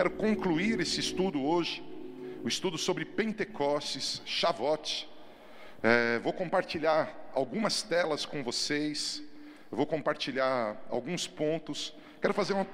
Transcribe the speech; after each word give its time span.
quero 0.00 0.12
concluir 0.12 0.80
esse 0.80 0.98
estudo 0.98 1.44
hoje, 1.44 1.84
o 2.42 2.48
estudo 2.48 2.78
sobre 2.78 3.04
Pentecostes, 3.04 4.22
Shavuot. 4.24 5.06
É, 5.82 6.18
vou 6.20 6.32
compartilhar 6.32 7.30
algumas 7.34 7.82
telas 7.82 8.24
com 8.24 8.42
vocês, 8.42 9.22
vou 9.70 9.84
compartilhar 9.84 10.82
alguns 10.88 11.26
pontos. 11.26 11.92
Quero 12.18 12.32
fazer, 12.32 12.54
uma, 12.54 12.66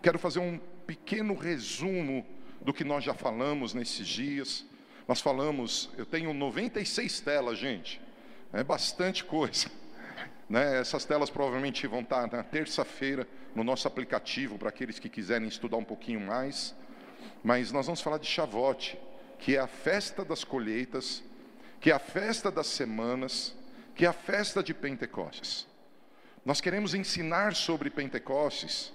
quero 0.00 0.20
fazer 0.20 0.38
um 0.38 0.56
pequeno 0.86 1.34
resumo 1.34 2.24
do 2.60 2.72
que 2.72 2.84
nós 2.84 3.02
já 3.02 3.12
falamos 3.12 3.74
nesses 3.74 4.06
dias. 4.06 4.64
Nós 5.08 5.20
falamos, 5.20 5.90
eu 5.98 6.06
tenho 6.06 6.32
96 6.32 7.18
telas, 7.18 7.58
gente, 7.58 8.00
é 8.52 8.62
bastante 8.62 9.24
coisa. 9.24 9.68
Né? 10.48 10.80
Essas 10.80 11.04
telas 11.04 11.30
provavelmente 11.30 11.86
vão 11.86 12.00
estar 12.00 12.30
na 12.30 12.42
terça-feira 12.42 13.26
no 13.54 13.62
nosso 13.62 13.86
aplicativo 13.86 14.58
para 14.58 14.70
aqueles 14.70 14.98
que 14.98 15.08
quiserem 15.08 15.46
estudar 15.46 15.76
um 15.76 15.84
pouquinho 15.84 16.20
mais. 16.20 16.74
Mas 17.42 17.70
nós 17.70 17.86
vamos 17.86 18.00
falar 18.00 18.18
de 18.18 18.26
Chavote, 18.26 18.98
que 19.38 19.56
é 19.56 19.60
a 19.60 19.66
festa 19.66 20.24
das 20.24 20.44
colheitas, 20.44 21.22
que 21.80 21.90
é 21.90 21.94
a 21.94 21.98
festa 21.98 22.50
das 22.50 22.66
semanas, 22.66 23.54
que 23.94 24.04
é 24.04 24.08
a 24.08 24.12
festa 24.12 24.62
de 24.62 24.72
Pentecostes. 24.72 25.66
Nós 26.44 26.60
queremos 26.60 26.94
ensinar 26.94 27.54
sobre 27.54 27.90
Pentecostes, 27.90 28.92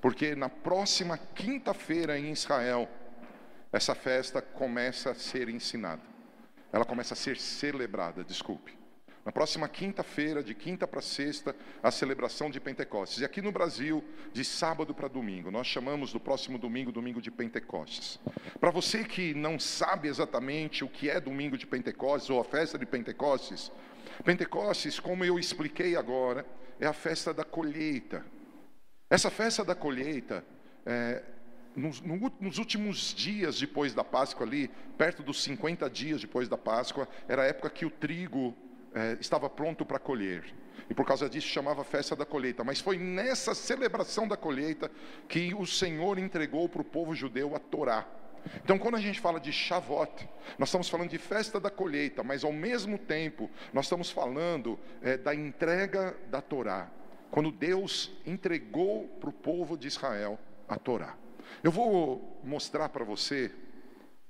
porque 0.00 0.34
na 0.34 0.48
próxima 0.48 1.18
quinta-feira 1.34 2.18
em 2.18 2.32
Israel, 2.32 2.88
essa 3.72 3.94
festa 3.94 4.42
começa 4.42 5.10
a 5.10 5.14
ser 5.14 5.48
ensinada. 5.48 6.02
Ela 6.72 6.84
começa 6.84 7.14
a 7.14 7.16
ser 7.16 7.36
celebrada, 7.36 8.24
desculpe. 8.24 8.79
Na 9.24 9.30
próxima 9.30 9.68
quinta-feira, 9.68 10.42
de 10.42 10.54
quinta 10.54 10.86
para 10.86 11.02
sexta, 11.02 11.54
a 11.82 11.90
celebração 11.90 12.50
de 12.50 12.58
Pentecostes. 12.58 13.20
E 13.20 13.24
aqui 13.24 13.42
no 13.42 13.52
Brasil, 13.52 14.02
de 14.32 14.42
sábado 14.42 14.94
para 14.94 15.08
domingo. 15.08 15.50
Nós 15.50 15.66
chamamos 15.66 16.12
do 16.12 16.18
próximo 16.18 16.56
domingo, 16.58 16.90
domingo 16.90 17.20
de 17.20 17.30
Pentecostes. 17.30 18.18
Para 18.58 18.70
você 18.70 19.04
que 19.04 19.34
não 19.34 19.58
sabe 19.58 20.08
exatamente 20.08 20.84
o 20.84 20.88
que 20.88 21.10
é 21.10 21.20
domingo 21.20 21.58
de 21.58 21.66
Pentecostes 21.66 22.30
ou 22.30 22.40
a 22.40 22.44
festa 22.44 22.78
de 22.78 22.86
Pentecostes, 22.86 23.70
Pentecostes, 24.24 24.98
como 24.98 25.24
eu 25.24 25.38
expliquei 25.38 25.96
agora, 25.96 26.46
é 26.78 26.86
a 26.86 26.92
festa 26.92 27.34
da 27.34 27.44
colheita. 27.44 28.24
Essa 29.08 29.30
festa 29.30 29.64
da 29.64 29.74
colheita, 29.74 30.44
é, 30.86 31.22
nos, 31.76 32.00
nos, 32.00 32.58
últimos 32.58 33.14
dias 33.14 33.58
depois 33.58 33.92
da 33.92 34.04
Páscoa, 34.04 34.46
ali, 34.46 34.70
perto 34.96 35.22
dos 35.22 35.42
50 35.42 35.88
dias 35.90 36.20
depois 36.20 36.48
da 36.48 36.56
Páscoa, 36.56 37.08
era 37.28 37.42
a 37.42 37.46
época 37.46 37.70
que 37.70 37.84
o 37.84 37.90
trigo 37.90 38.56
é, 38.94 39.16
estava 39.20 39.48
pronto 39.48 39.84
para 39.84 39.98
colher. 39.98 40.44
E 40.88 40.94
por 40.94 41.06
causa 41.06 41.28
disso 41.28 41.46
chamava 41.46 41.84
festa 41.84 42.16
da 42.16 42.26
colheita. 42.26 42.64
Mas 42.64 42.80
foi 42.80 42.98
nessa 42.98 43.54
celebração 43.54 44.26
da 44.26 44.36
colheita 44.36 44.90
que 45.28 45.54
o 45.54 45.66
Senhor 45.66 46.18
entregou 46.18 46.68
para 46.68 46.82
o 46.82 46.84
povo 46.84 47.14
judeu 47.14 47.54
a 47.54 47.58
Torá. 47.60 48.06
Então, 48.64 48.78
quando 48.78 48.96
a 48.96 49.00
gente 49.00 49.20
fala 49.20 49.38
de 49.38 49.52
Shavuot, 49.52 50.28
nós 50.58 50.68
estamos 50.68 50.88
falando 50.88 51.10
de 51.10 51.18
festa 51.18 51.60
da 51.60 51.70
colheita, 51.70 52.22
mas 52.22 52.42
ao 52.42 52.52
mesmo 52.52 52.98
tempo 52.98 53.50
nós 53.72 53.84
estamos 53.84 54.10
falando 54.10 54.78
é, 55.02 55.16
da 55.16 55.34
entrega 55.34 56.16
da 56.30 56.40
Torá. 56.40 56.90
Quando 57.30 57.52
Deus 57.52 58.10
entregou 58.26 59.06
para 59.20 59.30
o 59.30 59.32
povo 59.32 59.76
de 59.76 59.86
Israel 59.86 60.38
a 60.68 60.76
Torá. 60.76 61.16
Eu 61.62 61.70
vou 61.70 62.40
mostrar 62.42 62.88
para 62.88 63.04
você 63.04 63.52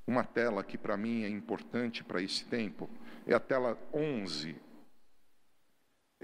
uma 0.06 0.24
tela 0.24 0.64
que 0.64 0.77
para 0.77 0.97
mim 0.97 1.22
é 1.22 1.28
importante 1.28 2.02
para 2.02 2.20
esse 2.20 2.45
tempo 2.45 2.91
é 3.26 3.34
a 3.34 3.40
tela 3.40 3.78
11, 3.92 4.56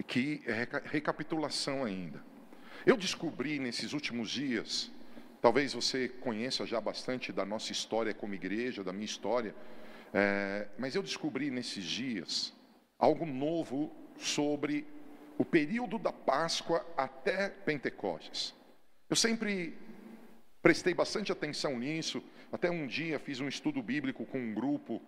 que 0.06 0.42
é 0.46 0.68
recapitulação 0.84 1.84
ainda. 1.84 2.22
Eu 2.84 2.96
descobri 2.96 3.58
nesses 3.58 3.92
últimos 3.92 4.30
dias, 4.30 4.90
talvez 5.40 5.72
você 5.72 6.08
conheça 6.08 6.66
já 6.66 6.80
bastante 6.80 7.32
da 7.32 7.44
nossa 7.44 7.72
história 7.72 8.14
como 8.14 8.34
igreja, 8.34 8.84
da 8.84 8.92
minha 8.92 9.04
história, 9.04 9.54
é, 10.12 10.68
mas 10.78 10.94
eu 10.94 11.02
descobri 11.02 11.50
nesses 11.50 11.84
dias 11.84 12.52
algo 12.98 13.26
novo 13.26 13.94
sobre 14.18 14.86
o 15.38 15.44
período 15.44 15.98
da 15.98 16.12
Páscoa 16.12 16.84
até 16.96 17.48
Pentecostes. 17.48 18.54
Eu 19.08 19.16
sempre 19.16 19.76
prestei 20.62 20.94
bastante 20.94 21.30
atenção 21.30 21.78
nisso, 21.78 22.22
até 22.50 22.70
um 22.70 22.86
dia 22.86 23.18
fiz 23.18 23.40
um 23.40 23.48
estudo 23.48 23.82
bíblico 23.82 24.24
com 24.24 24.38
um 24.38 24.54
grupo 24.54 25.02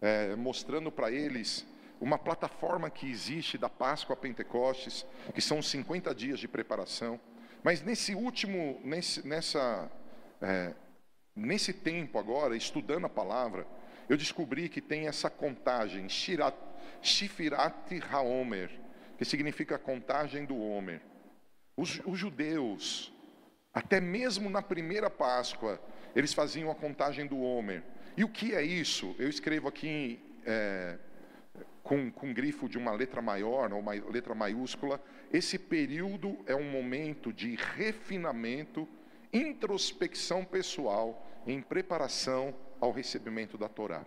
é, 0.00 0.34
mostrando 0.36 0.90
para 0.90 1.10
eles 1.10 1.66
uma 2.00 2.18
plataforma 2.18 2.90
que 2.90 3.10
existe 3.10 3.56
da 3.56 3.68
Páscoa 3.68 4.14
a 4.14 4.16
Pentecostes, 4.16 5.06
que 5.34 5.40
são 5.40 5.62
50 5.62 6.14
dias 6.14 6.38
de 6.38 6.48
preparação. 6.48 7.18
Mas 7.62 7.80
nesse 7.80 8.14
último, 8.14 8.80
nesse, 8.84 9.26
nessa, 9.26 9.90
é, 10.40 10.74
nesse 11.34 11.72
tempo 11.72 12.18
agora, 12.18 12.56
estudando 12.56 13.06
a 13.06 13.08
palavra, 13.08 13.66
eu 14.08 14.16
descobri 14.16 14.68
que 14.68 14.80
tem 14.80 15.06
essa 15.06 15.30
contagem, 15.30 16.08
Shifirat 16.08 17.74
Haomer, 18.10 18.70
que 19.16 19.24
significa 19.24 19.78
contagem 19.78 20.44
do 20.44 20.58
Homer. 20.58 21.00
Os, 21.76 22.00
os 22.04 22.18
judeus, 22.18 23.12
até 23.72 24.00
mesmo 24.00 24.50
na 24.50 24.62
primeira 24.62 25.08
Páscoa, 25.08 25.80
eles 26.14 26.34
faziam 26.34 26.70
a 26.70 26.74
contagem 26.74 27.26
do 27.26 27.40
Homer. 27.40 27.82
E 28.16 28.22
o 28.22 28.28
que 28.28 28.54
é 28.54 28.62
isso? 28.62 29.14
Eu 29.18 29.28
escrevo 29.28 29.66
aqui 29.66 30.20
é, 30.46 30.98
com, 31.82 32.10
com 32.10 32.32
grifo 32.32 32.68
de 32.68 32.78
uma 32.78 32.92
letra 32.92 33.20
maior, 33.20 33.72
ou 33.72 33.80
uma 33.80 33.92
letra 33.92 34.34
maiúscula. 34.34 35.02
Esse 35.32 35.58
período 35.58 36.38
é 36.46 36.54
um 36.54 36.70
momento 36.70 37.32
de 37.32 37.56
refinamento, 37.56 38.88
introspecção 39.32 40.44
pessoal, 40.44 41.26
em 41.46 41.60
preparação 41.60 42.54
ao 42.80 42.92
recebimento 42.92 43.58
da 43.58 43.68
Torá. 43.68 44.04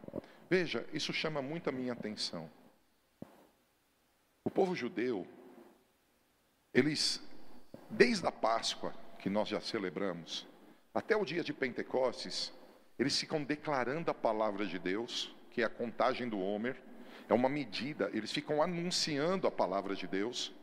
Veja, 0.50 0.88
isso 0.94 1.12
chama 1.12 1.42
muito 1.42 1.70
a 1.70 1.74
minha 1.74 1.92
atenção. 1.92 2.50
O 4.46 4.50
povo 4.50 4.74
judeu, 4.74 5.28
eles, 6.74 7.22
desde 7.90 8.26
a 8.26 8.32
Páscoa, 8.32 8.94
que 9.20 9.30
nós 9.30 9.50
já 9.50 9.60
celebramos, 9.60 10.48
até 10.94 11.16
o 11.16 11.26
dia 11.26 11.44
de 11.44 11.54
Pentecostes, 11.54 12.54
eles 12.98 13.20
ficam 13.20 13.44
declarando 13.44 14.10
a 14.12 14.14
palavra 14.14 14.66
de 14.66 14.80
Deus, 14.80 15.36
que 15.52 15.62
é 15.62 15.66
a 15.66 15.70
contagem 15.70 16.28
do 16.28 16.40
Homer, 16.40 16.76
é 17.30 17.34
uma 17.34 17.50
medida, 17.50 18.10
eles 18.14 18.32
ficam 18.32 18.62
anunciando 18.62 19.48
a 19.48 19.52
palavra 19.52 19.96
de 19.96 20.08
Deus, 20.08 20.54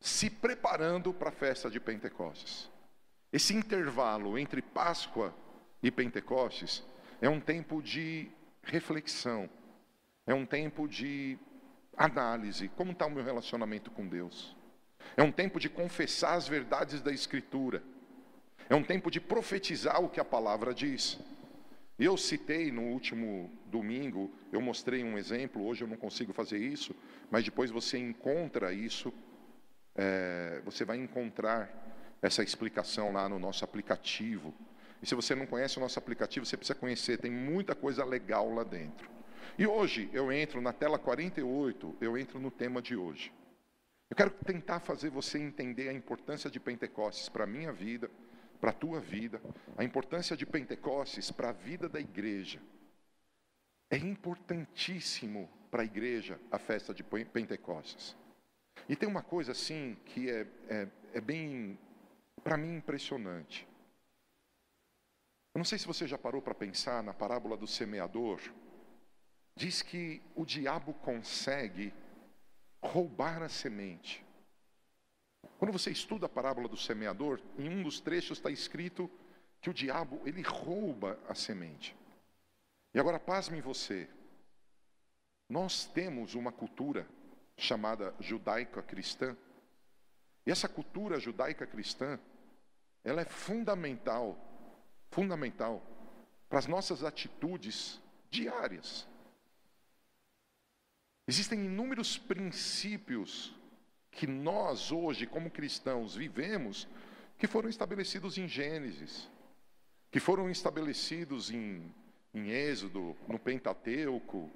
se 0.00 0.30
preparando 0.30 1.12
para 1.12 1.28
a 1.28 1.32
festa 1.32 1.70
de 1.70 1.78
Pentecostes. 1.78 2.70
Esse 3.32 3.54
intervalo 3.54 4.38
entre 4.38 4.62
Páscoa 4.62 5.34
e 5.82 5.90
Pentecostes 5.90 6.82
é 7.20 7.28
um 7.28 7.40
tempo 7.40 7.82
de 7.82 8.30
reflexão, 8.62 9.48
é 10.26 10.34
um 10.34 10.46
tempo 10.46 10.88
de 10.88 11.38
análise, 11.96 12.68
como 12.68 12.92
está 12.92 13.06
o 13.06 13.10
meu 13.10 13.22
relacionamento 13.22 13.90
com 13.90 14.06
Deus. 14.06 14.56
É 15.16 15.22
um 15.22 15.32
tempo 15.32 15.60
de 15.60 15.68
confessar 15.68 16.34
as 16.34 16.48
verdades 16.48 17.02
da 17.02 17.12
Escritura. 17.12 17.82
É 18.70 18.74
um 18.76 18.84
tempo 18.84 19.10
de 19.10 19.20
profetizar 19.20 20.00
o 20.00 20.08
que 20.08 20.20
a 20.20 20.24
palavra 20.24 20.72
diz. 20.72 21.18
Eu 21.98 22.16
citei 22.16 22.70
no 22.70 22.82
último 22.82 23.50
domingo, 23.66 24.32
eu 24.52 24.60
mostrei 24.60 25.02
um 25.02 25.18
exemplo, 25.18 25.66
hoje 25.66 25.82
eu 25.82 25.88
não 25.88 25.96
consigo 25.96 26.32
fazer 26.32 26.58
isso, 26.58 26.94
mas 27.28 27.44
depois 27.44 27.72
você 27.72 27.98
encontra 27.98 28.72
isso, 28.72 29.12
é, 29.96 30.62
você 30.64 30.84
vai 30.84 30.98
encontrar 30.98 31.68
essa 32.22 32.44
explicação 32.44 33.12
lá 33.12 33.28
no 33.28 33.40
nosso 33.40 33.64
aplicativo. 33.64 34.54
E 35.02 35.06
se 35.06 35.16
você 35.16 35.34
não 35.34 35.46
conhece 35.46 35.76
o 35.76 35.80
nosso 35.80 35.98
aplicativo, 35.98 36.46
você 36.46 36.56
precisa 36.56 36.78
conhecer, 36.78 37.18
tem 37.18 37.30
muita 37.30 37.74
coisa 37.74 38.04
legal 38.04 38.54
lá 38.54 38.62
dentro. 38.62 39.10
E 39.58 39.66
hoje 39.66 40.08
eu 40.12 40.30
entro 40.30 40.60
na 40.60 40.72
tela 40.72 40.96
48, 40.96 41.96
eu 42.00 42.16
entro 42.16 42.38
no 42.38 42.52
tema 42.52 42.80
de 42.80 42.94
hoje. 42.94 43.32
Eu 44.08 44.14
quero 44.16 44.30
tentar 44.30 44.78
fazer 44.78 45.10
você 45.10 45.40
entender 45.40 45.88
a 45.88 45.92
importância 45.92 46.48
de 46.48 46.60
Pentecostes 46.60 47.28
para 47.28 47.42
a 47.42 47.48
minha 47.48 47.72
vida, 47.72 48.08
para 48.60 48.70
a 48.70 48.74
tua 48.74 49.00
vida, 49.00 49.40
a 49.76 49.82
importância 49.82 50.36
de 50.36 50.44
Pentecostes 50.44 51.30
para 51.30 51.48
a 51.48 51.52
vida 51.52 51.88
da 51.88 51.98
igreja. 51.98 52.60
É 53.90 53.96
importantíssimo 53.96 55.48
para 55.70 55.82
a 55.82 55.84
igreja 55.84 56.38
a 56.50 56.58
festa 56.58 56.92
de 56.92 57.02
Pentecostes. 57.02 58.16
E 58.88 58.94
tem 58.94 59.08
uma 59.08 59.22
coisa 59.22 59.52
assim 59.52 59.96
que 60.04 60.30
é, 60.30 60.46
é, 60.68 60.88
é 61.14 61.20
bem, 61.20 61.78
para 62.42 62.56
mim, 62.56 62.76
impressionante. 62.76 63.66
Eu 65.54 65.58
não 65.58 65.64
sei 65.64 65.78
se 65.78 65.86
você 65.86 66.06
já 66.06 66.16
parou 66.16 66.40
para 66.40 66.54
pensar 66.54 67.02
na 67.02 67.12
parábola 67.12 67.56
do 67.56 67.66
semeador. 67.66 68.40
Diz 69.56 69.82
que 69.82 70.22
o 70.36 70.44
diabo 70.44 70.94
consegue 70.94 71.92
roubar 72.82 73.42
a 73.42 73.48
semente. 73.48 74.24
Quando 75.58 75.72
você 75.72 75.90
estuda 75.90 76.26
a 76.26 76.28
parábola 76.28 76.68
do 76.68 76.76
semeador, 76.76 77.40
em 77.58 77.68
um 77.68 77.82
dos 77.82 78.00
trechos 78.00 78.38
está 78.38 78.50
escrito 78.50 79.10
que 79.60 79.68
o 79.68 79.74
diabo, 79.74 80.20
ele 80.24 80.42
rouba 80.42 81.18
a 81.28 81.34
semente. 81.34 81.94
E 82.94 82.98
agora 82.98 83.20
pasme 83.20 83.60
você. 83.60 84.08
Nós 85.48 85.84
temos 85.84 86.34
uma 86.34 86.50
cultura 86.50 87.06
chamada 87.56 88.14
judaica 88.20 88.82
cristã. 88.82 89.36
E 90.46 90.50
essa 90.50 90.68
cultura 90.68 91.20
judaica 91.20 91.66
cristã, 91.66 92.18
ela 93.04 93.20
é 93.20 93.26
fundamental 93.26 94.46
fundamental 95.10 95.82
para 96.48 96.58
as 96.58 96.66
nossas 96.66 97.04
atitudes 97.04 98.00
diárias. 98.30 99.06
Existem 101.26 101.64
inúmeros 101.64 102.16
princípios 102.16 103.54
que 104.10 104.26
nós 104.26 104.90
hoje, 104.90 105.26
como 105.26 105.50
cristãos, 105.50 106.14
vivemos, 106.14 106.88
que 107.38 107.46
foram 107.46 107.68
estabelecidos 107.68 108.36
em 108.36 108.46
Gênesis, 108.46 109.28
que 110.10 110.20
foram 110.20 110.50
estabelecidos 110.50 111.50
em, 111.50 111.94
em 112.34 112.50
Êxodo, 112.50 113.16
no 113.28 113.38
Pentateuco. 113.38 114.50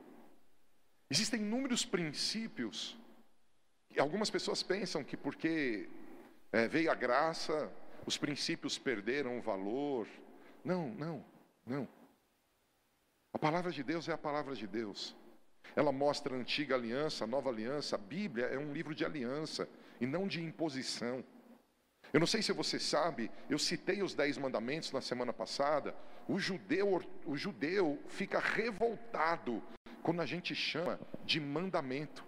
Existem 1.08 1.40
inúmeros 1.40 1.84
princípios. 1.84 2.96
Algumas 3.96 4.30
pessoas 4.30 4.62
pensam 4.62 5.04
que 5.04 5.16
porque 5.16 5.88
é, 6.52 6.66
veio 6.66 6.90
a 6.90 6.94
graça, 6.94 7.72
os 8.04 8.18
princípios 8.18 8.76
perderam 8.76 9.38
o 9.38 9.42
valor. 9.42 10.06
Não, 10.64 10.88
não, 10.90 11.24
não. 11.64 11.88
A 13.32 13.38
palavra 13.38 13.70
de 13.72 13.82
Deus 13.82 14.08
é 14.08 14.12
a 14.12 14.18
palavra 14.18 14.54
de 14.54 14.66
Deus. 14.66 15.16
Ela 15.76 15.92
mostra 15.92 16.34
a 16.34 16.38
antiga 16.38 16.74
aliança, 16.74 17.24
a 17.24 17.26
nova 17.26 17.50
aliança. 17.50 17.96
A 17.96 17.98
Bíblia 17.98 18.46
é 18.46 18.58
um 18.58 18.72
livro 18.72 18.94
de 18.94 19.04
aliança 19.04 19.68
e 20.00 20.06
não 20.06 20.26
de 20.26 20.42
imposição. 20.42 21.24
Eu 22.12 22.20
não 22.20 22.26
sei 22.26 22.42
se 22.42 22.52
você 22.52 22.78
sabe, 22.78 23.30
eu 23.50 23.58
citei 23.58 24.02
os 24.02 24.14
dez 24.14 24.38
mandamentos 24.38 24.92
na 24.92 25.00
semana 25.00 25.32
passada. 25.32 25.94
O 26.28 26.38
judeu, 26.38 27.02
o 27.26 27.36
judeu 27.36 28.00
fica 28.06 28.38
revoltado 28.38 29.62
quando 30.02 30.20
a 30.22 30.26
gente 30.26 30.54
chama 30.54 31.00
de 31.24 31.40
mandamento. 31.40 32.24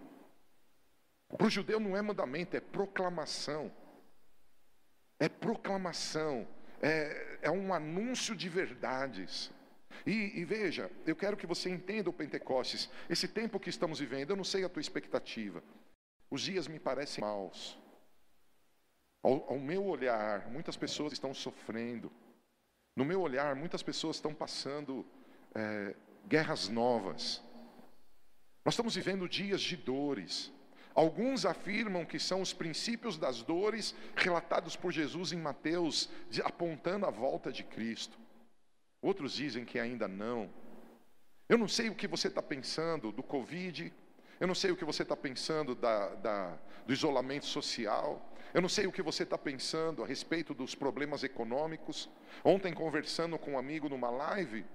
Para 1.29 1.47
o 1.47 1.50
judeu 1.50 1.79
não 1.79 1.97
é 1.97 2.03
mandamento, 2.03 2.56
é 2.56 2.61
proclamação. 2.61 3.71
É 5.19 5.29
proclamação, 5.29 6.47
é, 6.82 7.39
é 7.43 7.50
um 7.50 7.73
anúncio 7.73 8.37
de 8.37 8.49
verdades. 8.49 9.50
E, 10.06 10.38
e, 10.38 10.44
veja, 10.44 10.88
eu 11.05 11.17
quero 11.17 11.37
que 11.37 11.49
você 11.49 11.69
entenda 11.69 12.08
o 12.08 12.12
Pentecostes. 12.12 12.88
Esse 13.11 13.26
tempo 13.26 13.58
que 13.58 13.69
estamos 13.69 13.99
vivendo, 13.99 14.31
eu 14.31 14.37
não 14.37 14.44
sei 14.44 14.64
a 14.64 14.69
tua 14.69 14.81
expectativa. 14.81 15.61
Os 16.31 16.43
dias 16.43 16.69
me 16.69 16.79
parecem 16.79 17.23
maus. 17.23 17.76
Ao, 19.20 19.50
ao 19.50 19.58
meu 19.58 19.85
olhar, 19.85 20.49
muitas 20.49 20.76
pessoas 20.76 21.12
estão 21.12 21.35
sofrendo. 21.35 22.12
No 22.94 23.05
meu 23.05 23.20
olhar, 23.20 23.56
muitas 23.56 23.82
pessoas 23.82 24.17
estão 24.17 24.32
passando 24.32 25.05
é, 25.53 25.97
guerras 26.29 26.69
novas. 26.69 27.43
Nós 28.64 28.75
estamos 28.75 28.94
vivendo 28.94 29.29
dias 29.29 29.61
de 29.61 29.76
dores. 29.76 30.53
Alguns 30.94 31.44
afirmam 31.44 32.06
que 32.06 32.20
são 32.20 32.41
os 32.41 32.53
princípios 32.53 33.19
das 33.19 33.43
dores 33.43 33.93
relatados 34.14 34.76
por 34.76 34.93
Jesus 34.93 35.32
em 35.32 35.37
Mateus, 35.37 36.08
apontando 36.44 37.06
a 37.06 37.11
volta 37.11 37.50
de 37.50 37.64
Cristo. 37.64 38.17
Outros 39.06 39.35
dizem 39.35 39.64
que 39.64 39.79
ainda 39.79 40.08
não. 40.08 40.50
Eu 41.49 41.56
não 41.56 41.69
sei 41.69 41.88
o 41.88 41.94
que 41.94 42.08
você 42.08 42.26
está 42.26 42.43
pensando 42.43 43.12
do 43.12 43.23
Covid, 43.23 43.93
eu 44.41 44.49
não 44.49 44.55
sei 44.55 44.73
o 44.73 44.76
que 44.76 44.85
você 44.85 45.05
está 45.05 45.17
pensando 45.17 45.76
da, 45.76 46.08
da, 46.17 46.58
do 46.85 46.93
isolamento 46.93 47.47
social, 47.47 48.35
eu 48.53 48.61
não 48.61 48.69
sei 48.69 48.85
o 48.88 48.91
que 48.91 49.00
você 49.00 49.23
está 49.23 49.38
pensando 49.38 50.03
a 50.03 50.06
respeito 50.08 50.53
dos 50.53 50.75
problemas 50.75 51.23
econômicos. 51.23 52.11
Ontem, 52.43 52.75
conversando 52.75 53.38
com 53.38 53.53
um 53.53 53.58
amigo 53.58 53.88
numa 53.88 54.11
live, 54.11 54.67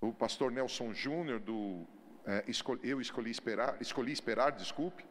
o 0.00 0.12
pastor 0.12 0.52
Nelson 0.52 0.94
Júnior, 0.94 1.40
do 1.40 1.84
é, 2.24 2.44
Eu 2.80 3.00
Escolhi 3.00 3.32
Esperar, 3.32 3.76
Escolhi 3.80 4.12
Esperar, 4.12 4.52
desculpe, 4.52 5.04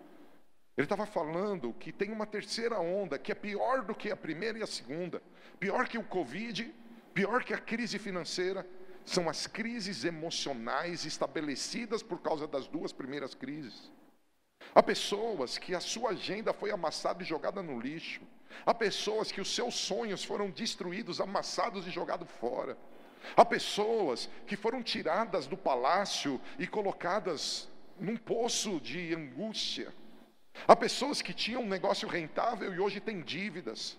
ele 0.78 0.86
estava 0.86 1.06
falando 1.06 1.74
que 1.74 1.92
tem 1.92 2.14
uma 2.14 2.26
terceira 2.26 2.80
onda 2.80 3.20
que 3.20 3.34
é 3.34 3.36
pior 3.36 3.84
do 3.84 3.94
que 3.94 4.10
a 4.10 4.16
primeira 4.16 4.58
e 4.58 4.64
a 4.64 4.68
segunda, 4.68 5.22
pior 5.60 5.86
que 5.90 5.98
o 5.98 6.04
Covid, 6.06 6.74
pior 7.14 7.44
que 7.44 7.54
a 7.54 7.58
crise 7.58 7.98
financeira, 8.00 8.68
são 9.06 9.30
as 9.30 9.48
crises 9.48 10.06
emocionais 10.06 11.06
estabelecidas 11.06 12.04
por 12.04 12.22
causa 12.22 12.48
das 12.48 12.68
duas 12.68 12.92
primeiras 12.92 13.34
crises. 13.34 13.92
Há 14.74 14.82
pessoas 14.84 15.58
que 15.58 15.74
a 15.74 15.80
sua 15.80 16.12
agenda 16.12 16.54
foi 16.54 16.72
amassada 16.72 17.24
e 17.24 17.26
jogada 17.26 17.62
no 17.62 17.80
lixo. 17.80 18.22
Há 18.66 18.74
pessoas 18.74 19.32
que 19.32 19.42
os 19.42 19.54
seus 19.54 19.76
sonhos 19.76 20.24
foram 20.24 20.50
destruídos, 20.50 21.20
amassados 21.20 21.88
e 21.88 21.92
jogados 21.92 22.30
fora. 22.40 22.78
Há 23.36 23.44
pessoas 23.44 24.30
que 24.48 24.56
foram 24.56 24.82
tiradas 24.82 25.48
do 25.48 25.58
palácio 25.58 26.40
e 26.58 26.68
colocadas 26.68 27.70
num 28.00 28.18
poço 28.18 28.80
de 28.80 29.14
angústia. 29.14 29.94
Há 30.68 30.76
pessoas 30.76 31.22
que 31.22 31.34
tinham 31.34 31.64
um 31.64 31.68
negócio 31.68 32.08
rentável 32.08 32.74
e 32.74 32.80
hoje 32.80 33.00
têm 33.00 33.22
dívidas. 33.22 33.98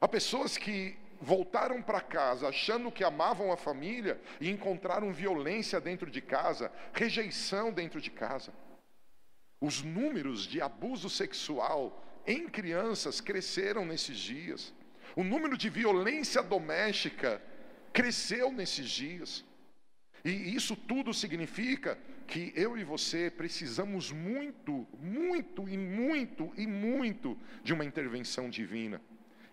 Há 0.00 0.08
pessoas 0.08 0.56
que 0.56 0.96
voltaram 1.22 1.80
para 1.80 2.00
casa 2.00 2.48
achando 2.48 2.90
que 2.90 3.04
amavam 3.04 3.52
a 3.52 3.56
família 3.56 4.20
e 4.40 4.50
encontraram 4.50 5.12
violência 5.12 5.80
dentro 5.80 6.10
de 6.10 6.20
casa, 6.20 6.70
rejeição 6.92 7.72
dentro 7.72 8.00
de 8.00 8.10
casa. 8.10 8.52
Os 9.60 9.82
números 9.82 10.44
de 10.44 10.60
abuso 10.60 11.08
sexual 11.08 12.04
em 12.26 12.48
crianças 12.48 13.20
cresceram 13.20 13.86
nesses 13.86 14.18
dias. 14.18 14.74
O 15.14 15.22
número 15.22 15.56
de 15.56 15.68
violência 15.68 16.42
doméstica 16.42 17.40
cresceu 17.92 18.50
nesses 18.50 18.90
dias. 18.90 19.44
E 20.24 20.54
isso 20.54 20.74
tudo 20.74 21.14
significa 21.14 21.96
que 22.26 22.52
eu 22.56 22.76
e 22.76 22.82
você 22.82 23.30
precisamos 23.30 24.10
muito, 24.10 24.86
muito 24.98 25.68
e 25.68 25.76
muito 25.76 26.52
e 26.56 26.66
muito 26.66 27.38
de 27.62 27.72
uma 27.72 27.84
intervenção 27.84 28.50
divina. 28.50 29.00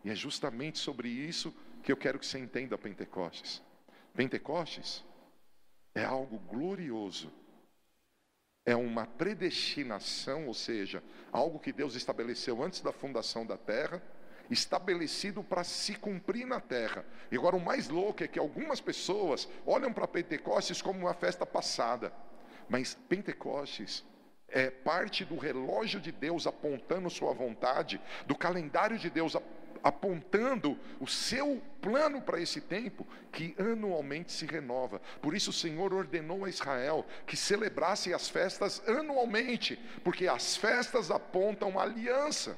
E 0.03 0.09
é 0.09 0.15
justamente 0.15 0.77
sobre 0.77 1.09
isso 1.09 1.53
que 1.83 1.91
eu 1.91 1.97
quero 1.97 2.19
que 2.19 2.25
você 2.25 2.39
entenda 2.39 2.77
Pentecostes. 2.77 3.61
Pentecostes 4.13 5.03
é 5.93 6.03
algo 6.03 6.37
glorioso. 6.39 7.31
É 8.65 8.75
uma 8.75 9.05
predestinação, 9.05 10.47
ou 10.47 10.53
seja, 10.53 11.03
algo 11.31 11.59
que 11.59 11.73
Deus 11.73 11.95
estabeleceu 11.95 12.61
antes 12.61 12.81
da 12.81 12.91
fundação 12.91 13.45
da 13.45 13.57
terra 13.57 14.01
estabelecido 14.49 15.43
para 15.43 15.63
se 15.63 15.95
cumprir 15.95 16.45
na 16.45 16.59
terra. 16.59 17.05
E 17.31 17.37
agora 17.37 17.55
o 17.55 17.63
mais 17.63 17.87
louco 17.87 18.23
é 18.23 18.27
que 18.27 18.39
algumas 18.39 18.81
pessoas 18.81 19.47
olham 19.65 19.93
para 19.93 20.07
Pentecostes 20.07 20.81
como 20.81 20.99
uma 20.99 21.13
festa 21.13 21.45
passada, 21.45 22.11
mas 22.67 22.95
Pentecostes 23.07 24.03
é 24.47 24.71
parte 24.71 25.23
do 25.23 25.37
relógio 25.37 25.99
de 25.99 26.11
Deus 26.11 26.47
apontando 26.47 27.09
sua 27.09 27.33
vontade, 27.33 28.01
do 28.25 28.35
calendário 28.35 28.97
de 28.97 29.09
Deus 29.09 29.35
apontando 29.35 29.58
o 30.99 31.07
seu 31.07 31.61
plano 31.81 32.21
para 32.21 32.39
esse 32.39 32.61
tempo, 32.61 33.07
que 33.31 33.55
anualmente 33.57 34.31
se 34.31 34.45
renova. 34.45 35.01
Por 35.21 35.35
isso 35.35 35.49
o 35.49 35.53
Senhor 35.53 35.93
ordenou 35.93 36.45
a 36.45 36.49
Israel 36.49 37.05
que 37.25 37.37
celebrasse 37.37 38.13
as 38.13 38.29
festas 38.29 38.81
anualmente, 38.87 39.79
porque 40.03 40.27
as 40.27 40.57
festas 40.57 41.09
apontam 41.11 41.79
aliança. 41.79 42.57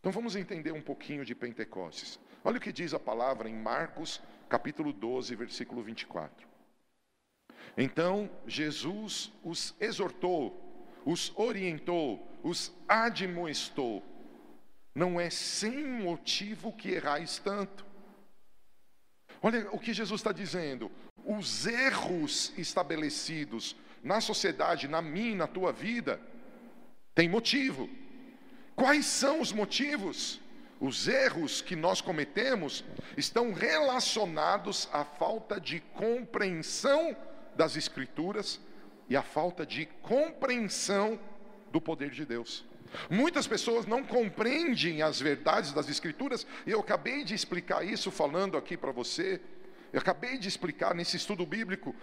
Então 0.00 0.12
vamos 0.12 0.36
entender 0.36 0.72
um 0.72 0.82
pouquinho 0.82 1.24
de 1.24 1.34
Pentecostes. 1.34 2.20
Olha 2.44 2.58
o 2.58 2.60
que 2.60 2.72
diz 2.72 2.92
a 2.92 3.00
palavra 3.00 3.48
em 3.48 3.54
Marcos, 3.54 4.20
capítulo 4.50 4.92
12, 4.92 5.34
versículo 5.34 5.82
24. 5.82 6.46
Então 7.76 8.30
Jesus 8.46 9.32
os 9.42 9.74
exortou, 9.80 11.00
os 11.04 11.32
orientou, 11.36 12.28
os 12.42 12.70
admoestou. 12.86 14.02
Não 14.94 15.20
é 15.20 15.28
sem 15.28 15.84
motivo 15.84 16.72
que 16.72 16.90
errais 16.90 17.38
tanto. 17.38 17.84
Olha 19.42 19.68
o 19.72 19.78
que 19.78 19.92
Jesus 19.92 20.20
está 20.20 20.32
dizendo. 20.32 20.90
Os 21.24 21.66
erros 21.66 22.52
estabelecidos 22.56 23.76
na 24.02 24.20
sociedade, 24.20 24.86
na 24.86 25.02
minha, 25.02 25.36
na 25.36 25.46
tua 25.46 25.72
vida, 25.72 26.20
tem 27.14 27.28
motivo. 27.28 27.88
Quais 28.76 29.06
são 29.06 29.40
os 29.40 29.52
motivos? 29.52 30.40
Os 30.80 31.08
erros 31.08 31.60
que 31.60 31.74
nós 31.74 32.00
cometemos 32.00 32.84
estão 33.16 33.52
relacionados 33.52 34.88
à 34.92 35.04
falta 35.04 35.60
de 35.60 35.80
compreensão 35.80 37.16
das 37.56 37.76
Escrituras 37.76 38.60
e 39.08 39.16
à 39.16 39.22
falta 39.22 39.64
de 39.64 39.86
compreensão 40.02 41.18
do 41.70 41.80
poder 41.80 42.10
de 42.10 42.24
Deus. 42.24 42.64
Muitas 43.10 43.46
pessoas 43.46 43.86
não 43.86 44.02
compreendem 44.02 45.02
as 45.02 45.20
verdades 45.20 45.72
das 45.72 45.88
Escrituras, 45.88 46.46
e 46.66 46.70
eu 46.70 46.80
acabei 46.80 47.24
de 47.24 47.34
explicar 47.34 47.84
isso 47.84 48.10
falando 48.10 48.56
aqui 48.56 48.76
para 48.76 48.92
você. 48.92 49.40
Eu 49.92 50.00
acabei 50.00 50.38
de 50.38 50.48
explicar 50.48 50.94
nesse 50.94 51.16
estudo 51.16 51.46
bíblico, 51.46 51.94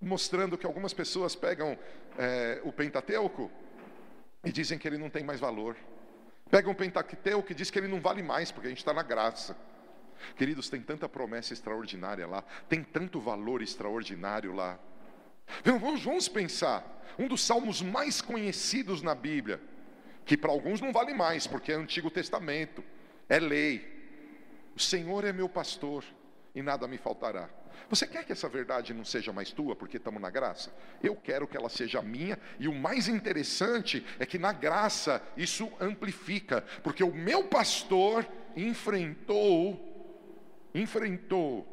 mostrando 0.00 0.58
que 0.58 0.66
algumas 0.66 0.92
pessoas 0.92 1.34
pegam 1.34 1.78
é, 2.18 2.60
o 2.64 2.72
Pentateuco 2.72 3.50
e 4.44 4.52
dizem 4.52 4.78
que 4.78 4.86
ele 4.86 4.98
não 4.98 5.10
tem 5.10 5.24
mais 5.24 5.40
valor. 5.40 5.76
Pega 6.50 6.70
um 6.70 6.74
Pentateuco 6.74 7.46
que 7.46 7.54
diz 7.54 7.70
que 7.70 7.78
ele 7.78 7.88
não 7.88 8.00
vale 8.00 8.22
mais, 8.22 8.50
porque 8.50 8.66
a 8.66 8.70
gente 8.70 8.78
está 8.78 8.92
na 8.92 9.02
graça. 9.02 9.56
Queridos, 10.36 10.68
tem 10.68 10.80
tanta 10.80 11.08
promessa 11.08 11.52
extraordinária 11.52 12.26
lá, 12.26 12.42
tem 12.68 12.82
tanto 12.82 13.20
valor 13.20 13.62
extraordinário 13.62 14.54
lá. 14.54 14.78
Vamos, 15.64 16.02
vamos 16.02 16.28
pensar, 16.28 16.84
um 17.18 17.28
dos 17.28 17.44
salmos 17.44 17.82
mais 17.82 18.20
conhecidos 18.20 19.02
na 19.02 19.14
Bíblia, 19.14 19.60
que 20.26 20.36
para 20.36 20.50
alguns 20.50 20.80
não 20.80 20.92
vale 20.92 21.14
mais, 21.14 21.46
porque 21.46 21.72
é 21.72 21.76
Antigo 21.76 22.10
Testamento, 22.10 22.84
é 23.28 23.38
lei. 23.38 23.94
O 24.74 24.80
Senhor 24.80 25.24
é 25.24 25.32
meu 25.32 25.48
pastor, 25.48 26.04
e 26.54 26.60
nada 26.60 26.86
me 26.86 26.98
faltará. 26.98 27.48
Você 27.88 28.06
quer 28.06 28.24
que 28.24 28.32
essa 28.32 28.48
verdade 28.48 28.92
não 28.92 29.04
seja 29.04 29.32
mais 29.32 29.52
tua 29.52 29.76
porque 29.76 29.98
estamos 29.98 30.20
na 30.20 30.28
graça? 30.28 30.74
Eu 31.02 31.14
quero 31.14 31.46
que 31.46 31.56
ela 31.56 31.68
seja 31.68 32.02
minha, 32.02 32.38
e 32.58 32.66
o 32.66 32.74
mais 32.74 33.06
interessante 33.06 34.04
é 34.18 34.26
que 34.26 34.38
na 34.38 34.52
graça 34.52 35.22
isso 35.36 35.72
amplifica, 35.80 36.62
porque 36.82 37.04
o 37.04 37.14
meu 37.14 37.44
pastor 37.44 38.26
enfrentou 38.56 39.94
enfrentou 40.74 41.66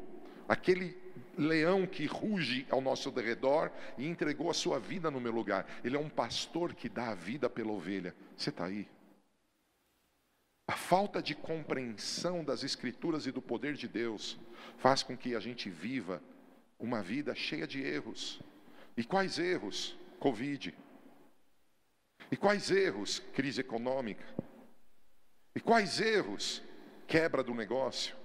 aquele 0.48 0.96
leão 1.36 1.86
que 1.86 2.06
ruge 2.06 2.66
ao 2.70 2.80
nosso 2.80 3.10
derredor 3.10 3.70
e 3.98 4.06
entregou 4.06 4.50
a 4.50 4.54
sua 4.54 4.78
vida 4.78 5.10
no 5.10 5.20
meu 5.20 5.32
lugar. 5.32 5.66
Ele 5.82 5.96
é 5.96 6.00
um 6.00 6.08
pastor 6.08 6.74
que 6.74 6.88
dá 6.88 7.10
a 7.10 7.14
vida 7.14 7.48
pela 7.48 7.72
ovelha. 7.72 8.14
Você 8.36 8.50
está 8.50 8.66
aí? 8.66 8.88
A 10.66 10.72
falta 10.72 11.22
de 11.22 11.34
compreensão 11.34 12.42
das 12.42 12.64
Escrituras 12.64 13.26
e 13.26 13.32
do 13.32 13.42
poder 13.42 13.74
de 13.74 13.86
Deus 13.86 14.38
faz 14.78 15.02
com 15.02 15.16
que 15.16 15.34
a 15.34 15.40
gente 15.40 15.68
viva 15.68 16.22
uma 16.78 17.02
vida 17.02 17.34
cheia 17.34 17.66
de 17.66 17.82
erros. 17.82 18.40
E 18.96 19.04
quais 19.04 19.38
erros? 19.38 19.96
Covid. 20.18 20.74
E 22.30 22.36
quais 22.36 22.70
erros? 22.70 23.18
Crise 23.34 23.60
econômica. 23.60 24.24
E 25.54 25.60
quais 25.60 26.00
erros? 26.00 26.62
Quebra 27.06 27.42
do 27.42 27.54
negócio. 27.54 28.16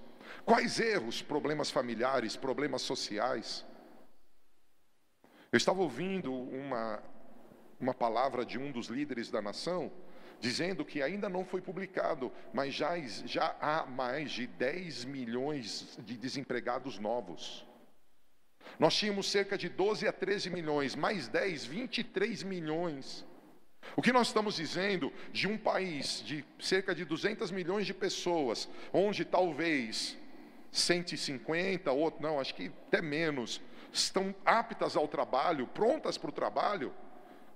Quais 0.44 0.80
erros? 0.80 1.22
Problemas 1.22 1.70
familiares, 1.70 2.36
problemas 2.36 2.82
sociais. 2.82 3.64
Eu 5.52 5.56
estava 5.56 5.80
ouvindo 5.80 6.32
uma, 6.32 7.02
uma 7.80 7.94
palavra 7.94 8.44
de 8.44 8.58
um 8.58 8.70
dos 8.70 8.86
líderes 8.86 9.30
da 9.30 9.42
nação, 9.42 9.90
dizendo 10.38 10.84
que 10.84 11.02
ainda 11.02 11.28
não 11.28 11.44
foi 11.44 11.60
publicado, 11.60 12.32
mas 12.52 12.72
já, 12.72 12.98
já 12.98 13.56
há 13.60 13.84
mais 13.84 14.30
de 14.30 14.46
10 14.46 15.04
milhões 15.04 15.98
de 16.04 16.16
desempregados 16.16 16.98
novos. 16.98 17.66
Nós 18.78 18.94
tínhamos 18.94 19.30
cerca 19.30 19.58
de 19.58 19.68
12 19.68 20.06
a 20.06 20.12
13 20.12 20.50
milhões, 20.50 20.94
mais 20.94 21.28
10, 21.28 21.64
23 21.64 22.42
milhões. 22.44 23.26
O 23.96 24.02
que 24.02 24.12
nós 24.12 24.28
estamos 24.28 24.56
dizendo 24.56 25.12
de 25.32 25.48
um 25.48 25.58
país 25.58 26.22
de 26.24 26.44
cerca 26.60 26.94
de 26.94 27.04
200 27.04 27.50
milhões 27.50 27.86
de 27.86 27.94
pessoas, 27.94 28.68
onde 28.92 29.24
talvez 29.24 30.16
150, 30.72 31.90
outro, 31.92 32.22
não, 32.22 32.38
acho 32.38 32.54
que 32.54 32.70
até 32.86 33.02
menos, 33.02 33.60
estão 33.92 34.34
aptas 34.44 34.96
ao 34.96 35.08
trabalho, 35.08 35.66
prontas 35.66 36.16
para 36.16 36.30
o 36.30 36.32
trabalho, 36.32 36.92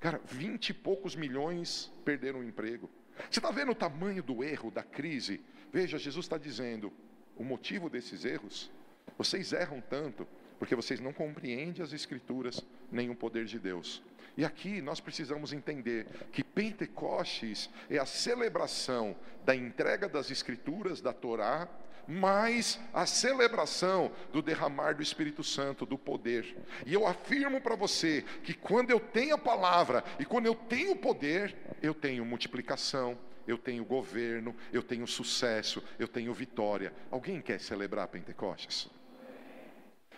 cara, 0.01 0.21
20 0.25 0.71
e 0.71 0.75
poucos 0.75 1.15
milhões 1.15 1.93
perderam 2.05 2.41
o 2.41 2.45
emprego. 2.45 2.91
Você 3.31 3.39
está 3.39 3.51
vendo 3.51 3.73
o 3.73 3.77
tamanho 3.77 4.23
do 4.23 4.43
erro, 4.43 4.71
da 4.71 4.83
crise? 4.83 5.41
Veja, 5.73 5.99
Jesus 5.99 6.25
está 6.25 6.37
dizendo: 6.37 6.93
o 7.37 7.45
motivo 7.45 7.89
desses 7.89 8.25
erros, 8.25 8.71
vocês 9.17 9.53
erram 9.53 9.81
tanto, 9.81 10.27
porque 10.59 10.75
vocês 10.75 11.01
não 11.01 11.13
compreendem 11.13 11.83
as 11.83 11.93
Escrituras 11.93 12.65
nem 12.91 13.11
o 13.11 13.15
poder 13.15 13.45
de 13.45 13.59
Deus. 13.59 14.03
E 14.37 14.45
aqui 14.45 14.83
nós 14.83 14.99
precisamos 14.99 15.53
entender 15.53 16.07
que 16.33 16.43
Pentecostes 16.43 17.71
é 17.89 17.99
a 17.99 18.07
celebração 18.07 19.15
da 19.45 19.55
entrega 19.55 20.09
das 20.09 20.31
Escrituras, 20.31 21.01
da 21.01 21.13
Torá, 21.13 21.69
mais 22.07 22.79
a 22.93 23.07
celebração 23.07 24.11
do 24.33 24.43
derramar 24.43 24.95
do 24.95 25.03
Espírito 25.03 25.43
Santo, 25.43 25.87
do 25.87 25.99
poder. 25.99 26.57
E 26.87 26.93
eu 26.93 27.07
afirmo 27.07 27.61
para 27.61 27.77
você 27.77 28.25
que 28.43 28.55
quando 28.55 28.91
eu 28.91 29.01
tenho 29.01 29.35
a 29.35 29.39
palavra 29.39 30.05
e 30.19 30.25
quando 30.25 30.47
eu 30.47 30.55
tenho 30.55 30.97
poder, 30.97 31.55
eu 31.83 31.95
tenho 31.95 32.25
multiplicação, 32.25 33.19
eu 33.47 33.59
tenho 33.59 33.85
governo, 33.85 34.55
eu 34.73 34.83
tenho 34.83 35.07
sucesso, 35.07 35.83
eu 35.99 36.09
tenho 36.09 36.33
vitória. 36.33 36.93
Alguém 37.11 37.41
quer 37.41 37.61
celebrar 37.61 38.09
Pentecostes? 38.09 38.89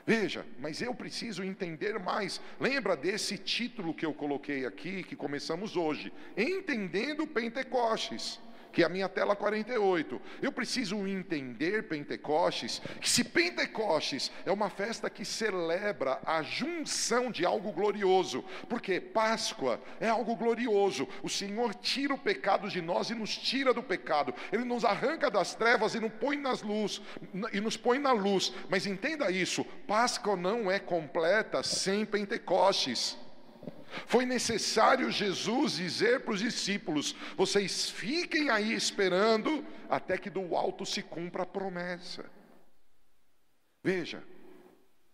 Veja, 0.06 0.46
mas 0.60 0.80
eu 0.80 0.94
preciso 0.94 1.42
entender 1.42 1.98
mais. 1.98 2.40
Lembra 2.60 2.96
desse 2.96 3.36
título 3.36 3.92
que 3.92 4.06
eu 4.06 4.14
coloquei 4.14 4.64
aqui, 4.64 5.02
que 5.02 5.16
começamos 5.16 5.76
hoje? 5.76 6.12
Entendendo 6.36 7.26
Pentecostes 7.26 8.40
que 8.76 8.82
é 8.82 8.84
a 8.84 8.90
minha 8.90 9.08
tela 9.08 9.34
48. 9.34 10.20
Eu 10.42 10.52
preciso 10.52 11.08
entender 11.08 11.84
Pentecostes, 11.84 12.82
que 13.00 13.08
se 13.08 13.24
Pentecostes 13.24 14.30
é 14.44 14.52
uma 14.52 14.68
festa 14.68 15.08
que 15.08 15.24
celebra 15.24 16.20
a 16.26 16.42
junção 16.42 17.30
de 17.30 17.46
algo 17.46 17.72
glorioso, 17.72 18.44
porque 18.68 19.00
Páscoa 19.00 19.80
é 19.98 20.10
algo 20.10 20.36
glorioso. 20.36 21.08
O 21.22 21.28
Senhor 21.30 21.74
tira 21.74 22.12
o 22.12 22.18
pecado 22.18 22.68
de 22.68 22.82
nós 22.82 23.08
e 23.08 23.14
nos 23.14 23.34
tira 23.34 23.72
do 23.72 23.82
pecado. 23.82 24.34
Ele 24.52 24.64
nos 24.64 24.84
arranca 24.84 25.30
das 25.30 25.54
trevas 25.54 25.94
e 25.94 25.98
nos 26.00 26.12
põe 26.12 26.36
nas 26.36 26.60
luz 26.60 27.00
e 27.54 27.60
nos 27.62 27.78
põe 27.78 27.98
na 27.98 28.12
luz. 28.12 28.52
Mas 28.68 28.84
entenda 28.84 29.30
isso, 29.30 29.64
Páscoa 29.88 30.36
não 30.36 30.70
é 30.70 30.78
completa 30.78 31.62
sem 31.62 32.04
Pentecostes. 32.04 33.16
Foi 34.06 34.26
necessário 34.26 35.10
Jesus 35.10 35.76
dizer 35.76 36.20
para 36.20 36.34
os 36.34 36.40
discípulos: 36.40 37.14
vocês 37.36 37.90
fiquem 37.90 38.50
aí 38.50 38.72
esperando 38.72 39.64
até 39.88 40.18
que 40.18 40.30
do 40.30 40.56
alto 40.56 40.84
se 40.84 41.02
cumpra 41.02 41.44
a 41.44 41.46
promessa. 41.46 42.24
Veja, 43.82 44.22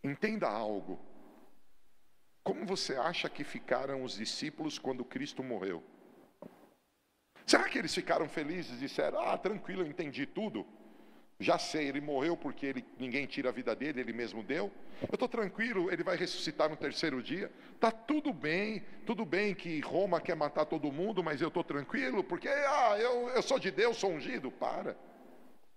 entenda 0.03 0.49
algo. 0.49 0.99
Como 2.43 2.67
você 2.67 2.97
acha 2.97 3.29
que 3.29 3.45
ficaram 3.45 4.03
os 4.03 4.17
discípulos 4.17 4.79
quando 4.79 5.05
Cristo 5.05 5.43
morreu? 5.43 5.83
Será 7.47 7.69
que 7.69 7.79
eles 7.79 7.95
ficaram 7.95 8.29
felizes 8.29 8.77
e 8.77 8.81
disseram: 8.81 9.21
Ah, 9.21 9.37
tranquilo, 9.39 9.83
eu 9.83 9.87
entendi 9.87 10.27
tudo? 10.27 10.67
Já 11.43 11.59
sei, 11.59 11.89
ele 11.89 12.01
morreu 12.01 12.37
porque 12.37 12.67
ele, 12.67 12.85
ninguém 12.99 13.27
tira 13.27 13.49
a 13.49 13.53
vida 13.53 13.75
dele, 13.75 14.01
ele 14.01 14.13
mesmo 14.13 14.43
deu. 14.43 14.71
Eu 15.03 15.15
estou 15.15 15.29
tranquilo, 15.29 15.91
ele 15.93 16.05
vai 16.05 16.17
ressuscitar 16.17 16.69
no 16.69 16.77
terceiro 16.77 17.23
dia. 17.23 17.51
Está 17.75 17.91
tudo 17.91 18.33
bem, 18.33 18.85
tudo 19.05 19.25
bem 19.25 19.55
que 19.55 19.81
Roma 19.81 20.21
quer 20.21 20.37
matar 20.37 20.65
todo 20.65 20.93
mundo, 20.93 21.23
mas 21.23 21.41
eu 21.41 21.49
estou 21.49 21.65
tranquilo 21.65 22.23
porque 22.23 22.49
ah, 22.49 22.97
eu, 22.99 23.29
eu 23.31 23.43
sou 23.43 23.59
de 23.59 23.71
Deus, 23.71 23.97
sou 23.97 24.13
ungido. 24.13 24.51
Para. 24.51 24.97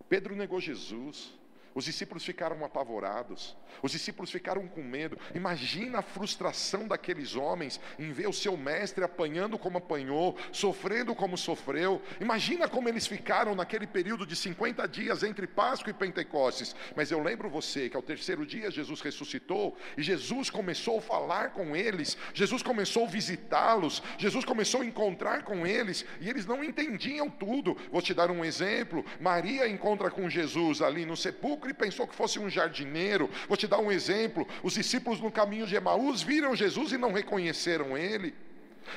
Pedro 0.08 0.36
negou 0.36 0.62
Jesus. 0.62 1.34
Os 1.76 1.84
discípulos 1.84 2.24
ficaram 2.24 2.64
apavorados, 2.64 3.54
os 3.84 3.92
discípulos 3.92 4.32
ficaram 4.32 4.66
com 4.66 4.82
medo. 4.82 5.20
Imagina 5.34 6.00
a 6.00 6.02
frustração 6.02 6.88
daqueles 6.88 7.36
homens 7.36 7.82
em 8.00 8.14
ver 8.14 8.30
o 8.30 8.34
seu 8.34 8.56
mestre 8.56 9.04
apanhando 9.04 9.58
como 9.58 9.80
apanhou, 9.80 10.38
sofrendo 10.54 11.14
como 11.14 11.38
sofreu. 11.38 12.02
Imagina 12.22 12.70
como 12.70 12.88
eles 12.88 13.06
ficaram 13.06 13.54
naquele 13.54 13.86
período 13.86 14.26
de 14.26 14.38
50 14.38 14.88
dias 14.88 15.22
entre 15.22 15.46
Páscoa 15.48 15.90
e 15.90 15.94
Pentecostes. 15.94 16.74
Mas 16.96 17.12
eu 17.12 17.22
lembro 17.22 17.50
você 17.50 17.90
que 17.90 17.98
ao 17.98 18.02
terceiro 18.02 18.46
dia 18.46 18.72
Jesus 18.72 19.02
ressuscitou 19.02 19.76
e 19.98 20.02
Jesus 20.02 20.50
começou 20.50 21.00
a 21.00 21.02
falar 21.02 21.52
com 21.52 21.76
eles, 21.76 22.18
Jesus 22.34 22.64
começou 22.64 23.04
a 23.04 23.10
visitá-los, 23.10 24.02
Jesus 24.18 24.46
começou 24.46 24.80
a 24.80 24.86
encontrar 24.86 25.44
com 25.44 25.68
eles 25.68 26.06
e 26.22 26.30
eles 26.30 26.46
não 26.46 26.64
entendiam 26.64 27.30
tudo. 27.30 27.76
Vou 27.92 28.02
te 28.02 28.14
dar 28.14 28.32
um 28.32 28.46
exemplo: 28.46 29.04
Maria 29.20 29.68
encontra 29.68 30.10
com 30.10 30.30
Jesus 30.30 30.82
ali 30.82 31.06
no 31.06 31.18
sepulcro 31.18 31.65
e 31.70 31.74
pensou 31.74 32.08
que 32.08 32.16
fosse 32.16 32.40
um 32.40 32.50
jardineiro. 32.50 33.30
Vou 33.48 33.58
te 33.58 33.68
dar 33.68 33.80
um 33.80 33.92
exemplo: 33.92 34.48
os 34.64 34.74
discípulos 34.74 35.20
no 35.20 35.32
caminho 35.32 35.68
de 35.68 35.76
Emaús 35.76 36.22
viram 36.22 36.56
Jesus 36.56 36.92
e 36.92 36.98
não 36.98 37.12
reconheceram 37.12 37.98
ele. 37.98 38.34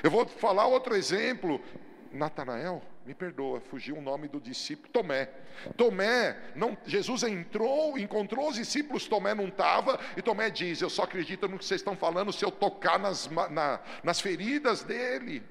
Eu 0.02 0.10
vou 0.10 0.26
falar 0.26 0.66
outro 0.66 0.94
exemplo. 0.94 1.60
Natanael, 2.10 2.82
me 3.04 3.14
perdoa, 3.14 3.60
fugiu 3.60 3.96
o 3.96 4.00
nome 4.00 4.28
do 4.28 4.40
discípulo 4.40 4.88
Tomé. 4.90 5.28
Tomé, 5.76 6.36
não, 6.54 6.76
Jesus 6.86 7.22
entrou, 7.22 7.98
encontrou 7.98 8.48
os 8.48 8.56
discípulos, 8.56 9.06
Tomé 9.06 9.34
não 9.34 9.48
estava, 9.48 10.00
e 10.16 10.22
Tomé 10.22 10.50
diz: 10.50 10.80
Eu 10.80 10.88
só 10.88 11.02
acredito 11.02 11.48
no 11.48 11.58
que 11.58 11.64
vocês 11.64 11.80
estão 11.80 11.96
falando 11.96 12.32
se 12.32 12.44
eu 12.44 12.50
tocar 12.50 12.98
nas, 12.98 13.28
na, 13.28 13.80
nas 14.02 14.20
feridas 14.20 14.82
dele. 14.82 15.42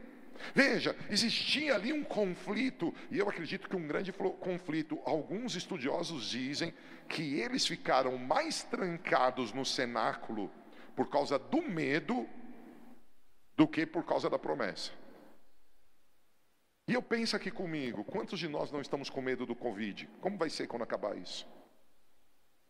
Veja, 0.53 0.95
existia 1.09 1.75
ali 1.75 1.91
um 1.91 2.03
conflito, 2.03 2.93
e 3.11 3.17
eu 3.17 3.29
acredito 3.29 3.69
que 3.69 3.75
um 3.75 3.87
grande 3.87 4.11
conflito. 4.11 4.99
Alguns 5.05 5.55
estudiosos 5.55 6.29
dizem 6.29 6.73
que 7.07 7.39
eles 7.39 7.65
ficaram 7.65 8.17
mais 8.17 8.63
trancados 8.63 9.53
no 9.53 9.65
cenáculo 9.65 10.51
por 10.95 11.09
causa 11.09 11.37
do 11.37 11.61
medo 11.61 12.27
do 13.55 13.67
que 13.67 13.85
por 13.85 14.05
causa 14.05 14.29
da 14.29 14.37
promessa. 14.37 14.91
E 16.87 16.93
eu 16.93 17.01
penso 17.01 17.35
aqui 17.35 17.51
comigo, 17.51 18.03
quantos 18.03 18.39
de 18.39 18.47
nós 18.47 18.71
não 18.71 18.79
estamos 18.79 19.09
com 19.09 19.21
medo 19.21 19.45
do 19.45 19.55
Covid? 19.55 20.07
Como 20.21 20.37
vai 20.37 20.49
ser 20.49 20.67
quando 20.67 20.83
acabar 20.83 21.17
isso? 21.17 21.45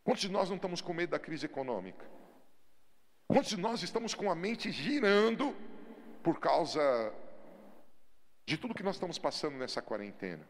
Quantos 0.03 0.21
de 0.21 0.31
nós 0.31 0.49
não 0.49 0.55
estamos 0.55 0.81
com 0.81 0.93
medo 0.93 1.11
da 1.11 1.19
crise 1.19 1.45
econômica? 1.45 2.03
Quantos 3.27 3.49
de 3.49 3.57
nós 3.57 3.83
estamos 3.83 4.13
com 4.15 4.31
a 4.31 4.35
mente 4.35 4.71
girando 4.71 5.55
por 6.23 6.39
causa 6.39 7.13
de 8.47 8.57
tudo 8.57 8.73
que 8.73 8.81
nós 8.81 8.95
estamos 8.95 9.19
passando 9.19 9.57
nessa 9.57 9.81
quarentena. 9.81 10.47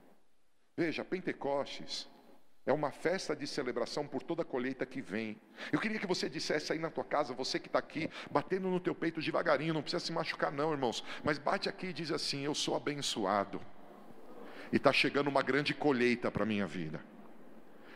Veja, 0.78 1.04
Pentecostes 1.04 2.08
é 2.64 2.72
uma 2.72 2.92
festa 2.92 3.36
de 3.36 3.48
celebração 3.48 4.06
por 4.06 4.22
toda 4.22 4.44
a 4.44 4.46
colheita 4.46 4.86
que 4.86 5.02
vem. 5.02 5.42
Eu 5.72 5.80
queria 5.80 5.98
que 5.98 6.06
você 6.06 6.30
dissesse 6.30 6.72
aí 6.72 6.78
na 6.78 6.92
tua 6.92 7.04
casa, 7.04 7.34
você 7.34 7.60
que 7.60 7.66
está 7.66 7.80
aqui, 7.80 8.08
batendo 8.30 8.68
no 8.68 8.80
teu 8.80 8.94
peito 8.94 9.20
devagarinho, 9.20 9.74
não 9.74 9.82
precisa 9.82 10.06
se 10.06 10.12
machucar 10.12 10.52
não, 10.52 10.72
irmãos, 10.72 11.04
mas 11.24 11.40
bate 11.40 11.68
aqui 11.68 11.88
e 11.88 11.94
diz 11.94 12.12
assim: 12.12 12.44
eu 12.44 12.54
sou 12.54 12.76
abençoado. 12.76 13.60
E 14.72 14.76
está 14.76 14.94
chegando 14.94 15.28
uma 15.28 15.42
grande 15.42 15.74
colheita 15.74 16.30
para 16.30 16.44
a 16.44 16.46
minha 16.46 16.68
vida. 16.68 17.04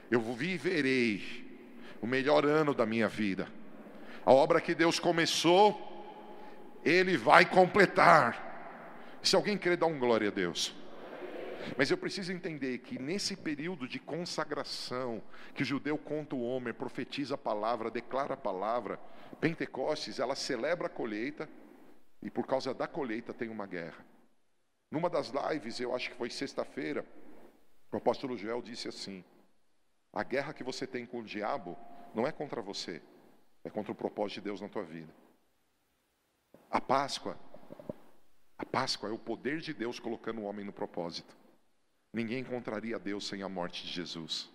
Eu 0.10 0.22
viverei 0.22 1.22
o 2.02 2.08
melhor 2.08 2.44
ano 2.44 2.74
da 2.74 2.88
minha 2.88 3.08
vida. 3.08 3.48
A 4.26 4.34
obra 4.34 4.60
que 4.60 4.74
Deus 4.74 5.00
começou, 5.00 6.80
Ele 6.84 7.18
vai 7.18 7.46
completar. 7.46 8.51
Se 9.24 9.36
alguém 9.36 9.58
quer 9.58 9.78
dar 9.78 9.86
um 9.86 10.00
glória 10.00 10.30
a 10.30 10.32
Deus. 10.32 10.76
Mas 11.78 11.92
eu 11.92 11.98
preciso 11.98 12.32
entender 12.32 12.80
que 12.80 12.98
nesse 12.98 13.36
período 13.36 13.88
de 13.88 14.00
consagração, 14.00 15.22
que 15.54 15.62
o 15.62 15.66
judeu 15.66 15.98
conta 15.98 16.36
o 16.36 16.44
homem, 16.44 16.74
profetiza 16.74 17.36
a 17.36 17.38
palavra, 17.38 17.92
declara 17.92 18.34
a 18.34 18.38
palavra, 18.38 19.00
Pentecostes, 19.40 20.20
ela 20.20 20.36
celebra 20.36 20.88
a 20.88 20.90
colheita, 20.90 21.48
e 22.22 22.30
por 22.30 22.46
causa 22.46 22.74
da 22.74 22.88
colheita 22.88 23.34
tem 23.34 23.50
uma 23.50 23.66
guerra. 23.66 24.06
Numa 24.90 25.10
das 25.10 25.32
lives, 25.32 25.80
eu 25.80 25.96
acho 25.96 26.10
que 26.10 26.16
foi 26.16 26.30
sexta-feira, 26.30 27.06
o 27.92 27.98
apóstolo 27.98 28.38
Joel 28.38 28.62
disse 28.62 28.88
assim: 28.88 29.24
A 30.14 30.24
guerra 30.24 30.54
que 30.54 30.64
você 30.64 30.88
tem 30.88 31.06
com 31.06 31.20
o 31.20 31.24
diabo 31.24 31.78
não 32.14 32.28
é 32.28 32.32
contra 32.32 32.62
você, 32.62 33.02
é 33.64 33.70
contra 33.70 33.92
o 33.92 33.96
propósito 33.96 34.36
de 34.36 34.42
Deus 34.42 34.62
na 34.62 34.70
tua 34.70 34.84
vida. 34.84 35.14
A 36.70 36.80
Páscoa, 36.80 37.38
a 38.62 38.66
Páscoa 38.66 39.10
é 39.10 39.12
o 39.12 39.18
poder 39.18 39.60
de 39.60 39.74
Deus 39.74 40.00
colocando 40.00 40.42
o 40.42 40.44
homem 40.44 40.64
no 40.64 40.72
propósito. 40.72 41.36
Ninguém 42.14 42.42
encontraria 42.42 43.00
Deus 43.00 43.26
sem 43.28 43.42
a 43.42 43.50
morte 43.50 43.84
de 43.88 43.92
Jesus. 43.92 44.52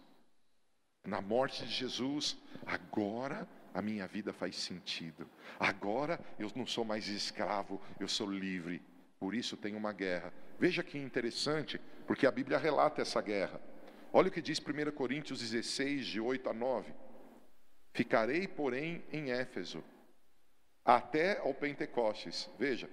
Na 1.04 1.20
morte 1.20 1.66
de 1.66 1.72
Jesus, 1.72 2.36
agora 2.64 3.48
a 3.74 3.82
minha 3.82 4.06
vida 4.06 4.32
faz 4.32 4.54
sentido. 4.54 5.28
Agora 5.58 6.20
eu 6.38 6.48
não 6.54 6.64
sou 6.64 6.84
mais 6.84 7.08
escravo, 7.08 7.82
eu 7.98 8.06
sou 8.06 8.30
livre. 8.30 8.80
Por 9.18 9.34
isso 9.34 9.56
tem 9.56 9.74
uma 9.74 9.92
guerra. 9.92 10.32
Veja 10.56 10.84
que 10.84 10.96
interessante, 10.96 11.80
porque 12.06 12.28
a 12.28 12.30
Bíblia 12.30 12.58
relata 12.58 13.02
essa 13.02 13.20
guerra. 13.20 13.60
Olha 14.12 14.28
o 14.28 14.30
que 14.30 14.40
diz 14.40 14.60
1 14.60 14.92
Coríntios 14.92 15.40
16, 15.40 16.06
de 16.06 16.20
8 16.20 16.48
a 16.48 16.52
9. 16.52 16.94
Ficarei, 17.92 18.46
porém, 18.46 19.02
em 19.10 19.32
Éfeso, 19.32 19.82
até 20.84 21.40
ao 21.40 21.52
Pentecostes. 21.52 22.48
Veja, 22.56 22.88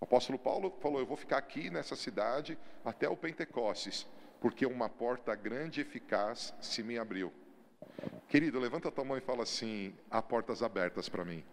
o 0.00 0.04
apóstolo 0.04 0.38
Paulo 0.38 0.70
falou: 0.80 0.98
Eu 0.98 1.06
vou 1.06 1.16
ficar 1.16 1.38
aqui 1.38 1.70
nessa 1.70 1.96
cidade 1.96 2.58
até 2.84 3.08
o 3.08 3.16
Pentecostes, 3.16 4.06
porque 4.40 4.66
uma 4.66 4.88
porta 4.88 5.34
grande 5.34 5.80
e 5.80 5.82
eficaz 5.82 6.54
se 6.60 6.82
me 6.82 6.98
abriu. 6.98 7.32
Querido, 8.28 8.58
levanta 8.58 8.88
a 8.88 8.92
tua 8.92 9.04
mão 9.04 9.16
e 9.16 9.20
fala 9.20 9.42
assim: 9.42 9.94
há 10.10 10.20
portas 10.20 10.62
abertas 10.62 11.08
para 11.08 11.24
mim. 11.24 11.44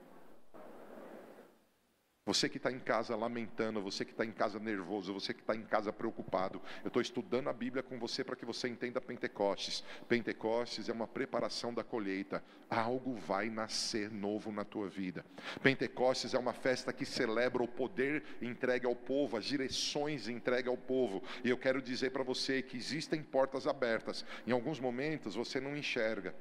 Você 2.26 2.48
que 2.48 2.56
está 2.56 2.72
em 2.72 2.80
casa 2.80 3.18
lamentando, 3.18 3.82
você 3.82 4.06
que 4.06 4.12
está 4.12 4.24
em 4.24 4.32
casa 4.32 4.58
nervoso, 4.58 5.14
você 5.14 5.34
que 5.34 5.42
está 5.42 5.54
em 5.54 5.64
casa 5.64 5.92
preocupado, 5.92 6.62
eu 6.82 6.88
estou 6.88 7.02
estudando 7.02 7.50
a 7.50 7.54
Bíblia 7.54 7.84
com 7.84 8.00
você 8.00 8.24
para 8.24 8.38
que 8.38 8.46
você 8.46 8.70
entenda 8.70 9.02
Pentecostes. 9.02 9.84
Pentecostes 10.08 10.88
é 10.88 10.94
uma 10.94 11.06
preparação 11.06 11.74
da 11.74 11.84
colheita. 11.84 12.42
Algo 12.70 13.14
vai 13.14 13.50
nascer 13.50 14.10
novo 14.10 14.54
na 14.54 14.64
tua 14.64 14.88
vida. 14.88 15.26
Pentecostes 15.62 16.34
é 16.34 16.40
uma 16.40 16.54
festa 16.54 16.94
que 16.94 17.06
celebra 17.06 17.62
o 17.62 17.68
poder 17.68 18.24
entregue 18.42 18.86
ao 18.86 18.96
povo, 18.96 19.36
as 19.36 19.44
direções 19.44 20.30
entregue 20.30 20.70
ao 20.70 20.78
povo. 20.78 21.22
E 21.44 21.50
eu 21.50 21.58
quero 21.58 21.82
dizer 21.82 22.12
para 22.12 22.24
você 22.24 22.62
que 22.62 22.78
existem 22.78 23.22
portas 23.22 23.68
abertas. 23.68 24.26
Em 24.48 24.54
alguns 24.54 24.80
momentos 24.80 25.36
você 25.36 25.60
não 25.60 25.76
enxerga. 25.76 26.34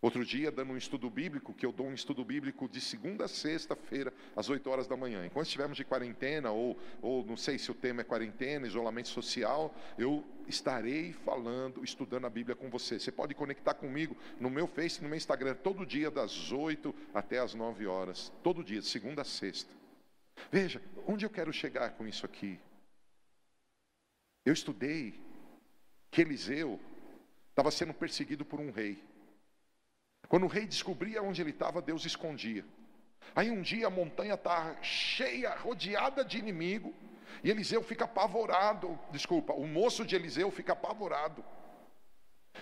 Outro 0.00 0.24
dia, 0.24 0.50
dando 0.50 0.72
um 0.72 0.76
estudo 0.76 1.08
bíblico, 1.08 1.54
que 1.54 1.64
eu 1.64 1.72
dou 1.72 1.86
um 1.86 1.94
estudo 1.94 2.22
bíblico 2.22 2.68
de 2.68 2.80
segunda 2.80 3.24
a 3.24 3.28
sexta-feira, 3.28 4.12
às 4.36 4.50
8 4.50 4.68
horas 4.68 4.86
da 4.86 4.96
manhã. 4.96 5.24
Enquanto 5.24 5.46
estivermos 5.46 5.76
de 5.76 5.84
quarentena, 5.84 6.50
ou, 6.50 6.78
ou 7.00 7.24
não 7.24 7.36
sei 7.36 7.58
se 7.58 7.70
o 7.70 7.74
tema 7.74 8.02
é 8.02 8.04
quarentena, 8.04 8.66
isolamento 8.66 9.08
social, 9.08 9.74
eu 9.96 10.22
estarei 10.46 11.12
falando, 11.12 11.82
estudando 11.82 12.26
a 12.26 12.30
Bíblia 12.30 12.54
com 12.54 12.68
você. 12.68 13.00
Você 13.00 13.10
pode 13.10 13.34
conectar 13.34 13.72
comigo 13.72 14.14
no 14.38 14.50
meu 14.50 14.66
Face, 14.66 15.02
no 15.02 15.08
meu 15.08 15.16
Instagram, 15.16 15.54
todo 15.54 15.86
dia, 15.86 16.10
das 16.10 16.52
8 16.52 16.94
até 17.14 17.38
as 17.38 17.54
9 17.54 17.86
horas. 17.86 18.30
Todo 18.42 18.62
dia, 18.62 18.80
de 18.80 18.86
segunda 18.86 19.22
a 19.22 19.24
sexta. 19.24 19.74
Veja, 20.52 20.82
onde 21.06 21.24
eu 21.24 21.30
quero 21.30 21.52
chegar 21.52 21.92
com 21.92 22.06
isso 22.06 22.26
aqui? 22.26 22.60
Eu 24.44 24.52
estudei 24.52 25.18
que 26.10 26.20
Eliseu 26.20 26.78
estava 27.50 27.70
sendo 27.70 27.94
perseguido 27.94 28.44
por 28.44 28.60
um 28.60 28.70
rei. 28.70 29.02
Quando 30.28 30.44
o 30.44 30.48
rei 30.48 30.66
descobria 30.66 31.22
onde 31.22 31.40
ele 31.40 31.50
estava, 31.50 31.80
Deus 31.80 32.04
escondia. 32.04 32.64
Aí 33.34 33.50
um 33.50 33.60
dia 33.60 33.86
a 33.86 33.90
montanha 33.90 34.34
está 34.34 34.76
cheia, 34.82 35.54
rodeada 35.56 36.24
de 36.24 36.38
inimigo, 36.38 36.94
e 37.42 37.50
Eliseu 37.50 37.82
fica 37.82 38.04
apavorado. 38.04 38.98
Desculpa, 39.10 39.52
o 39.52 39.66
moço 39.66 40.04
de 40.04 40.16
Eliseu 40.16 40.50
fica 40.50 40.72
apavorado. 40.72 41.44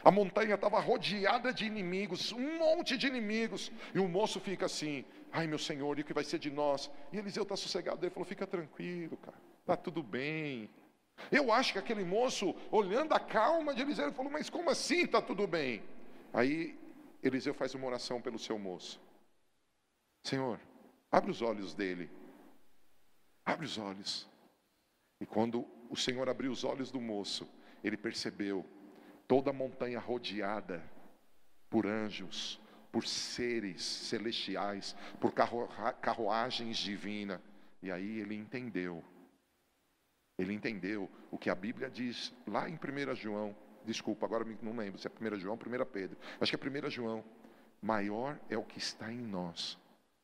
A 0.03 0.11
montanha 0.11 0.55
estava 0.55 0.81
rodeada 0.81 1.53
de 1.53 1.65
inimigos, 1.65 2.33
um 2.33 2.59
monte 2.59 2.97
de 2.97 3.07
inimigos, 3.07 3.71
e 3.95 3.99
o 3.99 4.09
moço 4.09 4.41
fica 4.41 4.67
assim: 4.67 5.05
ai 5.33 5.47
meu 5.47 5.59
senhor, 5.59 5.99
e 5.99 6.03
o 6.03 6.05
que 6.05 6.13
vai 6.13 6.25
ser 6.25 6.39
de 6.39 6.51
nós? 6.51 6.91
E 7.13 7.19
Eliseu 7.19 7.45
está 7.45 7.57
sossegado, 7.57 8.05
ele 8.05 8.11
falou: 8.11 8.27
fica 8.27 8.47
tranquilo, 8.47 9.17
cara, 9.19 9.39
está 9.61 9.77
tudo 9.77 10.03
bem. 10.03 10.69
Eu 11.31 11.53
acho 11.53 11.73
que 11.73 11.79
aquele 11.79 12.05
moço, 12.05 12.55
olhando 12.73 13.15
a 13.15 13.21
calma 13.21 13.73
de 13.73 13.83
Eliseu, 13.83 14.07
ele 14.07 14.15
falou: 14.15 14.33
mas 14.33 14.51
como 14.51 14.71
assim 14.71 15.05
está 15.05 15.23
tudo 15.23 15.47
bem? 15.47 15.83
Aí 16.33 16.77
Eliseu 17.25 17.55
faz 17.55 17.75
uma 17.75 17.87
oração 17.87 18.21
pelo 18.21 18.39
seu 18.39 18.59
moço. 18.59 19.01
Senhor, 20.23 20.61
abre 21.11 21.31
os 21.31 21.41
olhos 21.41 21.75
dele. 21.75 22.11
Abre 23.45 23.65
os 23.65 23.79
olhos. 23.79 24.29
E 25.19 25.25
quando 25.25 25.67
o 25.89 25.97
Senhor 25.97 26.29
abriu 26.29 26.53
os 26.53 26.65
olhos 26.65 26.91
do 26.91 27.01
moço, 27.01 27.49
ele 27.83 27.97
percebeu 27.97 28.65
toda 29.27 29.49
a 29.49 29.55
montanha 29.55 29.99
rodeada 29.99 30.85
por 31.71 31.87
anjos, 31.87 32.61
por 32.93 33.07
seres 33.07 33.83
celestiais, 33.83 34.95
por 35.19 35.33
carruagens 36.01 36.77
divinas. 36.77 37.41
E 37.83 37.91
aí 37.91 38.21
ele 38.21 38.35
entendeu. 38.35 39.03
Ele 40.39 40.53
entendeu 40.53 41.11
o 41.31 41.39
que 41.39 41.49
a 41.49 41.55
Bíblia 41.55 41.89
diz 41.89 42.35
lá 42.47 42.69
em 42.69 42.75
1 42.75 43.15
João 43.15 43.57
desculpa, 43.85 44.27
agora 44.27 44.45
não 44.63 44.77
lembro 44.77 44.99
se 44.99 45.07
é 45.07 45.11
1 45.11 45.39
João 45.39 45.59
ou 45.59 45.83
1 45.83 45.87
Pedro. 45.87 46.17
Acho 46.41 46.57
que 46.57 46.69
é 46.69 46.87
1 46.87 46.91
João. 46.91 47.25
Maior 47.81 48.39
é 48.49 48.57
o 48.57 48.63
que 48.63 48.79
está 48.79 49.13
em 49.13 49.21
nós 49.21 49.79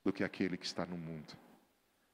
do 0.05 0.13
que 0.13 0.25
aquele 0.25 0.57
que 0.57 0.67
está 0.67 0.87
no 0.87 0.97
mundo. 0.97 1.37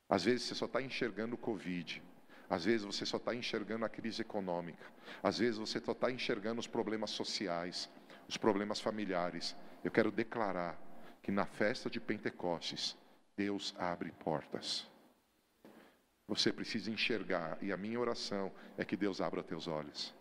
Às 0.09 0.25
vezes 0.25 0.47
você 0.47 0.55
só 0.55 0.67
está 0.67 0.83
enxergando 0.83 1.35
o 1.35 1.39
Covid. 1.39 2.03
Às 2.49 2.65
vezes 2.65 2.85
você 2.85 3.05
só 3.05 3.17
está 3.17 3.35
enxergando 3.35 3.85
a 3.85 3.89
crise 3.89 4.23
econômica. 4.23 4.85
Às 5.23 5.39
vezes 5.39 5.59
você 5.59 5.81
só 5.81 5.93
está 5.93 6.11
enxergando 6.11 6.61
os 6.61 6.67
problemas 6.67 7.11
sociais, 7.11 7.91
os 8.29 8.37
problemas 8.37 8.81
familiares. 8.81 9.57
Eu 9.83 9.91
quero 9.91 10.11
declarar 10.11 10.79
que 11.23 11.33
na 11.33 11.45
festa 11.45 11.91
de 11.91 12.01
Pentecostes, 12.01 12.97
Deus 13.37 13.75
abre 13.79 14.13
portas. 14.13 14.89
Você 16.29 16.53
precisa 16.53 16.91
enxergar, 16.91 17.59
e 17.61 17.73
a 17.73 17.77
minha 17.77 18.01
oração 18.01 18.53
é 18.77 18.85
que 18.85 18.97
Deus 18.97 19.21
abra 19.21 19.43
teus 19.43 19.69
olhos. 19.69 20.15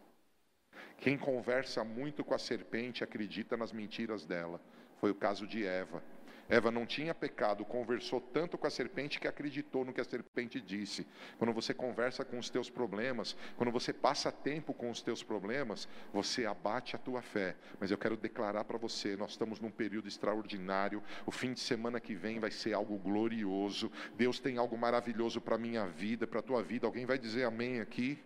Quem 0.97 1.17
conversa 1.17 1.83
muito 1.83 2.23
com 2.23 2.33
a 2.33 2.39
serpente 2.39 3.03
acredita 3.03 3.55
nas 3.55 3.71
mentiras 3.71 4.25
dela. 4.25 4.59
Foi 4.97 5.11
o 5.11 5.15
caso 5.15 5.45
de 5.45 5.65
Eva. 5.65 6.01
Eva 6.47 6.69
não 6.69 6.85
tinha 6.85 7.13
pecado, 7.13 7.65
conversou 7.65 8.21
tanto 8.21 8.57
com 8.57 8.67
a 8.67 8.69
serpente 8.69 9.19
que 9.19 9.27
acreditou 9.27 9.83
no 9.83 9.91
que 9.91 9.99
a 9.99 10.03
serpente 10.03 10.61
disse. 10.61 11.05
Quando 11.39 11.51
você 11.51 11.73
conversa 11.73 12.23
com 12.23 12.37
os 12.37 12.49
teus 12.51 12.69
problemas, 12.69 13.35
quando 13.57 13.71
você 13.71 13.91
passa 13.91 14.31
tempo 14.31 14.73
com 14.73 14.91
os 14.91 15.01
teus 15.01 15.23
problemas, 15.23 15.87
você 16.13 16.45
abate 16.45 16.95
a 16.95 16.99
tua 16.99 17.21
fé. 17.21 17.55
Mas 17.79 17.89
eu 17.89 17.97
quero 17.97 18.15
declarar 18.15 18.63
para 18.63 18.77
você, 18.77 19.15
nós 19.15 19.31
estamos 19.31 19.59
num 19.59 19.71
período 19.71 20.07
extraordinário. 20.07 21.01
O 21.25 21.31
fim 21.31 21.53
de 21.53 21.59
semana 21.59 21.99
que 21.99 22.13
vem 22.13 22.39
vai 22.39 22.51
ser 22.51 22.73
algo 22.73 22.97
glorioso. 22.99 23.91
Deus 24.15 24.39
tem 24.39 24.57
algo 24.57 24.77
maravilhoso 24.77 25.41
para 25.41 25.57
minha 25.57 25.87
vida, 25.87 26.27
para 26.27 26.39
a 26.39 26.43
tua 26.43 26.61
vida. 26.61 26.85
Alguém 26.85 27.07
vai 27.07 27.17
dizer 27.17 27.45
amém 27.45 27.79
aqui? 27.79 28.19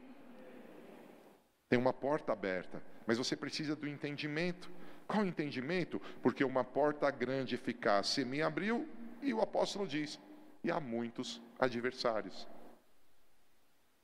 Tem 1.70 1.78
uma 1.78 1.94
porta 1.94 2.34
aberta, 2.34 2.82
mas 3.06 3.18
você 3.18 3.36
precisa 3.36 3.76
do 3.76 3.88
entendimento. 3.88 4.70
Qual 5.08 5.26
entendimento? 5.26 6.02
Porque 6.22 6.44
uma 6.44 6.64
porta 6.64 7.10
grande 7.12 7.54
e 7.54 7.58
eficaz 7.58 8.08
se 8.08 8.26
me 8.26 8.42
abriu, 8.42 8.88
e 9.22 9.34
o 9.34 9.42
apóstolo 9.42 9.88
diz: 9.88 10.20
e 10.64 10.72
há 10.72 10.80
muitos 10.80 11.42
adversários. 11.58 12.48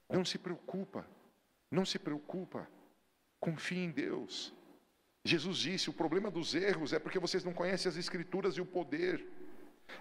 Não 0.10 0.24
se 0.24 0.38
preocupa, 0.38 1.06
não 1.72 1.86
se 1.86 1.98
preocupa, 1.98 2.68
confie 3.40 3.80
em 3.80 3.92
Deus. 3.92 4.54
Jesus 5.24 5.58
disse: 5.58 5.90
o 5.90 5.94
problema 5.94 6.30
dos 6.30 6.54
erros 6.54 6.94
é 6.94 7.00
porque 7.00 7.20
vocês 7.20 7.44
não 7.44 7.54
conhecem 7.54 7.90
as 7.90 7.98
Escrituras 7.98 8.56
e 8.56 8.62
o 8.62 8.66
poder. 8.66 9.26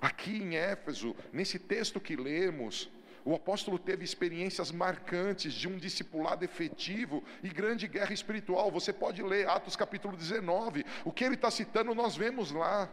Aqui 0.01 0.37
em 0.37 0.57
Éfeso, 0.57 1.15
nesse 1.33 1.59
texto 1.59 2.01
que 2.01 2.17
lemos, 2.17 2.91
o 3.25 3.35
apóstolo 3.35 3.79
teve 3.79 4.05
experiências 4.05 4.71
marcantes 4.71 5.55
de 5.55 5.67
um 5.67 5.79
discipulado 5.79 6.45
efetivo 6.45 7.25
e 7.43 7.49
grande 7.49 7.89
guerra 7.89 8.13
espiritual. 8.13 8.71
Você 8.71 8.93
pode 8.93 9.23
ler 9.23 9.49
Atos 9.49 9.75
capítulo 9.75 10.15
19. 10.15 10.85
O 11.05 11.13
que 11.13 11.25
ele 11.25 11.35
está 11.35 11.51
citando, 11.51 11.95
nós 11.95 12.15
vemos 12.15 12.51
lá. 12.51 12.91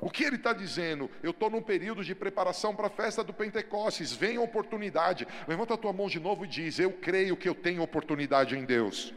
O 0.00 0.10
que 0.10 0.24
ele 0.24 0.34
está 0.34 0.52
dizendo? 0.52 1.08
Eu 1.22 1.30
estou 1.30 1.48
num 1.48 1.62
período 1.62 2.02
de 2.02 2.14
preparação 2.14 2.74
para 2.74 2.88
a 2.88 2.90
festa 2.90 3.22
do 3.22 3.32
Pentecostes. 3.32 4.12
Vem 4.12 4.38
a 4.38 4.40
oportunidade. 4.40 5.28
Levanta 5.46 5.74
a 5.74 5.78
tua 5.78 5.92
mão 5.92 6.08
de 6.08 6.18
novo 6.18 6.44
e 6.44 6.48
diz: 6.48 6.80
Eu 6.80 6.92
creio 6.92 7.36
que 7.36 7.48
eu 7.48 7.54
tenho 7.54 7.82
oportunidade 7.82 8.58
em 8.58 8.64
Deus. 8.64 9.14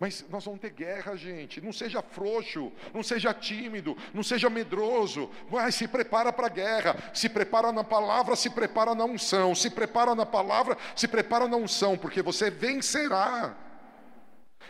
Mas 0.00 0.24
nós 0.28 0.44
vamos 0.44 0.60
ter 0.60 0.70
guerra, 0.70 1.16
gente. 1.16 1.60
Não 1.60 1.72
seja 1.72 2.00
frouxo, 2.00 2.72
não 2.94 3.02
seja 3.02 3.34
tímido, 3.34 3.96
não 4.14 4.22
seja 4.22 4.48
medroso. 4.48 5.28
Mas 5.50 5.74
se 5.74 5.88
prepara 5.88 6.32
para 6.32 6.46
a 6.46 6.50
guerra. 6.50 7.10
Se 7.12 7.28
prepara 7.28 7.72
na 7.72 7.82
palavra, 7.82 8.36
se 8.36 8.48
prepara 8.48 8.94
na 8.94 9.04
unção. 9.04 9.54
Se 9.54 9.70
prepara 9.70 10.14
na 10.14 10.24
palavra, 10.24 10.78
se 10.94 11.08
prepara 11.08 11.48
na 11.48 11.56
unção, 11.56 11.98
porque 11.98 12.22
você 12.22 12.48
vencerá. 12.48 13.56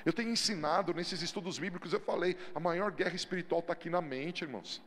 Eu 0.04 0.12
tenho 0.12 0.30
ensinado 0.30 0.94
nesses 0.94 1.20
estudos 1.20 1.58
bíblicos, 1.58 1.92
eu 1.92 2.00
falei, 2.00 2.36
a 2.54 2.60
maior 2.60 2.90
guerra 2.90 3.14
espiritual 3.14 3.60
está 3.60 3.74
aqui 3.74 3.90
na 3.90 4.00
mente, 4.00 4.42
irmãos. 4.42 4.82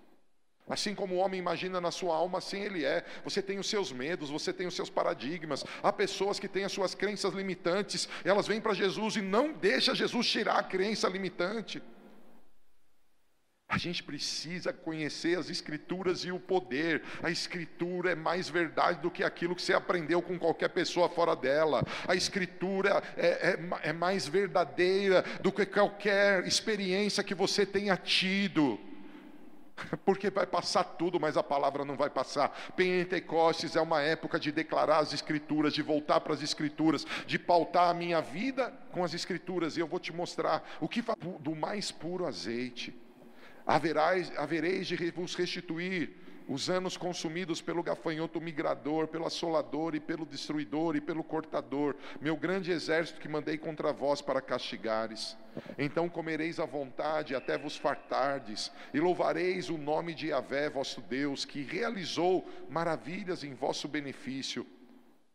Assim 0.71 0.95
como 0.95 1.15
o 1.15 1.17
homem 1.17 1.37
imagina 1.37 1.81
na 1.81 1.91
sua 1.91 2.15
alma, 2.15 2.37
assim 2.37 2.61
ele 2.61 2.85
é. 2.85 3.03
Você 3.25 3.41
tem 3.41 3.59
os 3.59 3.69
seus 3.69 3.91
medos, 3.91 4.29
você 4.29 4.53
tem 4.53 4.65
os 4.65 4.73
seus 4.73 4.89
paradigmas. 4.89 5.65
Há 5.83 5.91
pessoas 5.91 6.39
que 6.39 6.47
têm 6.47 6.63
as 6.63 6.71
suas 6.71 6.95
crenças 6.95 7.33
limitantes, 7.33 8.07
elas 8.23 8.47
vêm 8.47 8.61
para 8.61 8.73
Jesus 8.73 9.17
e 9.17 9.21
não 9.21 9.51
deixa 9.51 9.93
Jesus 9.93 10.25
tirar 10.27 10.59
a 10.59 10.63
crença 10.63 11.09
limitante. 11.09 11.83
A 13.67 13.77
gente 13.77 14.01
precisa 14.01 14.71
conhecer 14.71 15.37
as 15.37 15.49
Escrituras 15.49 16.23
e 16.23 16.31
o 16.31 16.39
poder. 16.39 17.03
A 17.21 17.29
Escritura 17.29 18.11
é 18.11 18.15
mais 18.15 18.47
verdade 18.47 19.01
do 19.01 19.11
que 19.11 19.25
aquilo 19.25 19.55
que 19.55 19.61
você 19.61 19.73
aprendeu 19.73 20.21
com 20.21 20.39
qualquer 20.39 20.69
pessoa 20.69 21.09
fora 21.09 21.35
dela. 21.35 21.83
A 22.07 22.15
Escritura 22.15 23.03
é, 23.17 23.27
é, 23.27 23.89
é 23.89 23.93
mais 23.93 24.25
verdadeira 24.25 25.21
do 25.41 25.51
que 25.51 25.65
qualquer 25.65 26.47
experiência 26.47 27.25
que 27.25 27.35
você 27.35 27.65
tenha 27.65 27.97
tido. 27.97 28.79
Porque 30.05 30.29
vai 30.29 30.45
passar 30.45 30.83
tudo, 30.83 31.19
mas 31.19 31.37
a 31.37 31.43
palavra 31.43 31.85
não 31.85 31.95
vai 31.95 32.09
passar. 32.09 32.49
Pentecostes 32.75 33.75
é 33.75 33.81
uma 33.81 34.01
época 34.01 34.39
de 34.39 34.51
declarar 34.51 34.99
as 34.99 35.13
Escrituras, 35.13 35.73
de 35.73 35.81
voltar 35.81 36.19
para 36.21 36.33
as 36.33 36.41
Escrituras, 36.41 37.05
de 37.25 37.37
pautar 37.37 37.89
a 37.89 37.93
minha 37.93 38.21
vida 38.21 38.73
com 38.91 39.03
as 39.03 39.13
Escrituras. 39.13 39.77
E 39.77 39.79
eu 39.79 39.87
vou 39.87 39.99
te 39.99 40.13
mostrar 40.13 40.63
o 40.79 40.87
que 40.87 41.03
do 41.39 41.55
mais 41.55 41.91
puro 41.91 42.25
azeite. 42.25 42.93
Haverás, 43.65 44.31
havereis 44.37 44.87
de 44.87 45.11
vos 45.11 45.35
restituir 45.35 46.21
os 46.47 46.69
anos 46.69 46.97
consumidos 46.97 47.61
pelo 47.61 47.83
gafanhoto 47.83 48.39
migrador, 48.41 49.07
pelo 49.07 49.25
assolador 49.25 49.95
e 49.95 49.99
pelo 49.99 50.25
destruidor 50.25 50.95
e 50.95 51.01
pelo 51.01 51.23
cortador, 51.23 51.95
meu 52.19 52.35
grande 52.35 52.71
exército 52.71 53.19
que 53.19 53.27
mandei 53.27 53.57
contra 53.57 53.93
vós 53.93 54.21
para 54.21 54.41
castigares. 54.41 55.37
Então 55.77 56.09
comereis 56.09 56.59
à 56.59 56.65
vontade 56.65 57.35
até 57.35 57.57
vos 57.57 57.77
fartardes, 57.77 58.71
e 58.93 58.99
louvareis 58.99 59.69
o 59.69 59.77
nome 59.77 60.13
de 60.13 60.27
Yahvé, 60.27 60.69
vosso 60.69 61.01
Deus, 61.01 61.45
que 61.45 61.61
realizou 61.61 62.47
maravilhas 62.69 63.43
em 63.43 63.53
vosso 63.53 63.87
benefício. 63.87 64.65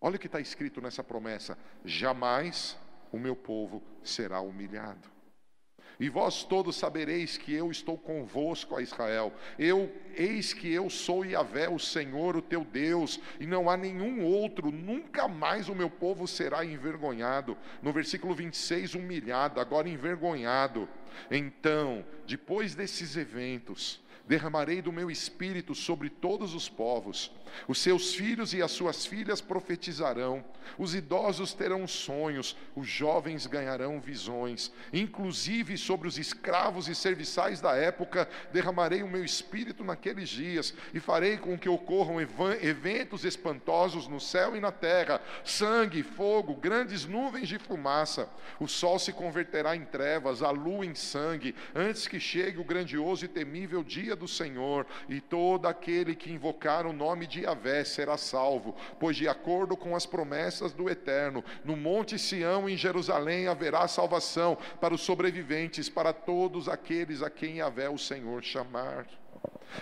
Olha 0.00 0.16
o 0.16 0.18
que 0.18 0.26
está 0.26 0.40
escrito 0.40 0.80
nessa 0.80 1.02
promessa: 1.02 1.58
jamais 1.84 2.76
o 3.12 3.18
meu 3.18 3.34
povo 3.34 3.82
será 4.02 4.40
humilhado. 4.40 5.15
E 5.98 6.08
vós 6.10 6.44
todos 6.44 6.76
sabereis 6.76 7.38
que 7.38 7.54
eu 7.54 7.70
estou 7.70 7.96
convosco 7.96 8.76
a 8.76 8.82
Israel. 8.82 9.32
Eu, 9.58 9.90
eis 10.14 10.52
que 10.52 10.70
eu 10.70 10.90
sou 10.90 11.24
Yahvé, 11.24 11.68
o 11.68 11.78
Senhor, 11.78 12.36
o 12.36 12.42
teu 12.42 12.64
Deus, 12.64 13.18
e 13.40 13.46
não 13.46 13.70
há 13.70 13.76
nenhum 13.76 14.22
outro, 14.24 14.70
nunca 14.70 15.26
mais 15.26 15.68
o 15.68 15.74
meu 15.74 15.88
povo 15.88 16.28
será 16.28 16.64
envergonhado. 16.64 17.56
No 17.82 17.92
versículo 17.92 18.34
26, 18.34 18.94
humilhado, 18.94 19.58
agora 19.58 19.88
envergonhado. 19.88 20.86
Então, 21.30 22.04
depois 22.26 22.74
desses 22.74 23.16
eventos, 23.16 24.02
derramarei 24.26 24.82
do 24.82 24.92
meu 24.92 25.10
espírito 25.10 25.74
sobre 25.74 26.10
todos 26.10 26.54
os 26.54 26.68
povos. 26.68 27.32
Os 27.66 27.78
seus 27.78 28.14
filhos 28.14 28.52
e 28.52 28.62
as 28.62 28.70
suas 28.70 29.06
filhas 29.06 29.40
profetizarão, 29.40 30.44
os 30.78 30.94
idosos 30.94 31.54
terão 31.54 31.86
sonhos, 31.86 32.56
os 32.74 32.86
jovens 32.86 33.46
ganharão 33.46 34.00
visões, 34.00 34.72
inclusive 34.92 35.76
sobre 35.78 36.08
os 36.08 36.18
escravos 36.18 36.88
e 36.88 36.94
serviçais 36.94 37.60
da 37.60 37.74
época 37.76 38.28
derramarei 38.52 39.02
o 39.02 39.08
meu 39.08 39.24
espírito 39.24 39.84
naqueles 39.84 40.28
dias 40.28 40.74
e 40.92 41.00
farei 41.00 41.36
com 41.36 41.58
que 41.58 41.68
ocorram 41.68 42.20
eventos 42.20 43.24
espantosos 43.24 44.08
no 44.08 44.20
céu 44.20 44.56
e 44.56 44.60
na 44.60 44.72
terra, 44.72 45.20
sangue, 45.44 46.02
fogo, 46.02 46.54
grandes 46.54 47.04
nuvens 47.04 47.48
de 47.48 47.58
fumaça. 47.58 48.28
O 48.58 48.66
sol 48.66 48.98
se 48.98 49.12
converterá 49.12 49.76
em 49.76 49.84
trevas, 49.84 50.42
a 50.42 50.50
lua 50.50 50.84
em 50.84 50.94
sangue, 50.94 51.54
antes 51.74 52.06
que 52.06 52.20
chegue 52.20 52.58
o 52.58 52.64
grandioso 52.64 53.24
e 53.24 53.28
temível 53.28 53.82
dia 53.82 54.16
do 54.16 54.28
Senhor, 54.28 54.86
e 55.08 55.20
todo 55.20 55.66
aquele 55.66 56.14
que 56.14 56.32
invocar 56.32 56.86
o 56.86 56.92
nome 56.92 57.26
de 57.26 57.35
Yahvé 57.42 57.84
será 57.84 58.16
salvo, 58.16 58.74
pois 58.98 59.16
de 59.16 59.28
acordo 59.28 59.76
com 59.76 59.94
as 59.94 60.06
promessas 60.06 60.72
do 60.72 60.88
Eterno, 60.88 61.44
no 61.64 61.76
Monte 61.76 62.18
Sião 62.18 62.68
em 62.68 62.76
Jerusalém 62.76 63.48
haverá 63.48 63.86
salvação 63.88 64.56
para 64.80 64.94
os 64.94 65.00
sobreviventes, 65.00 65.88
para 65.88 66.12
todos 66.12 66.68
aqueles 66.68 67.22
a 67.22 67.30
quem 67.30 67.58
Yahvé 67.58 67.88
o 67.88 67.98
Senhor 67.98 68.42
chamar. 68.42 69.06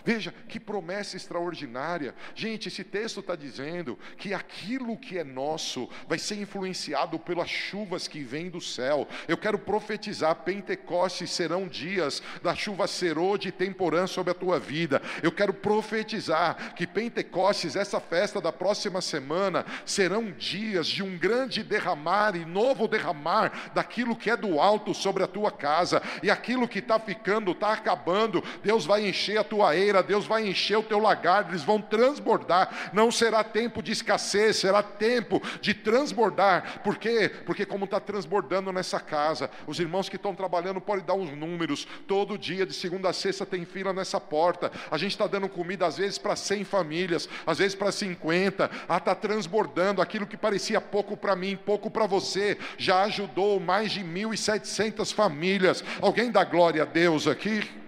Veja 0.05 0.35
que 0.49 0.59
promessa 0.59 1.17
extraordinária. 1.17 2.15
Gente, 2.35 2.69
esse 2.69 2.83
texto 2.83 3.21
está 3.21 3.37
dizendo 3.37 3.99
que 4.17 4.33
aquilo 4.33 4.97
que 4.97 5.19
é 5.19 5.25
nosso 5.25 5.89
vai 6.09 6.19
ser 6.19 6.37
influenciado 6.37 7.19
pelas 7.19 7.49
chuvas 7.49 8.09
que 8.09 8.23
vêm 8.23 8.49
do 8.49 8.61
céu. 8.61 9.07
Eu 9.29 9.37
quero 9.37 9.59
profetizar: 9.59 10.35
Pentecostes 10.37 11.31
serão 11.31 11.69
dias 11.69 12.23
da 12.43 12.55
chuva 12.55 12.87
serô 12.87 13.37
de 13.37 13.53
temporã 13.53 14.07
sobre 14.07 14.31
a 14.31 14.35
tua 14.35 14.59
vida. 14.59 15.03
Eu 15.23 15.33
quero 15.33 15.53
profetizar 15.53 16.75
que 16.75 16.87
Pentecostes, 16.87 17.77
essa 17.77 18.01
festa 18.01 18.41
da 18.41 18.53
próxima 18.53 19.01
semana, 19.01 19.65
serão 19.85 20.31
dias 20.31 20.87
de 20.87 21.03
um 21.03 21.19
grande 21.19 21.63
derramar 21.63 22.37
e 22.37 22.45
novo 22.45 22.89
derramar 22.89 23.73
daquilo 23.75 24.17
que 24.17 24.31
é 24.31 24.37
do 24.37 24.61
alto 24.61 24.95
sobre 24.95 25.23
a 25.23 25.27
tua 25.27 25.51
casa 25.51 26.03
e 26.23 26.31
aquilo 26.31 26.69
que 26.69 26.79
está 26.79 26.99
ficando, 26.99 27.53
está 27.53 27.73
acabando. 27.73 28.43
Deus 28.63 28.85
vai 28.85 29.07
encher 29.07 29.39
a 29.39 29.45
tua 29.45 29.75
Deus 30.03 30.27
vai 30.27 30.47
encher 30.47 30.79
o 30.79 30.83
teu 30.83 30.99
lagar, 30.99 31.49
eles 31.49 31.63
vão 31.63 31.81
transbordar. 31.81 32.91
Não 32.93 33.11
será 33.11 33.43
tempo 33.45 33.83
de 33.83 33.93
escassez, 33.93 34.57
será 34.57 34.83
tempo 34.83 35.43
de 35.61 35.75
transbordar. 35.75 36.81
Por 36.83 36.97
quê? 36.97 37.31
Porque, 37.45 37.67
como 37.67 37.85
está 37.85 38.01
transbordando 38.01 38.73
nessa 38.73 39.01
casa, 39.01 39.51
os 39.67 39.79
irmãos 39.79 40.09
que 40.09 40.17
estão 40.17 40.35
trabalhando 40.35 40.81
podem 40.81 41.05
dar 41.05 41.15
uns 41.15 41.31
números. 41.31 41.87
Todo 42.07 42.39
dia, 42.39 42.67
de 42.67 42.73
segunda 42.73 43.11
a 43.11 43.13
sexta, 43.13 43.45
tem 43.45 43.65
fila 43.65 43.93
nessa 43.93 44.21
porta. 44.21 44.71
A 44.91 44.99
gente 44.99 45.13
está 45.13 45.27
dando 45.27 45.49
comida, 45.49 45.87
às 45.87 45.97
vezes, 45.97 46.19
para 46.19 46.37
100 46.37 46.65
famílias, 46.65 47.29
às 47.47 47.59
vezes 47.59 47.75
para 47.75 47.93
50. 47.93 48.71
Ah, 48.89 48.97
está 48.99 49.15
transbordando. 49.15 50.01
Aquilo 50.01 50.27
que 50.27 50.37
parecia 50.37 50.81
pouco 50.81 51.17
para 51.17 51.37
mim, 51.37 51.57
pouco 51.57 51.91
para 51.91 52.07
você, 52.07 52.59
já 52.79 53.03
ajudou 53.05 53.61
mais 53.61 53.93
de 53.93 54.01
1.700 54.03 55.13
famílias. 55.13 55.85
Alguém 56.01 56.31
dá 56.31 56.45
glória 56.45 56.83
a 56.83 56.87
Deus 56.87 57.27
aqui? 57.27 57.84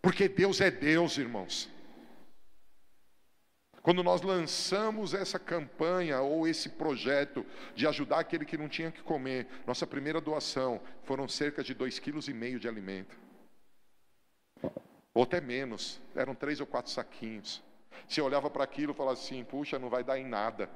Porque 0.00 0.28
Deus 0.28 0.60
é 0.60 0.70
Deus, 0.70 1.18
irmãos. 1.18 1.68
Quando 3.82 4.02
nós 4.02 4.20
lançamos 4.20 5.14
essa 5.14 5.38
campanha 5.38 6.20
ou 6.20 6.46
esse 6.46 6.68
projeto 6.68 7.46
de 7.74 7.86
ajudar 7.86 8.18
aquele 8.18 8.44
que 8.44 8.58
não 8.58 8.68
tinha 8.68 8.92
que 8.92 9.02
comer, 9.02 9.46
nossa 9.66 9.86
primeira 9.86 10.20
doação 10.20 10.80
foram 11.04 11.26
cerca 11.26 11.62
de 11.62 11.72
dois 11.72 11.98
quilos 11.98 12.28
e 12.28 12.34
meio 12.34 12.60
de 12.60 12.68
alimento. 12.68 13.16
Ou 15.14 15.22
até 15.22 15.40
menos, 15.40 16.00
eram 16.14 16.34
três 16.34 16.60
ou 16.60 16.66
quatro 16.66 16.92
saquinhos. 16.92 17.62
Você 18.06 18.20
olhava 18.20 18.50
para 18.50 18.64
aquilo 18.64 18.92
e 18.92 18.94
falava 18.94 19.18
assim, 19.18 19.42
puxa, 19.42 19.78
não 19.78 19.88
vai 19.88 20.04
dar 20.04 20.18
em 20.18 20.26
nada. 20.26 20.68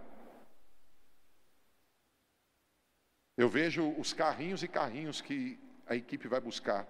Eu 3.37 3.49
vejo 3.49 3.91
os 3.99 4.13
carrinhos 4.13 4.63
e 4.63 4.69
carrinhos 4.69 5.21
que 5.21 5.59
a 5.87 5.95
equipe 5.95 6.29
vai 6.29 6.41
buscar. 6.41 6.87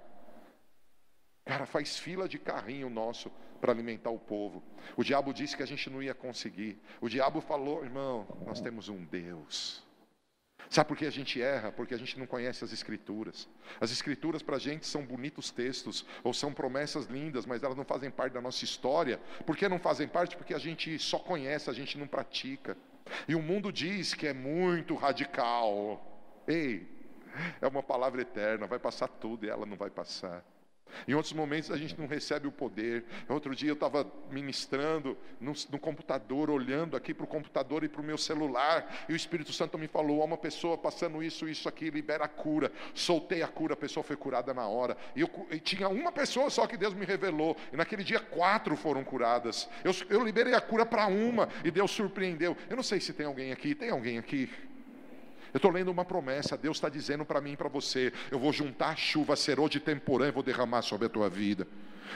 Cara, 1.44 1.66
faz 1.66 1.98
fila 1.98 2.28
de 2.28 2.38
carrinho 2.38 2.88
nosso 2.88 3.30
para 3.60 3.72
alimentar 3.72 4.10
o 4.10 4.18
povo. 4.18 4.62
O 4.96 5.04
diabo 5.04 5.32
disse 5.32 5.56
que 5.56 5.62
a 5.62 5.66
gente 5.66 5.88
não 5.90 6.02
ia 6.02 6.14
conseguir. 6.14 6.80
O 7.00 7.08
diabo 7.08 7.40
falou, 7.40 7.84
irmão, 7.84 8.26
nós 8.46 8.60
temos 8.60 8.88
um 8.88 9.04
Deus. 9.04 9.82
Sabe 10.70 10.88
por 10.88 10.96
que 10.96 11.04
a 11.04 11.10
gente 11.10 11.40
erra? 11.42 11.70
Porque 11.70 11.92
a 11.92 11.98
gente 11.98 12.18
não 12.18 12.26
conhece 12.26 12.64
as 12.64 12.72
Escrituras. 12.72 13.48
As 13.80 13.92
Escrituras 13.92 14.42
para 14.42 14.56
a 14.56 14.58
gente 14.58 14.86
são 14.86 15.04
bonitos 15.04 15.50
textos, 15.50 16.06
ou 16.24 16.32
são 16.32 16.52
promessas 16.52 17.06
lindas, 17.06 17.44
mas 17.44 17.62
elas 17.62 17.76
não 17.76 17.84
fazem 17.84 18.10
parte 18.10 18.32
da 18.32 18.40
nossa 18.40 18.64
história. 18.64 19.18
Por 19.44 19.56
que 19.56 19.68
não 19.68 19.78
fazem 19.78 20.08
parte? 20.08 20.36
Porque 20.36 20.54
a 20.54 20.58
gente 20.58 20.98
só 20.98 21.18
conhece, 21.18 21.68
a 21.68 21.74
gente 21.74 21.98
não 21.98 22.06
pratica. 22.06 22.76
E 23.28 23.34
o 23.34 23.42
mundo 23.42 23.70
diz 23.70 24.14
que 24.14 24.26
é 24.26 24.32
muito 24.32 24.94
radical. 24.94 26.00
Ei, 26.46 26.88
é 27.60 27.66
uma 27.66 27.82
palavra 27.82 28.22
eterna, 28.22 28.66
vai 28.66 28.78
passar 28.78 29.08
tudo 29.08 29.44
e 29.44 29.50
ela 29.50 29.66
não 29.66 29.76
vai 29.76 29.90
passar. 29.90 30.44
Em 31.06 31.14
outros 31.14 31.32
momentos 31.32 31.70
a 31.70 31.76
gente 31.76 31.98
não 31.98 32.06
recebe 32.06 32.46
o 32.46 32.52
poder. 32.52 33.04
Outro 33.28 33.54
dia 33.54 33.70
eu 33.70 33.74
estava 33.74 34.10
ministrando 34.30 35.16
no, 35.40 35.52
no, 35.70 35.78
computador, 35.78 36.50
olhando 36.50 36.96
aqui 36.96 37.12
para 37.14 37.24
o 37.24 37.26
computador 37.26 37.84
e 37.84 37.88
para 37.88 38.00
o 38.00 38.04
meu 38.04 38.18
celular, 38.18 39.06
e 39.08 39.12
o 39.12 39.16
Espírito 39.16 39.52
Santo 39.52 39.78
me 39.78 39.88
falou: 39.88 40.22
há 40.22 40.24
uma 40.24 40.36
pessoa 40.36 40.76
passando 40.76 41.22
isso, 41.22 41.48
isso 41.48 41.68
aqui, 41.68 41.90
libera 41.90 42.24
a 42.24 42.28
cura. 42.28 42.72
Soltei 42.94 43.42
a 43.42 43.48
cura, 43.48 43.74
a 43.74 43.76
pessoa 43.76 44.04
foi 44.04 44.16
curada 44.16 44.52
na 44.54 44.66
hora. 44.66 44.96
E, 45.16 45.20
eu, 45.20 45.30
e 45.50 45.58
tinha 45.58 45.88
uma 45.88 46.12
pessoa 46.12 46.50
só 46.50 46.66
que 46.66 46.76
Deus 46.76 46.94
me 46.94 47.04
revelou, 47.04 47.56
e 47.72 47.76
naquele 47.76 48.04
dia 48.04 48.20
quatro 48.20 48.76
foram 48.76 49.04
curadas. 49.04 49.68
Eu, 49.84 49.92
eu 50.08 50.24
liberei 50.24 50.54
a 50.54 50.60
cura 50.60 50.86
para 50.86 51.06
uma, 51.06 51.48
e 51.64 51.70
Deus 51.70 51.90
surpreendeu. 51.90 52.56
Eu 52.68 52.76
não 52.76 52.82
sei 52.82 53.00
se 53.00 53.12
tem 53.12 53.26
alguém 53.26 53.52
aqui, 53.52 53.74
tem 53.74 53.90
alguém 53.90 54.18
aqui? 54.18 54.50
Eu 55.52 55.58
estou 55.58 55.70
lendo 55.70 55.90
uma 55.90 56.04
promessa, 56.04 56.56
Deus 56.56 56.78
está 56.78 56.88
dizendo 56.88 57.24
para 57.24 57.40
mim 57.40 57.52
e 57.52 57.56
para 57.56 57.68
você: 57.68 58.12
eu 58.30 58.38
vou 58.38 58.52
juntar 58.52 58.90
a 58.90 58.96
chuva, 58.96 59.36
serô 59.36 59.68
de 59.68 59.80
temporã 59.80 60.28
e 60.28 60.32
vou 60.32 60.42
derramar 60.42 60.82
sobre 60.82 61.06
a 61.06 61.10
tua 61.10 61.28
vida. 61.28 61.66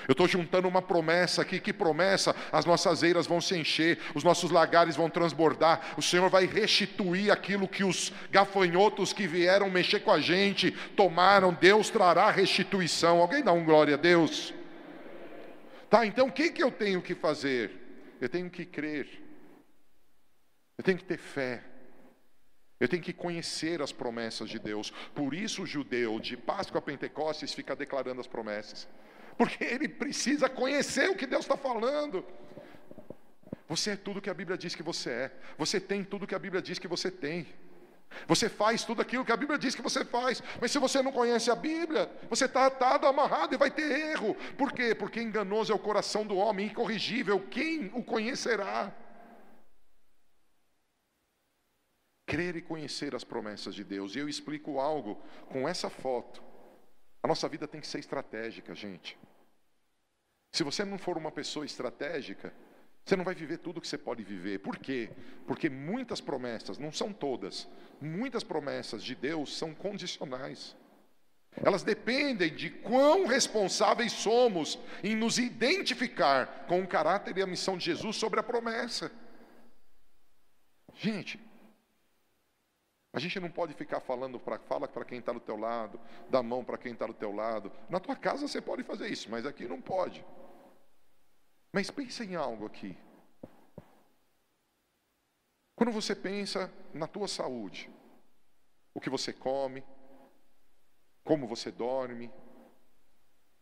Eu 0.09 0.13
estou 0.13 0.29
juntando 0.29 0.69
uma 0.69 0.83
promessa 0.83 1.43
aqui, 1.43 1.59
que 1.59 1.73
promessa? 1.73 2.35
As 2.53 2.65
nossas 2.65 3.03
eiras 3.03 3.27
vão 3.27 3.41
se 3.41 3.57
encher, 3.57 3.99
os 4.15 4.23
nossos 4.23 4.51
lagares 4.51 4.97
vão 4.97 5.09
transbordar, 5.09 5.95
o 5.97 6.03
Senhor 6.03 6.29
vai 6.29 6.47
restituir 6.47 7.31
aquilo 7.31 7.69
que 7.69 7.85
os 7.85 8.13
gafanhotos 8.31 9.13
que 9.13 9.27
vieram 9.27 9.71
mexer 9.71 10.01
com 10.01 10.11
a 10.11 10.21
gente 10.21 10.71
tomaram, 10.95 11.53
Deus 11.53 11.91
trará 11.91 12.31
restituição. 12.31 13.21
Alguém 13.21 13.43
dá 13.43 13.53
um 13.53 13.65
glória 13.65 13.95
a 13.95 13.99
Deus? 13.99 14.55
Tá, 15.89 16.05
então 16.07 16.29
o 16.29 16.33
que, 16.33 16.51
que 16.51 16.63
eu 16.63 16.71
tenho 16.71 17.01
que 17.01 17.15
fazer? 17.15 17.71
Eu 18.21 18.29
tenho 18.29 18.49
que 18.49 18.65
crer, 18.65 19.09
eu 20.79 20.85
tenho 20.85 20.99
que 20.99 21.05
ter 21.05 21.19
fé. 21.19 21.63
Eu 22.79 22.89
tenho 22.89 23.03
que 23.03 23.13
conhecer 23.13 23.81
as 23.81 23.93
promessas 23.93 24.49
de 24.49 24.59
Deus. 24.59 24.91
Por 25.15 25.33
isso 25.33 25.63
o 25.63 25.67
judeu 25.67 26.21
de 26.21 26.37
Páscoa 26.37 26.79
a 26.79 26.83
Pentecostes 26.83 27.55
fica 27.55 27.75
declarando 27.75 28.21
as 28.21 28.27
promessas. 28.27 28.87
Porque 29.39 29.65
ele 29.65 29.89
precisa 29.89 30.49
conhecer 30.49 31.11
o 31.11 31.17
que 31.17 31.27
Deus 31.27 31.45
está 31.45 31.57
falando. 31.57 32.25
Você 33.69 33.93
é 33.93 33.97
tudo 33.97 34.21
que 34.21 34.31
a 34.31 34.35
Bíblia 34.35 34.57
diz 34.57 34.75
que 34.75 34.83
você 34.83 35.11
é. 35.11 35.33
Você 35.59 35.81
tem 35.81 36.05
tudo 36.05 36.27
que 36.27 36.35
a 36.35 36.39
Bíblia 36.39 36.63
diz 36.63 36.79
que 36.79 36.87
você 36.87 37.11
tem. 37.11 37.47
Você 38.29 38.49
faz 38.49 38.85
tudo 38.85 39.03
aquilo 39.03 39.25
que 39.25 39.33
a 39.33 39.37
Bíblia 39.37 39.59
diz 39.59 39.75
que 39.75 39.83
você 39.83 40.05
faz. 40.05 40.43
Mas 40.61 40.71
se 40.71 40.79
você 40.79 41.03
não 41.03 41.13
conhece 41.13 41.51
a 41.51 41.55
Bíblia, 41.55 42.11
você 42.29 42.45
está 42.45 42.67
atado, 42.67 43.07
amarrado 43.07 43.55
e 43.55 43.59
vai 43.59 43.71
ter 43.71 43.91
erro. 44.11 44.35
Por 44.57 44.73
quê? 44.73 44.95
Porque 44.95 45.21
enganoso 45.21 45.73
é 45.73 45.75
o 45.75 45.79
coração 45.79 46.27
do 46.27 46.37
homem, 46.37 46.67
incorrigível. 46.67 47.41
Quem 47.51 47.91
o 47.95 48.03
conhecerá? 48.03 48.93
Crer 52.27 52.57
e 52.57 52.63
conhecer 52.63 53.15
as 53.15 53.25
promessas 53.25 53.75
de 53.75 53.85
Deus. 53.85 54.15
E 54.15 54.19
eu 54.19 54.29
explico 54.29 54.81
algo 54.81 55.23
com 55.49 55.69
essa 55.69 55.89
foto. 55.89 56.43
A 57.23 57.29
nossa 57.29 57.49
vida 57.49 57.67
tem 57.67 57.81
que 57.81 57.87
ser 57.87 58.01
estratégica, 58.01 58.75
gente. 58.75 59.17
Se 60.53 60.63
você 60.63 60.85
não 60.85 60.99
for 60.99 61.17
uma 61.17 61.31
pessoa 61.31 61.65
estratégica, 61.65 62.53
você 63.05 63.15
não 63.15 63.25
vai 63.25 63.35
viver 63.35 63.59
tudo 63.59 63.81
que 63.81 63.87
você 63.87 63.97
pode 63.97 64.25
viver. 64.25 64.59
Por 64.59 64.77
quê? 64.79 65.11
Porque 65.47 65.71
muitas 65.71 66.21
promessas, 66.21 66.79
não 66.79 66.91
são 66.91 67.13
todas, 67.13 67.69
muitas 68.01 68.43
promessas 68.43 69.03
de 69.03 69.15
Deus 69.15 69.57
são 69.57 69.73
condicionais. 69.73 70.77
Elas 71.63 71.83
dependem 71.83 72.55
de 72.55 72.69
quão 72.69 73.27
responsáveis 73.27 74.13
somos 74.13 74.79
em 75.03 75.15
nos 75.15 75.39
identificar 75.39 76.67
com 76.67 76.83
o 76.83 76.89
caráter 76.89 77.37
e 77.39 77.43
a 77.43 77.47
missão 77.47 77.79
de 77.79 77.85
Jesus 77.85 78.17
sobre 78.17 78.41
a 78.41 78.43
promessa. 78.43 79.11
Gente, 80.95 81.41
a 83.17 83.19
gente 83.19 83.41
não 83.41 83.51
pode 83.51 83.73
ficar 83.73 83.99
falando 83.99 84.39
para 84.39 84.59
fala 84.59 84.87
para 84.87 85.03
quem 85.03 85.21
está 85.21 85.33
do 85.33 85.41
teu 85.41 85.57
lado, 85.57 85.99
dá 86.29 86.43
mão 86.43 86.63
para 86.63 86.77
quem 86.77 86.93
está 86.93 87.07
do 87.07 87.15
teu 87.15 87.33
lado. 87.33 87.73
Na 87.89 87.99
tua 87.99 88.15
casa 88.15 88.47
você 88.47 88.61
pode 88.61 88.83
fazer 88.83 89.09
isso, 89.09 89.31
mas 89.31 89.47
aqui 89.47 89.67
não 89.67 89.81
pode. 89.81 90.23
Mas 91.73 91.91
pensa 91.91 92.23
em 92.27 92.35
algo 92.35 92.67
aqui. 92.67 92.95
Quando 95.75 95.91
você 95.93 96.15
pensa 96.15 96.71
na 96.93 97.07
tua 97.07 97.27
saúde, 97.27 97.89
o 98.93 99.01
que 99.01 99.09
você 99.09 99.33
come, 99.33 99.83
como 101.25 101.47
você 101.47 101.71
dorme, 101.71 102.31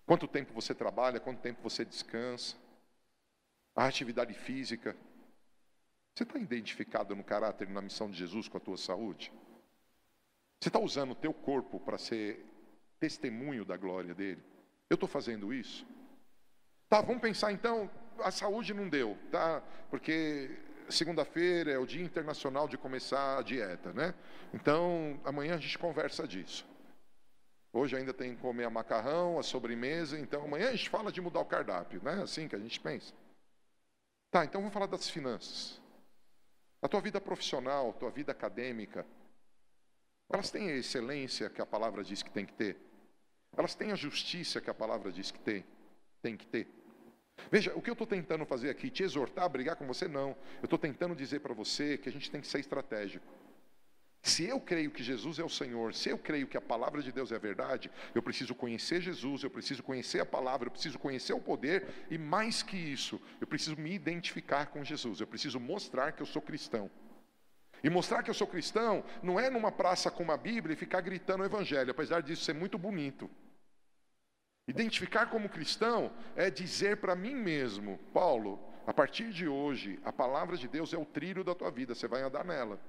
quanto 0.04 0.26
tempo 0.26 0.52
você 0.52 0.74
trabalha, 0.74 1.20
quanto 1.20 1.40
tempo 1.40 1.62
você 1.62 1.84
descansa, 1.84 2.56
a 3.76 3.86
atividade 3.86 4.34
física, 4.34 4.96
você 6.12 6.24
está 6.24 6.40
identificado 6.40 7.14
no 7.14 7.22
caráter 7.22 7.68
e 7.68 7.72
na 7.72 7.80
missão 7.80 8.10
de 8.10 8.16
Jesus 8.16 8.48
com 8.48 8.56
a 8.56 8.60
tua 8.60 8.76
saúde? 8.76 9.32
Você 10.60 10.68
está 10.68 10.78
usando 10.78 11.12
o 11.12 11.16
teu 11.16 11.32
corpo 11.32 11.78
para 11.80 11.98
ser 11.98 12.44
testemunho 12.98 13.64
da 13.64 13.76
glória 13.76 14.14
dele? 14.14 14.42
Eu 14.88 14.94
estou 14.94 15.08
fazendo 15.08 15.52
isso? 15.52 15.86
Tá, 16.88 17.00
vamos 17.00 17.20
pensar 17.20 17.52
então, 17.52 17.90
a 18.18 18.30
saúde 18.30 18.72
não 18.72 18.88
deu, 18.88 19.18
tá? 19.30 19.62
Porque 19.90 20.50
segunda-feira 20.88 21.72
é 21.72 21.78
o 21.78 21.86
dia 21.86 22.04
internacional 22.04 22.68
de 22.68 22.76
começar 22.76 23.38
a 23.38 23.42
dieta, 23.42 23.92
né? 23.92 24.14
Então, 24.52 25.20
amanhã 25.24 25.54
a 25.54 25.58
gente 25.58 25.78
conversa 25.78 26.26
disso. 26.26 26.66
Hoje 27.72 27.96
ainda 27.96 28.14
tem 28.14 28.36
que 28.36 28.40
comer 28.40 28.64
a 28.64 28.70
macarrão, 28.70 29.38
a 29.38 29.42
sobremesa, 29.42 30.18
então 30.18 30.44
amanhã 30.44 30.68
a 30.68 30.76
gente 30.76 30.88
fala 30.88 31.10
de 31.10 31.20
mudar 31.20 31.40
o 31.40 31.44
cardápio, 31.44 32.00
né? 32.02 32.22
Assim 32.22 32.46
que 32.46 32.54
a 32.54 32.58
gente 32.58 32.78
pensa. 32.78 33.12
Tá, 34.30 34.44
então 34.44 34.60
vamos 34.60 34.72
falar 34.72 34.86
das 34.86 35.10
finanças. 35.10 35.80
A 36.80 36.88
tua 36.88 37.00
vida 37.00 37.20
profissional, 37.20 37.90
a 37.90 37.92
tua 37.92 38.10
vida 38.10 38.30
acadêmica, 38.30 39.04
elas 40.30 40.50
têm 40.50 40.70
a 40.70 40.76
excelência 40.76 41.50
que 41.50 41.60
a 41.60 41.66
palavra 41.66 42.02
diz 42.02 42.22
que 42.22 42.30
tem 42.30 42.44
que 42.44 42.52
ter. 42.52 42.76
Elas 43.56 43.74
têm 43.74 43.92
a 43.92 43.96
justiça 43.96 44.60
que 44.60 44.70
a 44.70 44.74
palavra 44.74 45.12
diz 45.12 45.30
que 45.30 45.38
tem, 45.38 45.64
tem 46.22 46.36
que 46.36 46.46
ter. 46.46 46.68
Veja, 47.50 47.72
o 47.74 47.82
que 47.82 47.90
eu 47.90 47.94
estou 47.94 48.06
tentando 48.06 48.44
fazer 48.44 48.70
aqui, 48.70 48.90
te 48.90 49.02
exortar 49.02 49.44
a 49.44 49.48
brigar 49.48 49.76
com 49.76 49.86
você, 49.86 50.08
não. 50.08 50.36
Eu 50.60 50.64
estou 50.64 50.78
tentando 50.78 51.14
dizer 51.14 51.40
para 51.40 51.54
você 51.54 51.98
que 51.98 52.08
a 52.08 52.12
gente 52.12 52.30
tem 52.30 52.40
que 52.40 52.46
ser 52.46 52.60
estratégico. 52.60 53.26
Se 54.22 54.44
eu 54.44 54.58
creio 54.58 54.90
que 54.90 55.02
Jesus 55.02 55.38
é 55.38 55.44
o 55.44 55.50
Senhor, 55.50 55.94
se 55.94 56.08
eu 56.08 56.16
creio 56.16 56.46
que 56.46 56.56
a 56.56 56.60
palavra 56.60 57.02
de 57.02 57.12
Deus 57.12 57.30
é 57.30 57.38
verdade, 57.38 57.90
eu 58.14 58.22
preciso 58.22 58.54
conhecer 58.54 59.02
Jesus, 59.02 59.42
eu 59.42 59.50
preciso 59.50 59.82
conhecer 59.82 60.18
a 60.20 60.24
palavra, 60.24 60.66
eu 60.66 60.70
preciso 60.70 60.98
conhecer 60.98 61.34
o 61.34 61.40
poder 61.40 61.86
e 62.10 62.16
mais 62.16 62.62
que 62.62 62.74
isso, 62.74 63.20
eu 63.38 63.46
preciso 63.46 63.76
me 63.76 63.92
identificar 63.92 64.66
com 64.66 64.82
Jesus, 64.82 65.20
eu 65.20 65.26
preciso 65.26 65.60
mostrar 65.60 66.12
que 66.12 66.22
eu 66.22 66.26
sou 66.26 66.40
cristão. 66.40 66.90
E 67.84 67.90
mostrar 67.90 68.22
que 68.22 68.30
eu 68.30 68.34
sou 68.34 68.46
cristão 68.46 69.04
não 69.22 69.38
é 69.38 69.50
numa 69.50 69.70
praça 69.70 70.10
com 70.10 70.22
uma 70.22 70.38
Bíblia 70.38 70.72
e 70.72 70.76
ficar 70.76 71.02
gritando 71.02 71.42
o 71.42 71.46
Evangelho, 71.46 71.90
apesar 71.90 72.22
disso 72.22 72.42
ser 72.42 72.54
muito 72.54 72.78
bonito. 72.78 73.30
Identificar 74.66 75.26
como 75.26 75.50
cristão 75.50 76.10
é 76.34 76.48
dizer 76.48 76.96
para 76.96 77.14
mim 77.14 77.34
mesmo, 77.34 77.98
Paulo, 78.14 78.58
a 78.86 78.94
partir 78.94 79.30
de 79.30 79.46
hoje, 79.46 80.00
a 80.02 80.10
palavra 80.10 80.56
de 80.56 80.66
Deus 80.66 80.94
é 80.94 80.96
o 80.96 81.04
trilho 81.04 81.44
da 81.44 81.54
tua 81.54 81.70
vida, 81.70 81.94
você 81.94 82.08
vai 82.08 82.22
andar 82.22 82.42
nela. 82.42 82.80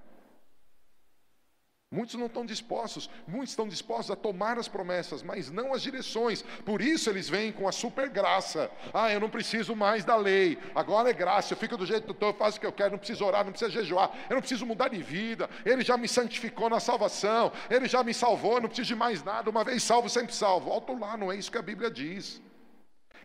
Muitos 1.92 2.16
não 2.16 2.26
estão 2.26 2.46
dispostos, 2.46 3.10
muitos 3.28 3.52
estão 3.52 3.68
dispostos 3.68 4.12
a 4.12 4.16
tomar 4.16 4.58
as 4.58 4.68
promessas, 4.68 5.22
mas 5.22 5.52
não 5.52 5.74
as 5.74 5.82
direções. 5.82 6.42
Por 6.66 6.82
isso 6.82 7.10
eles 7.10 7.30
vêm 7.30 7.52
com 7.52 7.68
a 7.68 7.72
super 7.72 8.10
graça. 8.10 8.72
Ah, 8.94 9.12
eu 9.14 9.20
não 9.20 9.30
preciso 9.30 9.76
mais 9.76 10.04
da 10.04 10.16
lei. 10.16 10.58
Agora 10.74 11.10
é 11.10 11.14
graça. 11.14 11.54
Eu 11.54 11.58
fico 11.58 11.78
do 11.78 11.86
jeito 11.86 12.04
que 12.04 12.10
eu 12.10 12.14
estou, 12.14 12.30
eu 12.30 12.34
faço 12.34 12.58
o 12.58 12.60
que 12.60 12.66
eu 12.66 12.74
quero. 12.74 12.92
Não 12.92 12.98
preciso 12.98 13.24
orar, 13.24 13.46
não 13.46 13.52
preciso 13.52 13.72
jejuar. 13.72 14.12
Eu 14.30 14.34
não 14.34 14.42
preciso 14.42 14.66
mudar 14.66 14.90
de 14.90 15.02
vida. 15.02 15.50
Ele 15.64 15.84
já 15.84 15.96
me 15.96 16.08
santificou 16.08 16.70
na 16.70 16.80
salvação. 16.80 17.52
Ele 17.70 17.88
já 17.88 18.04
me 18.04 18.14
salvou. 18.14 18.56
Eu 18.56 18.62
não 18.62 18.68
preciso 18.68 18.88
de 18.88 18.96
mais 18.96 19.24
nada. 19.24 19.50
Uma 19.50 19.64
vez 19.64 19.84
salvo, 19.84 20.10
sempre 20.10 20.34
salvo. 20.34 20.70
Volto 20.70 20.98
lá. 20.98 21.16
Não 21.16 21.32
é 21.32 21.38
isso 21.38 21.52
que 21.52 21.58
a 21.58 21.62
Bíblia 21.62 21.92
diz. 21.92 22.42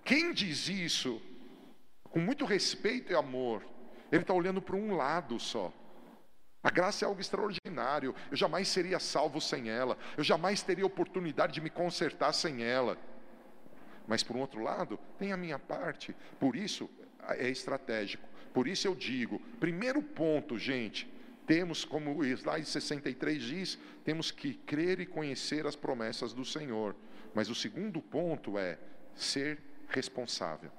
Quem 0.05 0.33
diz 0.33 0.68
isso 0.68 1.20
com 2.11 2.18
muito 2.18 2.44
respeito 2.44 3.12
e 3.12 3.16
amor, 3.16 3.64
ele 4.12 4.23
está 4.23 4.35
olhando 4.35 4.61
para 4.61 4.77
um 4.77 4.96
lado 4.96 5.38
só. 5.38 5.73
A 6.62 6.70
graça 6.70 7.05
é 7.05 7.09
algo 7.09 7.20
extraordinário. 7.20 8.14
Eu 8.31 8.37
jamais 8.37 8.68
seria 8.68 8.99
salvo 8.99 9.40
sem 9.40 9.70
ela. 9.70 9.96
Eu 10.16 10.23
jamais 10.23 10.62
teria 10.62 10.85
oportunidade 10.85 11.55
de 11.55 11.61
me 11.61 11.70
consertar 11.70 12.33
sem 12.33 12.62
ela. 12.62 12.99
Mas, 14.07 14.23
por 14.23 14.37
um 14.37 14.40
outro 14.40 14.62
lado, 14.62 14.99
tem 15.18 15.33
a 15.33 15.37
minha 15.37 15.59
parte. 15.59 16.14
Por 16.38 16.55
isso, 16.55 16.90
é 17.29 17.49
estratégico. 17.49 18.29
Por 18.53 18.66
isso 18.68 18.87
eu 18.87 18.94
digo: 18.94 19.40
primeiro 19.59 20.03
ponto, 20.03 20.59
gente, 20.59 21.11
temos, 21.46 21.85
como 21.85 22.18
o 22.18 22.25
slide 22.25 22.66
63 22.66 23.42
diz, 23.42 23.79
temos 24.05 24.31
que 24.31 24.55
crer 24.55 25.01
e 25.01 25.07
conhecer 25.07 25.66
as 25.66 25.77
promessas 25.77 26.33
do 26.33 26.44
Senhor. 26.44 26.94
Mas 27.35 27.49
o 27.49 27.55
segundo 27.55 28.03
ponto 28.03 28.59
é 28.59 28.79
ser 29.14 29.59
responsável. 29.88 30.70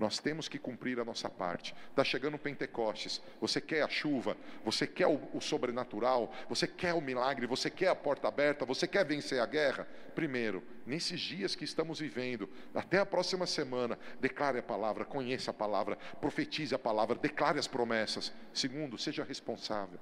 Nós 0.00 0.18
temos 0.18 0.48
que 0.48 0.58
cumprir 0.58 0.98
a 0.98 1.04
nossa 1.04 1.28
parte. 1.28 1.74
Está 1.90 2.02
chegando 2.02 2.36
o 2.36 2.38
Pentecostes. 2.38 3.20
Você 3.38 3.60
quer 3.60 3.82
a 3.82 3.88
chuva, 3.88 4.34
você 4.64 4.86
quer 4.86 5.06
o, 5.06 5.20
o, 5.34 5.42
sobrenatural, 5.42 6.32
você 6.48 6.66
quer 6.66 6.94
o 6.94 7.02
milagre, 7.02 7.46
você 7.46 7.68
quer 7.68 7.88
a 7.88 7.94
porta 7.94 8.26
aberta, 8.26 8.64
você 8.64 8.88
quer 8.88 9.04
vencer 9.04 9.42
a 9.42 9.44
guerra. 9.44 9.86
Primeiro, 10.14 10.62
nesses 10.86 11.20
dias 11.20 11.54
que 11.54 11.64
estamos 11.64 12.00
vivendo, 12.00 12.48
até 12.74 12.98
a 12.98 13.04
próxima 13.04 13.46
semana, 13.46 13.98
declare 14.18 14.60
a 14.60 14.62
palavra, 14.62 15.04
conheça 15.04 15.50
a 15.50 15.54
palavra, 15.54 15.96
profetize 16.18 16.74
a 16.74 16.78
palavra, 16.78 17.16
declare 17.16 17.58
as 17.58 17.68
promessas. 17.68 18.32
Segundo, 18.54 18.96
seja 18.96 19.22
responsável. 19.22 20.00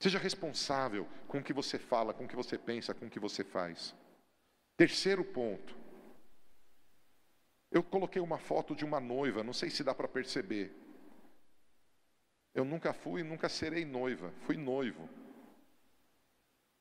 Seja 0.00 0.18
responsável 0.18 1.06
com 1.28 1.36
o 1.36 1.42
que 1.42 1.52
você 1.52 1.78
fala, 1.78 2.14
com 2.14 2.24
o 2.24 2.28
que 2.28 2.34
você 2.34 2.56
pensa, 2.56 2.94
com 2.94 3.04
o 3.04 3.10
que 3.10 3.20
você 3.20 3.44
faz. 3.44 3.94
Terceiro 4.74 5.22
ponto, 5.22 5.81
eu 7.72 7.82
coloquei 7.82 8.20
uma 8.20 8.38
foto 8.38 8.76
de 8.76 8.84
uma 8.84 9.00
noiva, 9.00 9.42
não 9.42 9.54
sei 9.54 9.70
se 9.70 9.82
dá 9.82 9.94
para 9.94 10.06
perceber. 10.06 10.70
Eu 12.54 12.64
nunca 12.64 12.92
fui, 12.92 13.22
nunca 13.22 13.48
serei 13.48 13.84
noiva, 13.84 14.30
fui 14.42 14.58
noivo. 14.58 15.08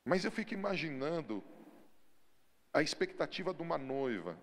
Mas 0.05 0.25
eu 0.25 0.31
fico 0.31 0.53
imaginando 0.53 1.41
a 2.73 2.81
expectativa 2.81 3.53
de 3.53 3.61
uma 3.61 3.77
noiva. 3.77 4.37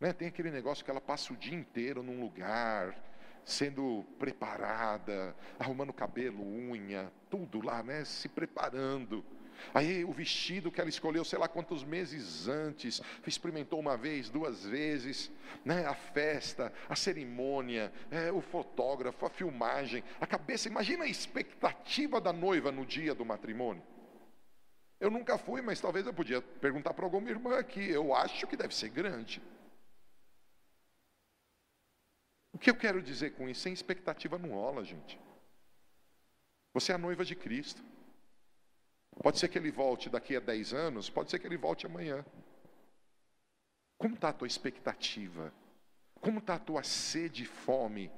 Né? 0.00 0.12
Tem 0.12 0.26
aquele 0.28 0.50
negócio 0.50 0.84
que 0.84 0.90
ela 0.90 1.00
passa 1.00 1.32
o 1.32 1.36
dia 1.36 1.54
inteiro 1.54 2.02
num 2.02 2.20
lugar, 2.20 2.96
sendo 3.44 4.04
preparada, 4.18 5.34
arrumando 5.58 5.92
cabelo, 5.92 6.42
unha, 6.42 7.12
tudo 7.30 7.64
lá, 7.64 7.82
né? 7.84 8.04
Se 8.04 8.28
preparando. 8.28 9.24
Aí 9.74 10.04
o 10.04 10.12
vestido 10.12 10.70
que 10.70 10.80
ela 10.80 10.90
escolheu, 10.90 11.24
sei 11.24 11.38
lá 11.38 11.48
quantos 11.48 11.84
meses 11.84 12.48
antes, 12.48 13.00
experimentou 13.26 13.78
uma 13.78 13.96
vez, 13.96 14.28
duas 14.28 14.64
vezes, 14.64 15.30
né? 15.64 15.86
a 15.86 15.94
festa, 15.94 16.72
a 16.88 16.96
cerimônia, 16.96 17.92
é, 18.10 18.32
o 18.32 18.40
fotógrafo, 18.40 19.26
a 19.26 19.30
filmagem, 19.30 20.02
a 20.20 20.26
cabeça. 20.26 20.68
Imagina 20.68 21.04
a 21.04 21.08
expectativa 21.08 22.20
da 22.20 22.32
noiva 22.32 22.72
no 22.72 22.86
dia 22.86 23.14
do 23.14 23.24
matrimônio. 23.24 23.82
Eu 25.00 25.10
nunca 25.10 25.38
fui, 25.38 25.62
mas 25.62 25.80
talvez 25.80 26.06
eu 26.06 26.12
podia 26.12 26.42
perguntar 26.42 26.92
para 26.92 27.04
alguma 27.04 27.30
irmã 27.30 27.58
aqui. 27.58 27.88
Eu 27.88 28.14
acho 28.14 28.46
que 28.46 28.56
deve 28.56 28.74
ser 28.74 28.88
grande. 28.88 29.40
O 32.52 32.58
que 32.58 32.70
eu 32.70 32.74
quero 32.74 33.00
dizer 33.00 33.30
com 33.34 33.48
isso? 33.48 33.60
Sem 33.60 33.72
expectativa 33.72 34.38
não 34.38 34.50
rola, 34.50 34.84
gente. 34.84 35.18
Você 36.74 36.92
é 36.92 36.94
a 36.96 36.98
noiva 36.98 37.24
de 37.24 37.36
Cristo. 37.36 37.82
Pode 39.22 39.38
ser 39.38 39.48
que 39.48 39.58
ele 39.58 39.70
volte 39.70 40.08
daqui 40.08 40.36
a 40.36 40.40
10 40.40 40.74
anos, 40.74 41.10
pode 41.10 41.30
ser 41.30 41.38
que 41.38 41.46
ele 41.46 41.56
volte 41.56 41.86
amanhã. 41.86 42.24
Como 43.96 44.14
está 44.14 44.28
a 44.28 44.32
tua 44.32 44.46
expectativa? 44.46 45.52
Como 46.20 46.38
está 46.38 46.54
a 46.54 46.58
tua 46.58 46.82
sede 46.82 47.42
e 47.42 47.46
fome 47.46 48.10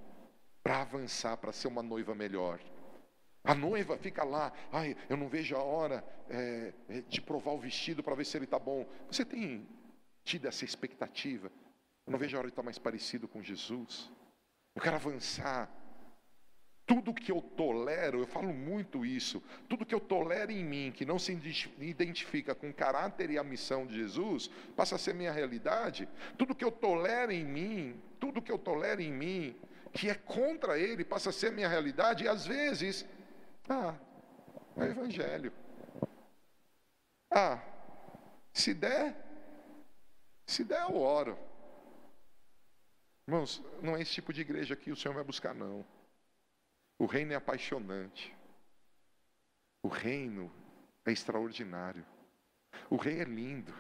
para 0.62 0.82
avançar, 0.82 1.36
para 1.38 1.52
ser 1.52 1.68
uma 1.68 1.82
noiva 1.82 2.14
melhor? 2.14 2.60
A 3.42 3.54
noiva 3.54 3.96
fica 3.96 4.22
lá, 4.22 4.52
ai, 4.70 4.94
eu 5.08 5.16
não 5.16 5.28
vejo 5.28 5.56
a 5.56 5.62
hora 5.62 6.04
é, 6.28 6.72
de 7.08 7.22
provar 7.22 7.52
o 7.52 7.58
vestido 7.58 8.02
para 8.02 8.14
ver 8.14 8.26
se 8.26 8.36
ele 8.36 8.44
está 8.44 8.58
bom. 8.58 8.86
Você 9.10 9.24
tem 9.24 9.66
tido 10.22 10.46
essa 10.46 10.64
expectativa? 10.64 11.50
Eu 12.06 12.12
não 12.12 12.18
vejo 12.18 12.36
a 12.36 12.40
hora 12.40 12.48
de 12.48 12.52
estar 12.52 12.62
mais 12.62 12.78
parecido 12.78 13.26
com 13.26 13.42
Jesus. 13.42 14.10
Eu 14.74 14.82
quero 14.82 14.96
avançar. 14.96 15.70
Tudo 16.90 17.14
que 17.14 17.30
eu 17.30 17.40
tolero, 17.40 18.18
eu 18.18 18.26
falo 18.26 18.52
muito 18.52 19.06
isso, 19.06 19.40
tudo 19.68 19.86
que 19.86 19.94
eu 19.94 20.00
tolero 20.00 20.50
em 20.50 20.64
mim, 20.64 20.90
que 20.90 21.04
não 21.04 21.20
se 21.20 21.30
identifica 21.78 22.52
com 22.52 22.68
o 22.68 22.74
caráter 22.74 23.30
e 23.30 23.38
a 23.38 23.44
missão 23.44 23.86
de 23.86 23.94
Jesus, 23.94 24.50
passa 24.74 24.96
a 24.96 24.98
ser 24.98 25.14
minha 25.14 25.30
realidade. 25.30 26.08
Tudo 26.36 26.52
que 26.52 26.64
eu 26.64 26.72
tolero 26.72 27.30
em 27.30 27.44
mim, 27.44 28.02
tudo 28.18 28.42
que 28.42 28.50
eu 28.50 28.58
tolero 28.58 29.00
em 29.00 29.12
mim, 29.12 29.56
que 29.92 30.10
é 30.10 30.16
contra 30.16 30.80
ele, 30.80 31.04
passa 31.04 31.30
a 31.30 31.32
ser 31.32 31.52
minha 31.52 31.68
realidade, 31.68 32.24
e 32.24 32.28
às 32.28 32.44
vezes, 32.44 33.06
ah, 33.68 33.94
é 34.76 34.80
o 34.80 34.90
evangelho. 34.90 35.52
Ah, 37.30 37.62
se 38.52 38.74
der, 38.74 39.14
se 40.44 40.64
der 40.64 40.82
eu 40.90 40.96
oro. 40.96 41.38
Irmãos, 43.28 43.62
não 43.80 43.96
é 43.96 44.02
esse 44.02 44.10
tipo 44.10 44.32
de 44.32 44.40
igreja 44.40 44.74
que 44.74 44.90
o 44.90 44.96
Senhor 44.96 45.14
vai 45.14 45.22
buscar, 45.22 45.54
não. 45.54 45.86
O 47.00 47.06
reino 47.06 47.32
é 47.32 47.36
apaixonante. 47.36 48.36
O 49.82 49.88
reino 49.88 50.52
é 51.06 51.10
extraordinário. 51.10 52.04
O 52.90 52.96
rei 52.96 53.20
é 53.20 53.24
lindo. 53.24 53.72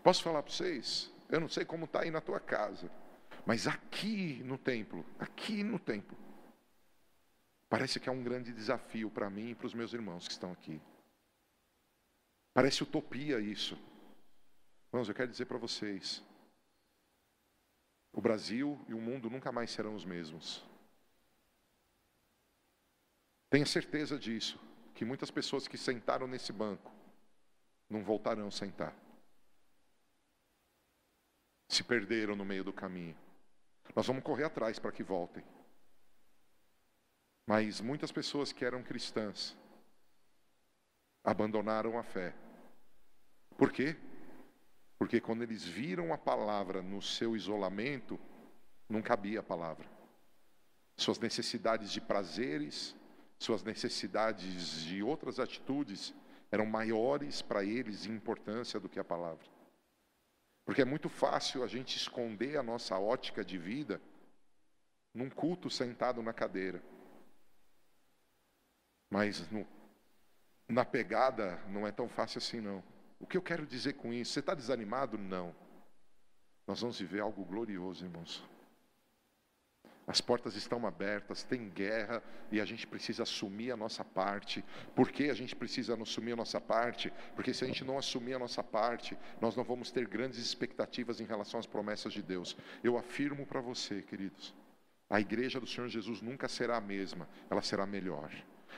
posso 0.00 0.22
falar 0.22 0.44
para 0.44 0.52
vocês? 0.52 1.12
Eu 1.28 1.40
não 1.40 1.48
sei 1.48 1.64
como 1.64 1.86
está 1.86 2.02
aí 2.02 2.10
na 2.12 2.20
tua 2.20 2.38
casa, 2.38 2.88
mas 3.44 3.66
aqui 3.66 4.40
no 4.44 4.56
templo, 4.56 5.04
aqui 5.18 5.64
no 5.64 5.80
templo, 5.80 6.16
parece 7.68 7.98
que 7.98 8.08
é 8.08 8.12
um 8.12 8.22
grande 8.22 8.52
desafio 8.52 9.10
para 9.10 9.28
mim 9.28 9.50
e 9.50 9.54
para 9.56 9.66
os 9.66 9.74
meus 9.74 9.92
irmãos 9.92 10.28
que 10.28 10.34
estão 10.34 10.52
aqui. 10.52 10.80
Parece 12.54 12.84
utopia 12.84 13.40
isso. 13.40 13.76
Irmãos, 14.92 15.08
eu 15.08 15.14
quero 15.16 15.32
dizer 15.32 15.46
para 15.46 15.58
vocês: 15.58 16.22
o 18.12 18.20
Brasil 18.20 18.80
e 18.86 18.94
o 18.94 19.00
mundo 19.00 19.28
nunca 19.28 19.50
mais 19.50 19.72
serão 19.72 19.96
os 19.96 20.04
mesmos. 20.04 20.64
Tenha 23.48 23.66
certeza 23.66 24.18
disso, 24.18 24.58
que 24.94 25.04
muitas 25.04 25.30
pessoas 25.30 25.68
que 25.68 25.78
sentaram 25.78 26.26
nesse 26.26 26.52
banco 26.52 26.92
não 27.88 28.02
voltarão 28.02 28.48
a 28.48 28.50
sentar. 28.50 28.94
Se 31.68 31.84
perderam 31.84 32.34
no 32.34 32.44
meio 32.44 32.64
do 32.64 32.72
caminho. 32.72 33.16
Nós 33.94 34.06
vamos 34.06 34.24
correr 34.24 34.44
atrás 34.44 34.78
para 34.78 34.92
que 34.92 35.02
voltem. 35.02 35.44
Mas 37.46 37.80
muitas 37.80 38.10
pessoas 38.10 38.52
que 38.52 38.64
eram 38.64 38.82
cristãs 38.82 39.56
abandonaram 41.22 41.98
a 41.98 42.02
fé. 42.02 42.34
Por 43.56 43.72
quê? 43.72 43.96
Porque 44.98 45.20
quando 45.20 45.42
eles 45.42 45.64
viram 45.64 46.12
a 46.12 46.18
palavra 46.18 46.82
no 46.82 47.00
seu 47.00 47.36
isolamento, 47.36 48.18
não 48.88 49.02
cabia 49.02 49.40
a 49.40 49.42
palavra. 49.42 49.86
Suas 50.96 51.18
necessidades 51.18 51.92
de 51.92 52.00
prazeres, 52.00 52.95
suas 53.38 53.62
necessidades 53.62 54.80
de 54.82 55.02
outras 55.02 55.38
atitudes 55.38 56.14
eram 56.50 56.66
maiores 56.66 57.42
para 57.42 57.64
eles 57.64 58.06
em 58.06 58.14
importância 58.14 58.80
do 58.80 58.88
que 58.88 58.98
a 58.98 59.04
palavra. 59.04 59.44
Porque 60.64 60.82
é 60.82 60.84
muito 60.84 61.08
fácil 61.08 61.62
a 61.62 61.66
gente 61.66 61.96
esconder 61.96 62.56
a 62.56 62.62
nossa 62.62 62.98
ótica 62.98 63.44
de 63.44 63.58
vida 63.58 64.00
num 65.14 65.30
culto 65.30 65.70
sentado 65.70 66.22
na 66.22 66.32
cadeira. 66.32 66.82
Mas 69.08 69.48
no, 69.50 69.66
na 70.68 70.84
pegada 70.84 71.62
não 71.68 71.86
é 71.86 71.92
tão 71.92 72.08
fácil 72.08 72.38
assim 72.38 72.60
não. 72.60 72.82
O 73.18 73.26
que 73.26 73.36
eu 73.36 73.42
quero 73.42 73.64
dizer 73.64 73.94
com 73.94 74.12
isso? 74.12 74.32
Você 74.32 74.40
está 74.40 74.54
desanimado? 74.54 75.16
Não. 75.16 75.54
Nós 76.66 76.80
vamos 76.80 76.98
viver 76.98 77.20
algo 77.20 77.44
glorioso, 77.44 78.04
irmãos. 78.04 78.44
As 80.06 80.20
portas 80.20 80.54
estão 80.54 80.86
abertas, 80.86 81.42
tem 81.42 81.68
guerra 81.68 82.22
e 82.52 82.60
a 82.60 82.64
gente 82.64 82.86
precisa 82.86 83.24
assumir 83.24 83.72
a 83.72 83.76
nossa 83.76 84.04
parte. 84.04 84.64
Por 84.94 85.10
que 85.10 85.28
a 85.30 85.34
gente 85.34 85.56
precisa 85.56 86.00
assumir 86.00 86.32
a 86.32 86.36
nossa 86.36 86.60
parte? 86.60 87.12
Porque 87.34 87.52
se 87.52 87.64
a 87.64 87.66
gente 87.66 87.84
não 87.84 87.98
assumir 87.98 88.34
a 88.34 88.38
nossa 88.38 88.62
parte, 88.62 89.18
nós 89.40 89.56
não 89.56 89.64
vamos 89.64 89.90
ter 89.90 90.06
grandes 90.06 90.38
expectativas 90.38 91.20
em 91.20 91.24
relação 91.24 91.58
às 91.58 91.66
promessas 91.66 92.12
de 92.12 92.22
Deus. 92.22 92.56
Eu 92.84 92.96
afirmo 92.96 93.44
para 93.44 93.60
você, 93.60 94.00
queridos, 94.00 94.54
a 95.10 95.20
igreja 95.20 95.58
do 95.58 95.66
Senhor 95.66 95.88
Jesus 95.88 96.20
nunca 96.20 96.46
será 96.46 96.76
a 96.76 96.80
mesma, 96.80 97.28
ela 97.50 97.62
será 97.62 97.84
melhor. 97.84 98.30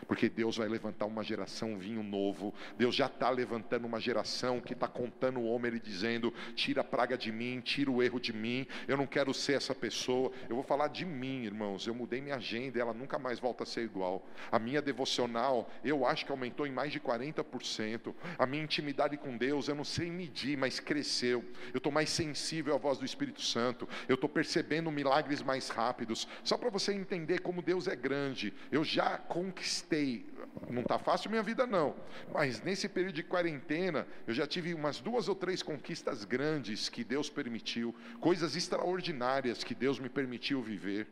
Porque 0.07 0.29
Deus 0.29 0.57
vai 0.57 0.69
levantar 0.69 1.07
uma 1.07 1.25
geração 1.25 1.79
vinho 1.79 2.03
novo. 2.03 2.55
Deus 2.77 2.95
já 2.95 3.07
está 3.07 3.31
levantando 3.31 3.87
uma 3.87 4.01
geração 4.01 4.61
que 4.61 4.73
está 4.73 4.87
contando 4.87 5.41
o 5.41 5.47
homem 5.47 5.75
e 5.75 5.81
dizendo: 5.81 6.33
tira 6.55 6.83
a 6.83 6.85
praga 6.85 7.17
de 7.17 7.33
mim, 7.33 7.61
tira 7.61 7.91
o 7.91 8.03
erro 8.03 8.21
de 8.21 8.33
mim. 8.33 8.67
Eu 8.87 8.97
não 8.97 9.07
quero 9.07 9.35
ser 9.35 9.55
essa 9.55 9.75
pessoa. 9.75 10.31
Eu 10.49 10.55
vou 10.55 10.65
falar 10.65 10.89
de 10.89 11.05
mim, 11.05 11.45
irmãos. 11.45 11.87
Eu 11.87 11.95
mudei 11.95 12.21
minha 12.21 12.37
agenda, 12.37 12.79
ela 12.79 12.95
nunca 12.95 13.19
mais 13.19 13.39
volta 13.39 13.65
a 13.65 13.67
ser 13.67 13.83
igual. 13.83 14.27
A 14.51 14.59
minha 14.59 14.81
devocional, 14.81 15.71
eu 15.85 16.07
acho 16.07 16.25
que 16.25 16.33
aumentou 16.33 16.67
em 16.67 16.73
mais 16.73 16.93
de 16.93 17.01
40%. 17.01 18.15
A 18.39 18.47
minha 18.47 18.63
intimidade 18.63 19.17
com 19.17 19.37
Deus, 19.37 19.69
eu 19.69 19.75
não 19.75 19.85
sei 19.85 20.11
medir, 20.11 20.57
mas 20.57 20.81
cresceu. 20.81 21.45
Eu 21.73 21.79
estou 21.79 21.93
mais 21.93 22.11
sensível 22.11 22.75
à 22.75 22.79
voz 22.79 22.99
do 22.99 23.05
Espírito 23.05 23.43
Santo. 23.43 23.89
Eu 24.09 24.15
estou 24.15 24.29
percebendo 24.29 24.91
milagres 24.91 25.43
mais 25.43 25.69
rápidos. 25.69 26.29
Só 26.45 26.57
para 26.57 26.71
você 26.71 26.93
entender 26.93 27.41
como 27.41 27.63
Deus 27.63 27.89
é 27.89 27.97
grande. 27.97 28.55
Eu 28.71 28.85
já 28.85 29.19
conquistei 29.19 29.88
conquistei. 29.89 30.27
Não 30.71 30.83
está 30.83 30.99
fácil 30.99 31.31
minha 31.31 31.43
vida, 31.43 31.67
não. 31.67 31.95
Mas 32.33 32.61
nesse 32.63 32.89
período 32.89 33.15
de 33.15 33.23
quarentena, 33.23 34.07
eu 34.27 34.35
já 34.35 34.47
tive 34.47 34.75
umas 34.75 35.01
duas 35.01 35.29
ou 35.29 35.35
três 35.35 35.63
conquistas 35.63 36.25
grandes 36.25 36.89
que 36.89 37.03
Deus 37.03 37.31
permitiu, 37.31 37.95
coisas 38.21 38.55
extraordinárias 38.55 39.65
que 39.65 39.75
Deus 39.75 39.99
me 39.99 40.09
permitiu 40.09 40.63
viver. 40.63 41.07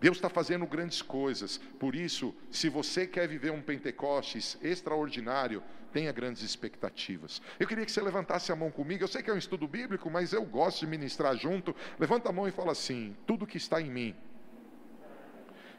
Deus 0.00 0.16
está 0.16 0.28
fazendo 0.28 0.66
grandes 0.66 1.02
coisas, 1.02 1.58
por 1.78 1.94
isso, 1.94 2.34
se 2.50 2.68
você 2.68 3.06
quer 3.06 3.28
viver 3.28 3.50
um 3.50 3.62
Pentecostes 3.62 4.58
extraordinário, 4.62 5.62
tenha 5.92 6.10
grandes 6.12 6.42
expectativas. 6.42 7.42
Eu 7.58 7.66
queria 7.66 7.84
que 7.84 7.92
você 7.92 8.00
levantasse 8.00 8.50
a 8.50 8.56
mão 8.56 8.70
comigo. 8.70 9.04
Eu 9.04 9.08
sei 9.08 9.22
que 9.22 9.30
é 9.30 9.34
um 9.34 9.38
estudo 9.38 9.68
bíblico, 9.68 10.10
mas 10.10 10.32
eu 10.32 10.44
gosto 10.44 10.80
de 10.80 10.86
ministrar 10.86 11.36
junto. 11.36 11.76
Levanta 11.98 12.30
a 12.30 12.32
mão 12.32 12.48
e 12.48 12.50
fala 12.50 12.72
assim: 12.72 13.14
tudo 13.26 13.46
que 13.46 13.58
está 13.58 13.80
em 13.80 13.90
mim, 13.90 14.16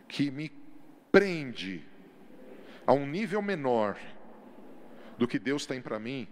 que 0.08 0.29
me 0.29 0.52
prende 1.12 1.83
a 2.86 2.94
um 2.94 3.06
nível 3.06 3.42
menor 3.42 3.98
do 5.17 5.27
que 5.27 5.40
Deus 5.40 5.65
tem 5.65 5.81
para 5.81 6.00
mim, 6.00 6.27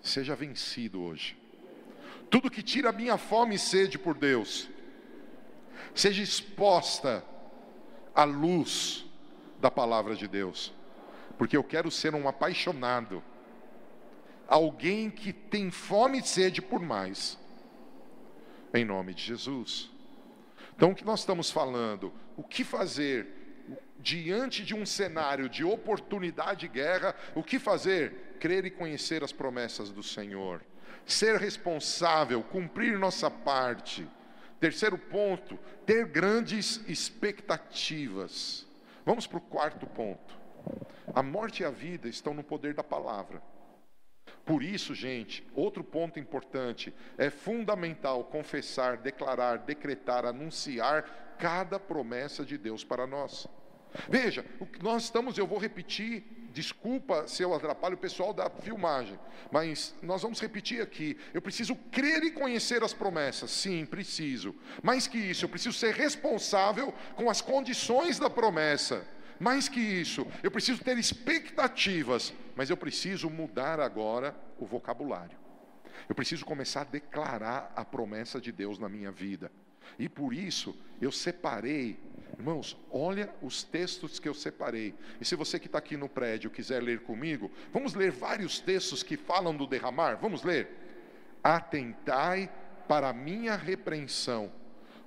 seja 0.00 0.34
vencido 0.34 1.02
hoje. 1.02 1.36
Tudo 2.28 2.50
que 2.50 2.62
tira 2.62 2.90
a 2.90 2.92
minha 2.92 3.18
fome 3.18 3.56
e 3.56 3.58
sede 3.58 3.98
por 3.98 4.16
Deus, 4.16 4.70
seja 5.94 6.22
exposta 6.22 7.24
à 8.14 8.24
luz 8.24 9.04
da 9.60 9.70
palavra 9.70 10.14
de 10.14 10.28
Deus, 10.28 10.72
porque 11.36 11.56
eu 11.56 11.64
quero 11.64 11.90
ser 11.90 12.14
um 12.14 12.28
apaixonado, 12.28 13.22
alguém 14.46 15.10
que 15.10 15.32
tem 15.32 15.70
fome 15.70 16.18
e 16.18 16.22
sede 16.22 16.62
por 16.62 16.80
mais, 16.80 17.38
em 18.72 18.84
nome 18.84 19.12
de 19.12 19.22
Jesus. 19.22 19.90
Então, 20.76 20.92
o 20.92 20.94
que 20.94 21.04
nós 21.04 21.20
estamos 21.20 21.50
falando? 21.50 22.12
O 22.36 22.42
que 22.42 22.64
fazer 22.64 23.39
diante 24.02 24.64
de 24.64 24.74
um 24.74 24.86
cenário 24.86 25.48
de 25.48 25.64
oportunidade 25.64 26.60
de 26.60 26.68
guerra, 26.68 27.14
o 27.34 27.42
que 27.42 27.58
fazer? 27.58 28.36
Crer 28.40 28.64
e 28.64 28.70
conhecer 28.70 29.22
as 29.22 29.32
promessas 29.32 29.90
do 29.90 30.02
Senhor, 30.02 30.62
ser 31.04 31.36
responsável, 31.36 32.42
cumprir 32.42 32.98
nossa 32.98 33.30
parte, 33.30 34.08
Terceiro 34.60 34.98
ponto, 34.98 35.58
ter 35.86 36.06
grandes 36.06 36.86
expectativas. 36.86 38.66
Vamos 39.06 39.26
para 39.26 39.38
o 39.38 39.40
quarto 39.40 39.86
ponto. 39.86 40.38
A 41.14 41.22
morte 41.22 41.62
e 41.62 41.64
a 41.64 41.70
vida 41.70 42.08
estão 42.08 42.34
no 42.34 42.44
poder 42.44 42.74
da 42.74 42.84
palavra. 42.84 43.42
Por 44.44 44.62
isso, 44.62 44.94
gente, 44.94 45.48
outro 45.54 45.82
ponto 45.82 46.20
importante, 46.20 46.94
é 47.16 47.30
fundamental 47.30 48.24
confessar, 48.24 48.98
declarar, 48.98 49.60
decretar, 49.60 50.26
anunciar 50.26 51.36
cada 51.38 51.80
promessa 51.80 52.44
de 52.44 52.58
Deus 52.58 52.84
para 52.84 53.06
nós. 53.06 53.46
Veja, 54.08 54.44
nós 54.82 55.04
estamos, 55.04 55.36
eu 55.36 55.46
vou 55.46 55.58
repetir, 55.58 56.24
desculpa 56.52 57.26
se 57.26 57.42
eu 57.42 57.54
atrapalho 57.54 57.94
o 57.94 57.98
pessoal 57.98 58.32
da 58.32 58.50
filmagem, 58.50 59.18
mas 59.50 59.94
nós 60.02 60.22
vamos 60.22 60.40
repetir 60.40 60.82
aqui. 60.82 61.16
Eu 61.32 61.42
preciso 61.42 61.74
crer 61.90 62.22
e 62.22 62.30
conhecer 62.30 62.82
as 62.82 62.92
promessas, 62.92 63.50
sim, 63.50 63.84
preciso. 63.86 64.54
Mais 64.82 65.06
que 65.06 65.18
isso, 65.18 65.44
eu 65.44 65.48
preciso 65.48 65.76
ser 65.76 65.94
responsável 65.94 66.92
com 67.14 67.30
as 67.30 67.40
condições 67.40 68.18
da 68.18 68.30
promessa. 68.30 69.06
Mais 69.38 69.68
que 69.68 69.80
isso, 69.80 70.26
eu 70.42 70.50
preciso 70.50 70.84
ter 70.84 70.98
expectativas, 70.98 72.34
mas 72.54 72.68
eu 72.68 72.76
preciso 72.76 73.30
mudar 73.30 73.80
agora 73.80 74.36
o 74.58 74.66
vocabulário. 74.66 75.38
Eu 76.08 76.14
preciso 76.14 76.44
começar 76.44 76.82
a 76.82 76.84
declarar 76.84 77.72
a 77.74 77.84
promessa 77.84 78.40
de 78.40 78.52
Deus 78.52 78.78
na 78.78 78.88
minha 78.88 79.10
vida. 79.10 79.50
E 79.98 80.08
por 80.08 80.34
isso 80.34 80.76
eu 81.00 81.10
separei, 81.10 81.98
irmãos, 82.40 82.76
olha 82.90 83.32
os 83.42 83.62
textos 83.62 84.18
que 84.18 84.28
eu 84.28 84.34
separei. 84.34 84.94
E 85.20 85.24
se 85.24 85.36
você 85.36 85.58
que 85.58 85.66
está 85.66 85.78
aqui 85.78 85.96
no 85.96 86.08
prédio 86.08 86.50
quiser 86.50 86.82
ler 86.82 87.00
comigo, 87.00 87.50
vamos 87.72 87.94
ler 87.94 88.10
vários 88.10 88.58
textos 88.58 89.02
que 89.02 89.16
falam 89.16 89.54
do 89.54 89.66
derramar. 89.66 90.16
Vamos 90.16 90.42
ler. 90.42 90.68
Atentai 91.44 92.50
para 92.88 93.10
a 93.10 93.12
minha 93.12 93.54
repreensão, 93.54 94.50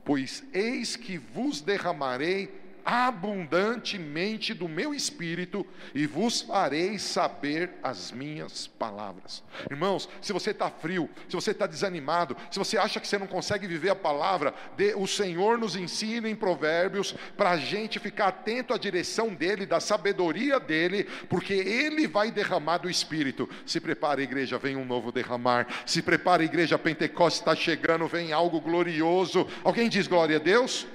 pois 0.05 0.43
eis 0.53 0.95
que 0.95 1.17
vos 1.17 1.59
derramarei 1.59 2.62
abundantemente 2.85 4.53
do 4.53 4.67
meu 4.67 4.93
espírito 4.93 5.65
e 5.93 6.05
vos 6.05 6.41
farei 6.41 6.99
saber 6.99 7.71
as 7.81 8.11
minhas 8.11 8.67
palavras. 8.67 9.43
Irmãos, 9.69 10.09
se 10.21 10.33
você 10.33 10.51
está 10.51 10.69
frio, 10.69 11.09
se 11.29 11.35
você 11.35 11.51
está 11.51 11.65
desanimado, 11.65 12.35
se 12.51 12.59
você 12.59 12.77
acha 12.77 12.99
que 12.99 13.07
você 13.07 13.17
não 13.17 13.27
consegue 13.27 13.67
viver 13.67 13.89
a 13.89 13.95
palavra, 13.95 14.53
de, 14.75 14.93
o 14.95 15.07
Senhor 15.07 15.57
nos 15.57 15.75
ensina 15.75 16.29
em 16.29 16.35
Provérbios 16.35 17.15
para 17.37 17.51
a 17.51 17.57
gente 17.57 17.99
ficar 17.99 18.27
atento 18.27 18.73
à 18.73 18.77
direção 18.77 19.33
dele, 19.33 19.65
da 19.65 19.79
sabedoria 19.79 20.59
dele, 20.59 21.05
porque 21.29 21.53
ele 21.53 22.07
vai 22.07 22.31
derramar 22.31 22.79
do 22.79 22.89
espírito. 22.89 23.49
Se 23.65 23.79
prepara, 23.79 24.21
igreja, 24.21 24.57
vem 24.57 24.75
um 24.75 24.85
novo 24.85 25.11
derramar. 25.11 25.67
Se 25.85 26.01
prepara, 26.01 26.43
igreja, 26.43 26.77
Pentecostes 26.77 27.41
está 27.41 27.55
chegando, 27.55 28.07
vem 28.07 28.33
algo 28.33 28.59
glorioso. 28.59 29.47
Alguém 29.63 29.89
diz 29.89 30.07
glória 30.07 30.37
a 30.37 30.39
Deus? 30.39 30.85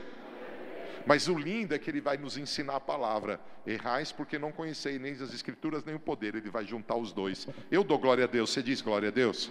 Mas 1.08 1.26
o 1.26 1.38
lindo 1.38 1.74
é 1.74 1.78
que 1.78 1.88
ele 1.88 2.02
vai 2.02 2.18
nos 2.18 2.36
ensinar 2.36 2.76
a 2.76 2.80
palavra. 2.80 3.40
Errais 3.66 4.12
porque 4.12 4.38
não 4.38 4.52
conheceis 4.52 5.00
nem 5.00 5.12
as 5.12 5.32
escrituras 5.32 5.82
nem 5.82 5.94
o 5.94 5.98
poder. 5.98 6.34
Ele 6.34 6.50
vai 6.50 6.66
juntar 6.66 6.96
os 6.96 7.14
dois. 7.14 7.48
Eu 7.70 7.82
dou 7.82 7.98
glória 7.98 8.24
a 8.24 8.26
Deus. 8.26 8.50
Você 8.50 8.62
diz 8.62 8.82
glória 8.82 9.08
a 9.08 9.10
Deus? 9.10 9.50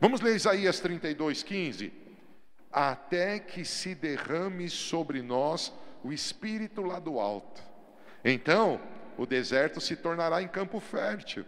Vamos 0.00 0.20
ler 0.20 0.34
Isaías 0.34 0.80
32, 0.80 1.44
15. 1.44 1.92
Até 2.72 3.38
que 3.38 3.64
se 3.64 3.94
derrame 3.94 4.68
sobre 4.68 5.22
nós 5.22 5.72
o 6.02 6.12
Espírito 6.12 6.82
lá 6.82 6.98
do 6.98 7.20
alto. 7.20 7.62
Então, 8.24 8.80
o 9.16 9.24
deserto 9.24 9.80
se 9.80 9.94
tornará 9.94 10.42
em 10.42 10.48
campo 10.48 10.80
fértil 10.80 11.44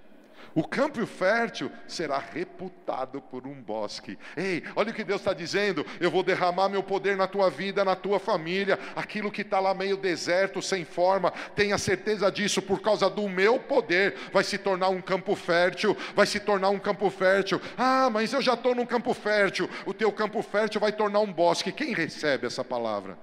o 0.55 0.67
campo 0.67 1.05
fértil 1.07 1.71
será 1.87 2.19
reputado 2.19 3.21
por 3.21 3.47
um 3.47 3.55
bosque. 3.55 4.19
Ei, 4.37 4.63
olha 4.75 4.91
o 4.91 4.95
que 4.95 5.05
Deus 5.05 5.21
está 5.21 5.33
dizendo: 5.33 5.85
eu 6.01 6.11
vou 6.11 6.23
derramar 6.23 6.69
meu 6.69 6.83
poder 6.83 7.17
na 7.17 7.27
tua 7.27 7.51
vida, 7.51 7.85
na 7.85 7.95
tua 7.95 8.19
família. 8.19 8.79
Aquilo 8.97 9.31
que 9.31 9.43
está 9.43 9.61
lá 9.61 9.75
meio 9.75 9.97
deserto, 9.97 10.61
sem 10.63 10.85
forma, 10.85 11.31
tenha 11.55 11.79
certeza 11.79 12.31
disso, 12.31 12.63
por 12.63 12.81
causa 12.81 13.09
do 13.09 13.29
meu 13.29 13.59
poder, 13.59 14.17
vai 14.33 14.45
se 14.45 14.59
tornar 14.59 14.89
um 14.89 15.01
campo 15.01 15.35
fértil. 15.35 15.97
Vai 16.15 16.27
se 16.27 16.41
tornar 16.41 16.71
um 16.71 16.79
campo 16.79 17.11
fértil. 17.11 17.61
Ah, 17.77 18.09
mas 18.11 18.33
eu 18.33 18.43
já 18.43 18.55
estou 18.55 18.75
num 18.75 18.87
campo 18.87 19.15
fértil. 19.15 19.69
O 19.87 19.95
teu 19.95 20.11
campo 20.11 20.43
fértil 20.43 20.81
vai 20.81 20.93
tornar 20.93 21.21
um 21.21 21.33
bosque. 21.33 21.73
Quem 21.73 21.93
recebe 21.95 22.47
essa 22.47 22.65
palavra? 22.65 23.19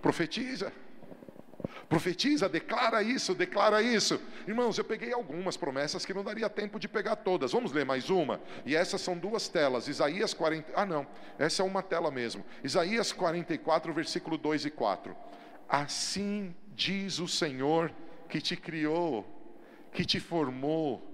Profetiza. 0.00 0.72
Profetiza, 1.88 2.48
declara 2.48 3.02
isso, 3.02 3.34
declara 3.34 3.82
isso. 3.82 4.20
Irmãos, 4.46 4.78
eu 4.78 4.84
peguei 4.84 5.12
algumas 5.12 5.56
promessas 5.56 6.06
que 6.06 6.14
não 6.14 6.24
daria 6.24 6.48
tempo 6.48 6.78
de 6.78 6.88
pegar 6.88 7.16
todas. 7.16 7.52
Vamos 7.52 7.72
ler 7.72 7.84
mais 7.84 8.10
uma? 8.10 8.40
E 8.64 8.74
essas 8.74 9.00
são 9.00 9.16
duas 9.16 9.48
telas. 9.48 9.88
Isaías 9.88 10.32
40. 10.32 10.72
Ah, 10.74 10.86
não. 10.86 11.06
Essa 11.38 11.62
é 11.62 11.64
uma 11.64 11.82
tela 11.82 12.10
mesmo. 12.10 12.44
Isaías 12.64 13.12
44, 13.12 13.92
versículo 13.92 14.38
2 14.38 14.66
e 14.66 14.70
4. 14.70 15.14
Assim 15.68 16.54
diz 16.74 17.18
o 17.18 17.28
Senhor 17.28 17.92
que 18.28 18.40
te 18.40 18.56
criou, 18.56 19.26
que 19.92 20.04
te 20.04 20.18
formou 20.18 21.06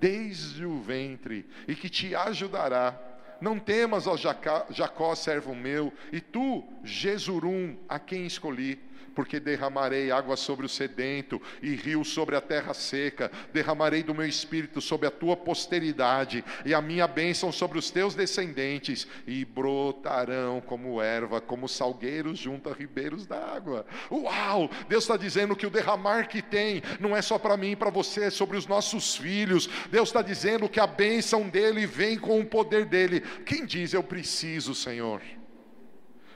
desde 0.00 0.66
o 0.66 0.80
ventre 0.80 1.48
e 1.68 1.74
que 1.74 1.88
te 1.88 2.14
ajudará. 2.14 2.98
Não 3.40 3.58
temas, 3.58 4.06
ó 4.06 4.16
Jacó, 4.16 5.14
servo 5.14 5.54
meu, 5.54 5.92
e 6.12 6.20
tu, 6.20 6.64
Jesurum, 6.82 7.76
a 7.88 7.98
quem 7.98 8.26
escolhi 8.26 8.80
porque 9.14 9.38
derramarei 9.38 10.10
água 10.10 10.36
sobre 10.36 10.66
o 10.66 10.68
sedento 10.68 11.40
e 11.62 11.74
rio 11.74 12.04
sobre 12.04 12.36
a 12.36 12.40
terra 12.40 12.74
seca, 12.74 13.30
derramarei 13.52 14.02
do 14.02 14.14
meu 14.14 14.26
espírito 14.26 14.80
sobre 14.80 15.06
a 15.06 15.10
tua 15.10 15.36
posteridade 15.36 16.44
e 16.64 16.74
a 16.74 16.80
minha 16.80 17.06
bênção 17.06 17.52
sobre 17.52 17.78
os 17.78 17.90
teus 17.90 18.14
descendentes, 18.14 19.06
e 19.26 19.44
brotarão 19.44 20.60
como 20.60 21.00
erva, 21.00 21.40
como 21.40 21.68
salgueiros 21.68 22.38
junto 22.38 22.68
a 22.68 22.72
ribeiros 22.72 23.26
d'água. 23.26 23.86
Uau! 24.10 24.70
Deus 24.88 25.04
está 25.04 25.16
dizendo 25.16 25.56
que 25.56 25.66
o 25.66 25.70
derramar 25.70 26.28
que 26.28 26.42
tem 26.42 26.82
não 26.98 27.16
é 27.16 27.22
só 27.22 27.38
para 27.38 27.56
mim 27.56 27.72
e 27.72 27.76
para 27.76 27.90
você, 27.90 28.24
é 28.24 28.30
sobre 28.30 28.56
os 28.56 28.66
nossos 28.66 29.16
filhos. 29.16 29.68
Deus 29.90 30.08
está 30.08 30.22
dizendo 30.22 30.68
que 30.68 30.80
a 30.80 30.86
bênção 30.86 31.48
dele 31.48 31.86
vem 31.86 32.18
com 32.18 32.40
o 32.40 32.46
poder 32.46 32.84
dele. 32.84 33.20
Quem 33.44 33.64
diz 33.64 33.92
eu 33.92 34.02
preciso, 34.02 34.74
Senhor? 34.74 35.22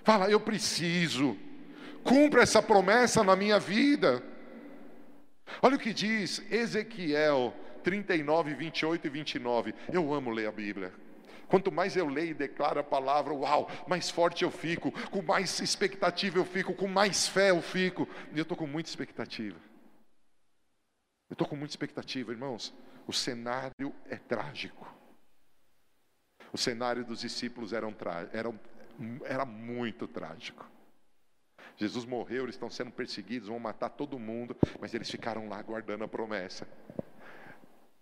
Fala, 0.04 0.30
eu 0.30 0.40
preciso. 0.40 1.36
Cumpra 2.08 2.42
essa 2.42 2.62
promessa 2.62 3.22
na 3.22 3.36
minha 3.36 3.60
vida. 3.60 4.22
Olha 5.60 5.76
o 5.76 5.78
que 5.78 5.92
diz 5.92 6.42
Ezequiel 6.50 7.54
39, 7.84 8.54
28 8.54 9.06
e 9.06 9.10
29. 9.10 9.74
Eu 9.92 10.14
amo 10.14 10.30
ler 10.30 10.48
a 10.48 10.52
Bíblia. 10.52 10.90
Quanto 11.48 11.70
mais 11.70 11.96
eu 11.96 12.06
leio 12.06 12.30
e 12.30 12.34
declaro 12.34 12.80
a 12.80 12.84
palavra, 12.84 13.34
uau, 13.34 13.70
mais 13.86 14.08
forte 14.08 14.42
eu 14.42 14.50
fico, 14.50 14.90
com 15.10 15.20
mais 15.20 15.60
expectativa 15.60 16.38
eu 16.38 16.44
fico, 16.46 16.74
com 16.74 16.86
mais 16.86 17.28
fé 17.28 17.50
eu 17.50 17.60
fico. 17.60 18.08
E 18.32 18.38
eu 18.38 18.42
estou 18.42 18.56
com 18.56 18.66
muita 18.66 18.88
expectativa. 18.88 19.58
Eu 21.28 21.34
estou 21.34 21.46
com 21.46 21.56
muita 21.56 21.72
expectativa, 21.72 22.32
irmãos. 22.32 22.74
O 23.06 23.12
cenário 23.12 23.94
é 24.08 24.16
trágico. 24.16 24.90
O 26.52 26.56
cenário 26.56 27.04
dos 27.04 27.20
discípulos 27.20 27.74
era, 27.74 27.86
um 27.86 27.94
era, 28.32 28.54
era 29.26 29.44
muito 29.44 30.08
trágico. 30.08 30.66
Jesus 31.78 32.04
morreu, 32.04 32.42
eles 32.42 32.56
estão 32.56 32.68
sendo 32.68 32.90
perseguidos, 32.90 33.48
vão 33.48 33.58
matar 33.58 33.88
todo 33.88 34.18
mundo, 34.18 34.56
mas 34.80 34.92
eles 34.92 35.08
ficaram 35.08 35.48
lá 35.48 35.62
guardando 35.62 36.02
a 36.02 36.08
promessa. 36.08 36.66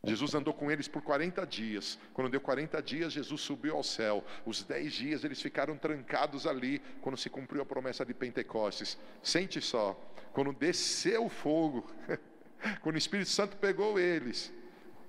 Jesus 0.02 0.34
andou 0.34 0.54
com 0.54 0.70
eles 0.70 0.88
por 0.88 1.02
40 1.02 1.44
dias. 1.46 1.98
Quando 2.14 2.30
deu 2.30 2.40
40 2.40 2.80
dias, 2.80 3.12
Jesus 3.12 3.40
subiu 3.40 3.76
ao 3.76 3.82
céu. 3.82 4.24
Os 4.46 4.62
10 4.62 4.92
dias 4.92 5.24
eles 5.24 5.42
ficaram 5.42 5.76
trancados 5.76 6.46
ali, 6.46 6.80
quando 7.02 7.18
se 7.18 7.28
cumpriu 7.28 7.60
a 7.60 7.66
promessa 7.66 8.04
de 8.04 8.14
Pentecostes. 8.14 8.96
Sente 9.22 9.60
só, 9.60 9.92
quando 10.32 10.52
desceu 10.52 11.26
o 11.26 11.28
fogo, 11.28 11.90
quando 12.80 12.94
o 12.94 12.98
Espírito 12.98 13.28
Santo 13.28 13.56
pegou 13.56 13.98
eles, 13.98 14.52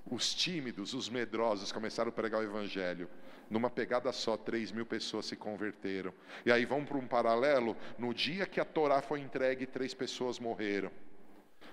os 0.05 0.34
tímidos, 0.34 0.93
os 0.93 1.09
medrosos 1.09 1.72
começaram 1.72 2.09
a 2.09 2.13
pregar 2.13 2.41
o 2.41 2.43
Evangelho. 2.43 3.07
Numa 3.49 3.69
pegada 3.69 4.11
só, 4.11 4.35
3 4.35 4.71
mil 4.71 4.85
pessoas 4.85 5.25
se 5.25 5.35
converteram. 5.35 6.13
E 6.45 6.51
aí 6.51 6.65
vamos 6.65 6.87
para 6.87 6.97
um 6.97 7.07
paralelo: 7.07 7.75
no 7.97 8.13
dia 8.13 8.45
que 8.45 8.59
a 8.59 8.65
Torá 8.65 9.01
foi 9.01 9.21
entregue, 9.21 9.65
três 9.65 9.93
pessoas 9.93 10.39
morreram. 10.39 10.91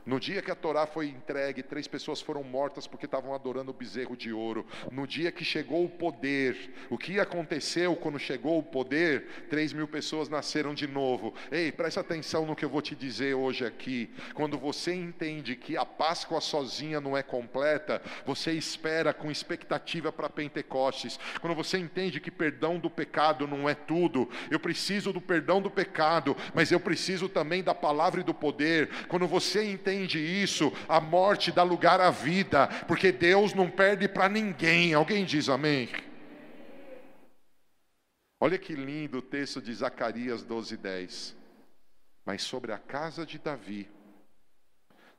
No 0.07 0.21
dia 0.21 0.43
que 0.43 0.51
a 0.51 0.55
Torá 0.55 0.87
foi 0.87 1.09
entregue, 1.09 1.63
três 1.63 1.89
pessoas 1.89 2.21
foram 2.21 2.43
mortas 2.43 2.87
porque 2.87 3.07
estavam 3.07 3.35
adorando 3.35 3.71
o 3.71 3.75
bezerro 3.75 4.15
de 4.15 4.33
ouro. 4.35 4.67
No 4.93 5.07
dia 5.07 5.33
que 5.33 5.45
chegou 5.45 5.83
o 5.83 5.89
poder, 5.89 6.75
o 6.91 6.99
que 6.99 7.19
aconteceu 7.19 7.97
quando 7.97 8.19
chegou 8.19 8.59
o 8.59 8.63
poder? 8.63 9.47
Três 9.49 9.73
mil 9.73 9.89
pessoas 9.89 10.29
nasceram 10.29 10.75
de 10.75 10.87
novo. 10.87 11.35
Ei, 11.51 11.73
presta 11.73 12.01
atenção 12.01 12.45
no 12.45 12.55
que 12.55 12.67
eu 12.67 12.69
vou 12.69 12.83
te 12.83 12.95
dizer 12.95 13.35
hoje 13.35 13.65
aqui. 13.65 14.11
Quando 14.35 14.59
você 14.59 14.93
entende 14.93 15.57
que 15.57 15.75
a 15.75 15.87
Páscoa 15.87 16.39
sozinha 16.39 17.01
não 17.01 17.17
é 17.17 17.23
completa, 17.23 18.03
você 18.27 18.53
espera 18.53 19.15
com 19.15 19.31
expectativa 19.31 20.13
para 20.13 20.29
Pentecostes. 20.29 21.19
Quando 21.41 21.55
você 21.55 21.79
entende 21.79 22.21
que 22.21 22.31
perdão 22.31 22.79
do 22.79 22.91
pecado 22.91 23.47
não 23.47 23.67
é 23.67 23.75
tudo, 23.75 24.29
eu 24.51 24.61
preciso 24.61 25.15
do 25.15 25.21
perdão 25.21 25.63
do 25.63 25.71
pecado, 25.71 26.37
mas 26.53 26.71
eu 26.71 26.79
preciso 26.79 27.27
também 27.27 27.63
da 27.63 27.75
palavra 27.75 28.21
e 28.21 28.25
do 28.25 28.35
poder. 28.35 28.91
Quando 29.09 29.27
você 29.27 29.65
entende 29.75 30.19
isso, 30.19 30.73
a 30.89 31.01
morte 31.01 31.53
dá 31.53 31.63
lugar 31.63 32.01
à 32.01 32.11
vida, 32.11 32.69
porque 32.87 33.13
Deus 33.13 33.53
não 33.53 33.71
perde 33.71 34.09
para 34.09 34.29
ninguém. 34.29 34.95
Alguém 34.95 35.25
diz 35.25 35.49
amém? 35.49 35.89
Olha 38.41 38.59
que 38.59 38.75
lindo 38.75 39.19
o 39.19 39.23
texto 39.23 39.61
de 39.61 39.73
Zacarias 39.73 40.43
12, 40.43 40.77
10. 40.77 41.37
Mas 42.25 42.43
sobre 42.43 42.73
a 42.73 42.79
casa 42.79 43.27
de 43.27 43.39
Davi, 43.39 43.89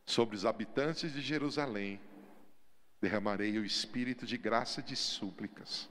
sobre 0.06 0.36
os 0.36 0.46
habitantes 0.46 1.14
de 1.14 1.22
Jerusalém, 1.22 2.00
derramarei 3.02 3.58
o 3.58 3.66
espírito 3.66 4.26
de 4.26 4.38
graça 4.38 4.80
e 4.80 4.84
de 4.84 4.96
súplicas. 4.96 5.90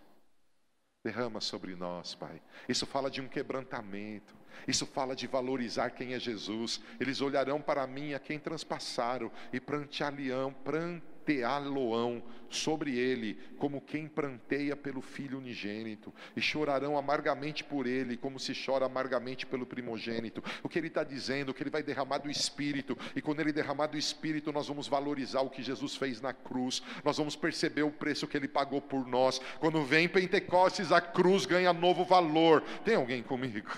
Derrama 1.05 1.41
sobre 1.41 1.77
nós, 1.77 2.15
Pai. 2.15 2.41
Isso 2.69 2.87
fala 2.87 3.11
de 3.11 3.21
um 3.21 3.29
quebrantamento. 3.29 4.35
Isso 4.67 4.87
fala 4.87 5.15
de 5.15 5.27
valorizar 5.27 5.91
quem 5.91 6.15
é 6.15 6.19
Jesus. 6.19 6.81
Eles 7.01 7.21
olharão 7.21 7.61
para 7.61 7.87
mim 7.87 8.15
a 8.15 8.19
quem 8.19 8.39
transpassaram 8.39 9.31
e 9.53 9.61
prantear-lhe-ão, 9.61 10.53
pranteá-lo-ão 10.65 12.23
sobre 12.49 12.97
ele, 12.97 13.39
como 13.59 13.81
quem 13.81 14.07
pranteia 14.07 14.77
pelo 14.77 15.01
filho 15.01 15.39
unigênito, 15.39 16.13
e 16.37 16.41
chorarão 16.41 16.97
amargamente 16.97 17.65
por 17.65 17.87
ele, 17.87 18.17
como 18.17 18.39
se 18.39 18.53
chora 18.55 18.87
amargamente 18.87 19.45
pelo 19.45 19.67
primogênito. 19.67 20.43
O 20.63 20.69
que 20.69 20.79
ele 20.79 20.87
está 20.89 21.03
dizendo, 21.03 21.53
que 21.53 21.63
ele 21.63 21.71
vai 21.71 21.83
derramar 21.83 22.19
do 22.19 22.31
Espírito, 22.31 22.97
e 23.17 23.21
quando 23.21 23.41
ele 23.41 23.53
derramar 23.53 23.89
do 23.89 23.99
Espírito, 23.99 24.53
nós 24.53 24.69
vamos 24.69 24.87
valorizar 24.87 25.41
o 25.41 25.51
que 25.51 25.63
Jesus 25.63 25.97
fez 25.97 26.21
na 26.21 26.33
cruz, 26.33 26.83
nós 27.05 27.17
vamos 27.17 27.35
perceber 27.35 27.83
o 27.83 27.91
preço 27.91 28.27
que 28.27 28.37
ele 28.37 28.49
pagou 28.49 28.81
por 28.81 29.07
nós. 29.07 29.41
Quando 29.59 29.83
vem 29.83 30.09
Pentecostes, 30.09 30.93
a 30.93 31.01
cruz 31.01 31.47
ganha 31.47 31.73
novo 31.73 32.05
valor. 32.05 32.63
Tem 32.85 32.95
alguém 32.95 33.23
comigo? 33.23 33.71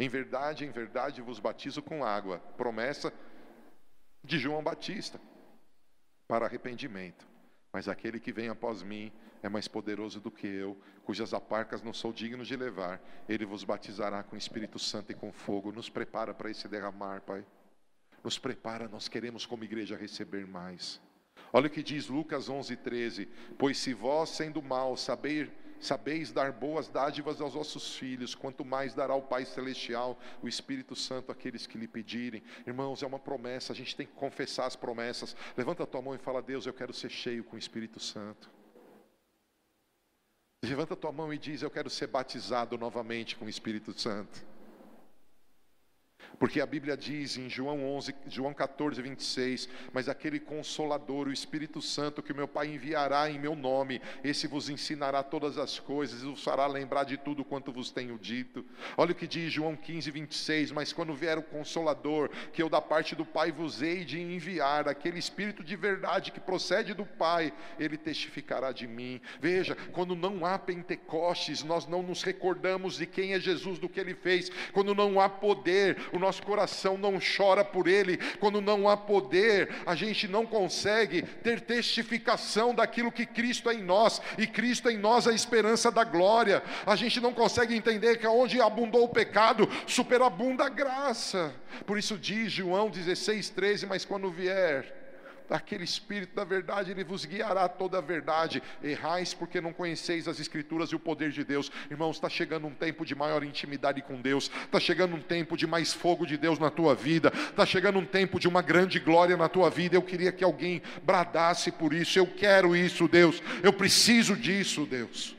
Em 0.00 0.08
verdade, 0.08 0.64
em 0.64 0.70
verdade 0.70 1.20
vos 1.20 1.38
batizo 1.38 1.82
com 1.82 2.02
água. 2.02 2.38
Promessa 2.56 3.12
de 4.24 4.38
João 4.38 4.64
Batista 4.64 5.20
para 6.26 6.46
arrependimento. 6.46 7.28
Mas 7.70 7.86
aquele 7.86 8.18
que 8.18 8.32
vem 8.32 8.48
após 8.48 8.82
mim 8.82 9.12
é 9.42 9.48
mais 9.50 9.68
poderoso 9.68 10.18
do 10.18 10.30
que 10.30 10.46
eu, 10.46 10.74
cujas 11.04 11.34
aparcas 11.34 11.82
não 11.82 11.92
sou 11.92 12.14
digno 12.14 12.44
de 12.46 12.56
levar. 12.56 12.98
Ele 13.28 13.44
vos 13.44 13.62
batizará 13.62 14.22
com 14.22 14.38
Espírito 14.38 14.78
Santo 14.78 15.12
e 15.12 15.14
com 15.14 15.30
fogo. 15.30 15.70
Nos 15.70 15.90
prepara 15.90 16.32
para 16.32 16.50
esse 16.50 16.66
derramar, 16.66 17.20
Pai. 17.20 17.44
Nos 18.24 18.38
prepara, 18.38 18.88
nós 18.88 19.06
queremos 19.06 19.44
como 19.44 19.64
igreja 19.64 19.98
receber 19.98 20.46
mais. 20.46 20.98
Olha 21.52 21.66
o 21.66 21.70
que 21.70 21.82
diz 21.82 22.08
Lucas 22.08 22.48
11, 22.48 22.74
13: 22.74 23.26
Pois 23.58 23.76
se 23.76 23.92
vós, 23.92 24.30
sendo 24.30 24.62
mal, 24.62 24.96
saber 24.96 25.52
Sabeis 25.80 26.30
dar 26.30 26.52
boas 26.52 26.88
dádivas 26.88 27.40
aos 27.40 27.54
vossos 27.54 27.96
filhos, 27.96 28.34
quanto 28.34 28.64
mais 28.64 28.92
dará 28.94 29.14
o 29.14 29.22
Pai 29.22 29.46
Celestial, 29.46 30.18
o 30.42 30.46
Espírito 30.46 30.94
Santo, 30.94 31.32
àqueles 31.32 31.66
que 31.66 31.78
lhe 31.78 31.88
pedirem. 31.88 32.42
Irmãos, 32.66 33.02
é 33.02 33.06
uma 33.06 33.18
promessa, 33.18 33.72
a 33.72 33.76
gente 33.76 33.96
tem 33.96 34.06
que 34.06 34.12
confessar 34.12 34.66
as 34.66 34.76
promessas. 34.76 35.34
Levanta 35.56 35.82
a 35.84 35.86
tua 35.86 36.02
mão 36.02 36.14
e 36.14 36.18
fala: 36.18 36.42
Deus, 36.42 36.66
eu 36.66 36.74
quero 36.74 36.92
ser 36.92 37.08
cheio 37.08 37.42
com 37.42 37.56
o 37.56 37.58
Espírito 37.58 37.98
Santo. 37.98 38.50
Levanta 40.62 40.92
a 40.92 40.96
tua 40.96 41.10
mão 41.10 41.32
e 41.32 41.38
diz: 41.38 41.62
Eu 41.62 41.70
quero 41.70 41.88
ser 41.88 42.06
batizado 42.06 42.76
novamente 42.76 43.34
com 43.34 43.46
o 43.46 43.48
Espírito 43.48 43.98
Santo. 43.98 44.44
Porque 46.38 46.60
a 46.60 46.66
Bíblia 46.66 46.96
diz 46.96 47.36
em 47.36 47.48
João 47.48 47.84
11, 47.96 48.14
João 48.28 48.54
14, 48.54 49.00
26, 49.02 49.68
mas 49.92 50.08
aquele 50.08 50.40
consolador, 50.40 51.28
o 51.28 51.32
Espírito 51.32 51.82
Santo 51.82 52.22
que 52.22 52.32
meu 52.32 52.48
Pai 52.48 52.68
enviará 52.68 53.30
em 53.30 53.38
meu 53.38 53.54
nome, 53.54 54.00
esse 54.24 54.46
vos 54.46 54.68
ensinará 54.68 55.22
todas 55.22 55.58
as 55.58 55.78
coisas 55.78 56.22
e 56.22 56.26
vos 56.26 56.42
fará 56.42 56.66
lembrar 56.66 57.04
de 57.04 57.16
tudo 57.16 57.44
quanto 57.44 57.72
vos 57.72 57.90
tenho 57.90 58.18
dito. 58.18 58.64
Olha 58.96 59.12
o 59.12 59.14
que 59.14 59.26
diz 59.26 59.52
João 59.52 59.76
15, 59.76 60.10
26, 60.10 60.72
mas 60.72 60.92
quando 60.92 61.14
vier 61.14 61.36
o 61.36 61.42
consolador, 61.42 62.30
que 62.52 62.62
eu 62.62 62.68
da 62.68 62.80
parte 62.80 63.14
do 63.14 63.24
Pai 63.24 63.52
vos 63.52 63.82
hei 63.82 64.04
de 64.04 64.20
enviar, 64.20 64.88
aquele 64.88 65.18
Espírito 65.18 65.62
de 65.62 65.76
verdade 65.76 66.32
que 66.32 66.40
procede 66.40 66.94
do 66.94 67.04
Pai, 67.04 67.52
ele 67.78 67.96
testificará 67.96 68.72
de 68.72 68.86
mim. 68.86 69.20
Veja, 69.40 69.76
quando 69.92 70.14
não 70.14 70.46
há 70.46 70.58
Pentecostes, 70.58 71.62
nós 71.62 71.86
não 71.86 72.02
nos 72.02 72.22
recordamos 72.22 72.96
de 72.96 73.06
quem 73.06 73.34
é 73.34 73.40
Jesus, 73.40 73.78
do 73.78 73.88
que 73.88 74.00
ele 74.00 74.14
fez. 74.14 74.50
Quando 74.72 74.94
não 74.94 75.20
há 75.20 75.28
poder, 75.28 75.96
o 76.12 76.18
nosso 76.20 76.42
coração 76.42 76.96
não 76.96 77.18
chora 77.18 77.64
por 77.64 77.88
Ele, 77.88 78.16
quando 78.38 78.60
não 78.60 78.88
há 78.88 78.96
poder, 78.96 79.68
a 79.86 79.94
gente 79.94 80.28
não 80.28 80.46
consegue 80.46 81.22
ter 81.22 81.60
testificação 81.60 82.74
daquilo 82.74 83.10
que 83.10 83.26
Cristo 83.26 83.68
é 83.68 83.74
em 83.74 83.82
nós, 83.82 84.20
e 84.38 84.46
Cristo 84.46 84.88
é 84.88 84.92
em 84.92 84.98
nós 84.98 85.26
a 85.26 85.32
esperança 85.32 85.90
da 85.90 86.04
glória, 86.04 86.62
a 86.86 86.94
gente 86.94 87.20
não 87.20 87.32
consegue 87.32 87.74
entender 87.74 88.18
que 88.18 88.26
onde 88.26 88.60
abundou 88.60 89.04
o 89.04 89.08
pecado, 89.08 89.68
superabunda 89.86 90.66
a 90.66 90.68
graça, 90.68 91.54
por 91.86 91.98
isso 91.98 92.16
diz 92.16 92.52
João 92.52 92.90
16, 92.90 93.50
13: 93.50 93.86
Mas 93.86 94.04
quando 94.04 94.30
vier 94.30 94.99
aquele 95.56 95.84
Espírito 95.84 96.34
da 96.34 96.44
verdade, 96.44 96.90
ele 96.90 97.04
vos 97.04 97.24
guiará 97.24 97.68
toda 97.68 97.98
a 97.98 98.00
verdade. 98.00 98.62
Errais 98.82 99.34
porque 99.34 99.60
não 99.60 99.72
conheceis 99.72 100.28
as 100.28 100.40
Escrituras 100.40 100.90
e 100.90 100.96
o 100.96 101.00
poder 101.00 101.30
de 101.30 101.44
Deus. 101.44 101.70
Irmãos, 101.90 102.16
está 102.16 102.28
chegando 102.28 102.66
um 102.66 102.74
tempo 102.74 103.04
de 103.04 103.14
maior 103.14 103.42
intimidade 103.42 104.02
com 104.02 104.20
Deus, 104.20 104.50
está 104.64 104.78
chegando 104.78 105.16
um 105.16 105.20
tempo 105.20 105.56
de 105.56 105.66
mais 105.66 105.92
fogo 105.92 106.26
de 106.26 106.36
Deus 106.36 106.58
na 106.58 106.70
tua 106.70 106.94
vida, 106.94 107.32
está 107.34 107.66
chegando 107.66 107.98
um 107.98 108.06
tempo 108.06 108.38
de 108.38 108.48
uma 108.48 108.62
grande 108.62 108.98
glória 108.98 109.36
na 109.36 109.48
tua 109.48 109.70
vida. 109.70 109.96
Eu 109.96 110.02
queria 110.02 110.32
que 110.32 110.44
alguém 110.44 110.82
bradasse 111.02 111.72
por 111.72 111.92
isso. 111.92 112.18
Eu 112.18 112.26
quero 112.26 112.76
isso, 112.76 113.08
Deus. 113.08 113.42
Eu 113.62 113.72
preciso 113.72 114.36
disso, 114.36 114.86
Deus. 114.86 115.36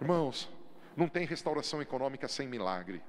Irmãos, 0.00 0.48
não 0.96 1.08
tem 1.08 1.26
restauração 1.26 1.80
econômica 1.82 2.28
sem 2.28 2.46
milagre. 2.46 3.02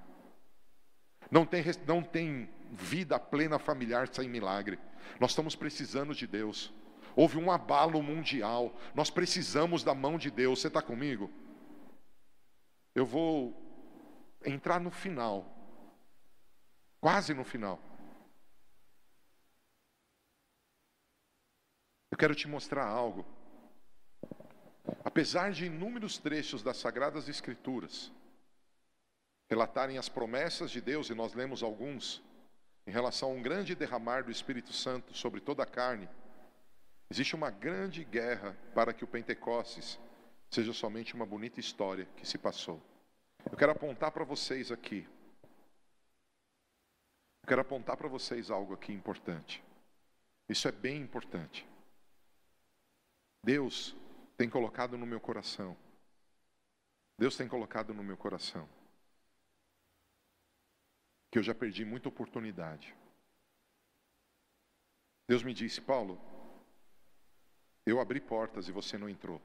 Não 1.29 1.45
tem, 1.45 1.63
não 1.85 2.01
tem 2.01 2.49
vida 2.71 3.19
plena 3.19 3.57
familiar 3.59 4.07
sem 4.07 4.29
milagre. 4.29 4.79
Nós 5.19 5.31
estamos 5.31 5.55
precisando 5.55 6.13
de 6.13 6.27
Deus. 6.27 6.73
Houve 7.15 7.37
um 7.37 7.51
abalo 7.51 8.01
mundial. 8.01 8.75
Nós 8.93 9.09
precisamos 9.09 9.83
da 9.83 9.93
mão 9.93 10.17
de 10.17 10.29
Deus. 10.29 10.61
Você 10.61 10.67
está 10.67 10.81
comigo? 10.81 11.31
Eu 12.93 13.05
vou 13.05 13.55
entrar 14.45 14.79
no 14.79 14.91
final. 14.91 15.45
Quase 16.99 17.33
no 17.33 17.43
final. 17.43 17.79
Eu 22.11 22.17
quero 22.17 22.35
te 22.35 22.47
mostrar 22.47 22.85
algo. 22.85 23.25
Apesar 25.03 25.51
de 25.51 25.65
inúmeros 25.65 26.17
trechos 26.17 26.63
das 26.63 26.77
Sagradas 26.77 27.27
Escrituras 27.27 28.11
relatarem 29.49 29.97
as 29.97 30.09
promessas 30.09 30.71
de 30.71 30.81
Deus, 30.81 31.09
e 31.09 31.13
nós 31.13 31.33
lemos 31.33 31.63
alguns, 31.63 32.21
em 32.87 32.91
relação 32.91 33.29
a 33.29 33.33
um 33.33 33.41
grande 33.41 33.75
derramar 33.75 34.23
do 34.23 34.31
Espírito 34.31 34.71
Santo 34.71 35.13
sobre 35.13 35.41
toda 35.41 35.61
a 35.61 35.65
carne, 35.65 36.07
existe 37.11 37.35
uma 37.35 37.51
grande 37.51 38.05
guerra 38.05 38.55
para 38.73 38.93
que 38.93 39.03
o 39.03 39.07
Pentecostes 39.07 39.99
seja 40.49 40.71
somente 40.71 41.13
uma 41.13 41.25
bonita 41.25 41.59
história 41.59 42.07
que 42.15 42.25
se 42.25 42.37
passou. 42.37 42.81
Eu 43.51 43.57
quero 43.57 43.73
apontar 43.73 44.11
para 44.11 44.23
vocês 44.23 44.71
aqui. 44.71 45.05
Eu 47.43 47.47
quero 47.49 47.61
apontar 47.61 47.97
para 47.97 48.07
vocês 48.07 48.49
algo 48.49 48.73
aqui 48.73 48.93
importante. 48.93 49.61
Isso 50.47 50.65
é 50.69 50.71
bem 50.71 51.01
importante. 51.01 51.67
Deus 53.43 53.97
tem 54.37 54.49
colocado 54.49 54.97
no 54.97 55.05
meu 55.05 55.19
coração. 55.19 55.75
Deus 57.19 57.35
tem 57.35 57.49
colocado 57.49 57.93
no 57.93 58.03
meu 58.03 58.15
coração 58.15 58.76
que 61.31 61.37
eu 61.37 61.43
já 61.43 61.53
perdi 61.53 61.83
muita 61.83 62.09
oportunidade. 62.09 62.95
Deus 65.27 65.43
me 65.43 65.53
disse, 65.53 65.81
Paulo, 65.81 66.19
eu 67.85 67.99
abri 67.99 68.21
portas 68.21 68.67
e 68.67 68.71
você 68.71 68.97
não 68.97 69.09
entrou. 69.09 69.41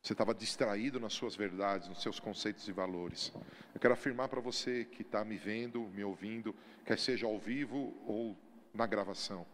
Você 0.00 0.12
estava 0.12 0.34
distraído 0.34 1.00
nas 1.00 1.14
suas 1.14 1.34
verdades, 1.34 1.88
nos 1.88 2.02
seus 2.02 2.20
conceitos 2.20 2.68
e 2.68 2.72
valores. 2.72 3.32
Eu 3.74 3.80
quero 3.80 3.94
afirmar 3.94 4.28
para 4.28 4.40
você 4.40 4.84
que 4.84 5.02
está 5.02 5.24
me 5.24 5.36
vendo, 5.36 5.80
me 5.88 6.04
ouvindo, 6.04 6.54
quer 6.84 6.98
seja 6.98 7.26
ao 7.26 7.38
vivo 7.38 7.94
ou 8.06 8.36
na 8.72 8.86
gravação. 8.86 9.46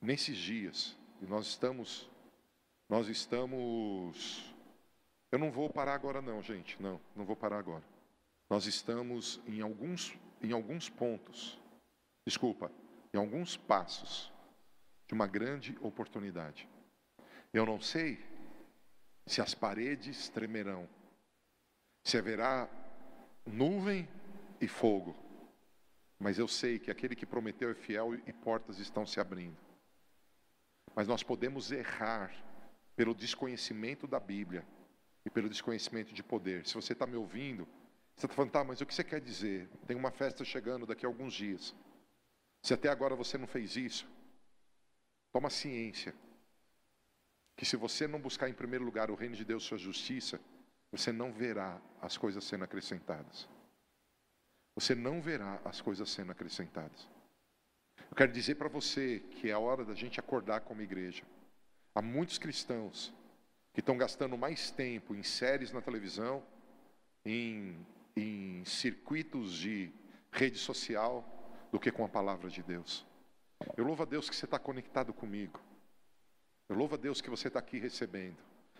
Nesses 0.00 0.36
dias, 0.36 0.96
nós 1.20 1.46
estamos, 1.46 2.08
nós 2.88 3.08
estamos. 3.08 4.54
Eu 5.32 5.38
não 5.38 5.50
vou 5.50 5.68
parar 5.68 5.94
agora, 5.94 6.22
não, 6.22 6.40
gente. 6.42 6.80
Não, 6.80 7.00
não 7.16 7.24
vou 7.24 7.34
parar 7.34 7.58
agora 7.58 7.93
nós 8.50 8.66
estamos 8.66 9.40
em 9.46 9.60
alguns, 9.60 10.16
em 10.42 10.52
alguns 10.52 10.88
pontos, 10.88 11.58
desculpa, 12.26 12.70
em 13.12 13.18
alguns 13.18 13.56
passos 13.56 14.32
de 15.06 15.14
uma 15.14 15.26
grande 15.26 15.76
oportunidade. 15.80 16.68
Eu 17.52 17.64
não 17.64 17.80
sei 17.80 18.18
se 19.26 19.40
as 19.40 19.54
paredes 19.54 20.28
tremerão, 20.28 20.88
se 22.04 22.18
haverá 22.18 22.68
nuvem 23.46 24.08
e 24.60 24.68
fogo, 24.68 25.16
mas 26.18 26.38
eu 26.38 26.48
sei 26.48 26.78
que 26.78 26.90
aquele 26.90 27.14
que 27.14 27.26
prometeu 27.26 27.70
é 27.70 27.74
fiel 27.74 28.14
e 28.14 28.32
portas 28.32 28.78
estão 28.78 29.06
se 29.06 29.20
abrindo. 29.20 29.56
Mas 30.94 31.08
nós 31.08 31.22
podemos 31.22 31.72
errar 31.72 32.32
pelo 32.94 33.14
desconhecimento 33.14 34.06
da 34.06 34.20
Bíblia 34.20 34.64
e 35.24 35.30
pelo 35.30 35.48
desconhecimento 35.48 36.12
de 36.12 36.22
poder. 36.22 36.66
Se 36.66 36.74
você 36.74 36.92
está 36.92 37.06
me 37.06 37.16
ouvindo, 37.16 37.66
você 38.16 38.26
está 38.26 38.34
falando, 38.34 38.52
tá, 38.52 38.64
mas 38.64 38.80
o 38.80 38.86
que 38.86 38.94
você 38.94 39.02
quer 39.02 39.20
dizer? 39.20 39.68
Tem 39.86 39.96
uma 39.96 40.10
festa 40.10 40.44
chegando 40.44 40.86
daqui 40.86 41.04
a 41.04 41.08
alguns 41.08 41.34
dias. 41.34 41.74
Se 42.62 42.72
até 42.72 42.88
agora 42.88 43.16
você 43.16 43.36
não 43.36 43.46
fez 43.46 43.76
isso, 43.76 44.06
toma 45.32 45.50
ciência 45.50 46.14
que 47.56 47.64
se 47.64 47.76
você 47.76 48.06
não 48.06 48.20
buscar 48.20 48.48
em 48.48 48.54
primeiro 48.54 48.84
lugar 48.84 49.10
o 49.10 49.14
reino 49.14 49.36
de 49.36 49.44
Deus, 49.44 49.64
sua 49.64 49.78
justiça, 49.78 50.40
você 50.90 51.12
não 51.12 51.32
verá 51.32 51.80
as 52.00 52.16
coisas 52.16 52.44
sendo 52.44 52.64
acrescentadas. 52.64 53.48
Você 54.74 54.94
não 54.94 55.20
verá 55.20 55.60
as 55.64 55.80
coisas 55.80 56.08
sendo 56.10 56.32
acrescentadas. 56.32 57.08
Eu 58.10 58.16
quero 58.16 58.32
dizer 58.32 58.56
para 58.56 58.68
você 58.68 59.20
que 59.20 59.50
é 59.50 59.52
a 59.52 59.58
hora 59.58 59.84
da 59.84 59.94
gente 59.94 60.18
acordar 60.18 60.60
como 60.60 60.82
igreja. 60.82 61.24
Há 61.94 62.02
muitos 62.02 62.38
cristãos 62.38 63.12
que 63.72 63.80
estão 63.80 63.96
gastando 63.96 64.36
mais 64.36 64.70
tempo 64.70 65.14
em 65.14 65.22
séries 65.22 65.72
na 65.72 65.80
televisão, 65.80 66.44
em, 67.24 67.84
em 68.16 68.64
circuitos 68.64 69.54
de 69.54 69.92
rede 70.30 70.58
social, 70.58 71.30
do 71.70 71.80
que 71.80 71.90
com 71.90 72.04
a 72.04 72.08
palavra 72.08 72.48
de 72.48 72.62
Deus. 72.62 73.04
Eu 73.76 73.84
louvo 73.84 74.02
a 74.02 74.06
Deus 74.06 74.30
que 74.30 74.36
você 74.36 74.44
está 74.44 74.58
conectado 74.58 75.12
comigo. 75.12 75.60
Eu 76.68 76.76
louvo 76.76 76.94
a 76.94 76.98
Deus 76.98 77.20
que 77.20 77.30
você 77.30 77.48
está 77.48 77.58
aqui 77.58 77.78
recebendo. 77.78 78.36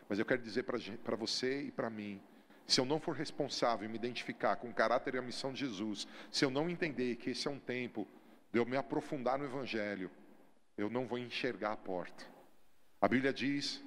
Mas 0.09 0.19
eu 0.19 0.25
quero 0.25 0.43
dizer 0.43 0.63
para 0.63 1.17
você 1.17 1.63
e 1.63 1.71
para 1.71 1.91
mim: 1.91 2.21
se 2.67 2.81
eu 2.81 2.85
não 2.85 3.01
for 3.01 3.15
responsável 3.15 3.87
em 3.87 3.91
me 3.91 3.97
identificar 3.97 4.57
com 4.57 4.69
o 4.69 4.75
caráter 4.75 5.15
e 5.15 5.19
a 5.19 5.23
missão 5.23 5.53
de 5.53 5.61
Jesus, 5.61 6.07
se 6.31 6.45
eu 6.45 6.51
não 6.51 6.71
entender 6.71 7.17
que 7.17 7.31
esse 7.31 7.47
é 7.47 7.51
um 7.51 7.59
tempo 7.59 8.07
de 8.53 8.59
eu 8.59 8.67
me 8.67 8.77
aprofundar 8.77 9.39
no 9.39 9.45
Evangelho, 9.45 10.11
eu 10.77 10.89
não 10.89 11.07
vou 11.07 11.19
enxergar 11.19 11.73
a 11.73 11.77
porta. 11.77 12.25
A 13.01 13.09
Bíblia 13.09 13.33
diz, 13.33 13.85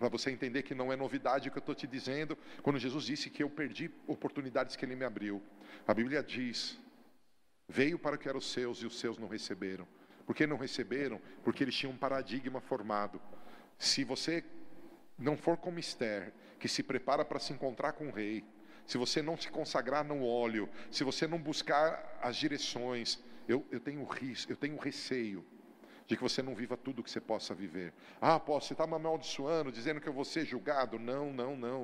para 0.00 0.08
você 0.08 0.30
entender 0.30 0.62
que 0.62 0.74
não 0.74 0.90
é 0.90 0.96
novidade 0.96 1.50
o 1.50 1.52
que 1.52 1.58
eu 1.58 1.60
estou 1.60 1.74
te 1.74 1.86
dizendo, 1.86 2.36
quando 2.62 2.78
Jesus 2.78 3.04
disse 3.04 3.28
que 3.28 3.42
eu 3.42 3.50
perdi 3.50 3.90
oportunidades 4.06 4.74
que 4.74 4.82
Ele 4.82 4.96
me 4.96 5.04
abriu. 5.04 5.42
A 5.86 5.92
Bíblia 5.92 6.22
diz: 6.22 6.80
veio 7.68 7.98
para 7.98 8.16
que 8.16 8.26
eram 8.26 8.38
os 8.38 8.50
seus 8.50 8.78
e 8.78 8.86
os 8.86 8.98
seus 8.98 9.18
não 9.18 9.28
receberam. 9.28 9.86
Por 10.24 10.34
que 10.34 10.46
não 10.46 10.56
receberam? 10.56 11.20
Porque 11.44 11.62
eles 11.62 11.74
tinham 11.74 11.92
um 11.92 11.98
paradigma 11.98 12.62
formado. 12.62 13.20
Se 13.78 14.02
você 14.02 14.42
não 15.18 15.36
for 15.36 15.58
como 15.58 15.78
Esther, 15.78 16.32
que 16.58 16.66
se 16.66 16.82
prepara 16.82 17.22
para 17.22 17.38
se 17.38 17.52
encontrar 17.52 17.92
com 17.92 18.08
o 18.08 18.10
rei, 18.10 18.42
se 18.86 18.96
você 18.96 19.20
não 19.20 19.36
se 19.36 19.50
consagrar 19.50 20.02
no 20.02 20.24
óleo, 20.24 20.66
se 20.90 21.04
você 21.04 21.26
não 21.26 21.38
buscar 21.38 22.18
as 22.22 22.36
direções, 22.36 23.22
eu, 23.46 23.66
eu 23.70 23.80
tenho 23.80 24.02
risco, 24.04 24.50
eu 24.50 24.56
tenho 24.56 24.78
receio 24.78 25.44
de 26.10 26.16
que 26.16 26.22
você 26.24 26.42
não 26.42 26.56
viva 26.56 26.76
tudo 26.76 27.04
que 27.04 27.10
você 27.10 27.20
possa 27.20 27.54
viver. 27.54 27.92
Ah, 28.20 28.40
posso, 28.40 28.66
você 28.66 28.74
está 28.74 28.84
me 28.84 28.94
amaldiçoando, 28.94 29.70
dizendo 29.70 30.00
que 30.00 30.08
eu 30.08 30.12
vou 30.12 30.24
ser 30.24 30.44
julgado. 30.44 30.98
Não, 30.98 31.32
não, 31.32 31.56
não. 31.56 31.82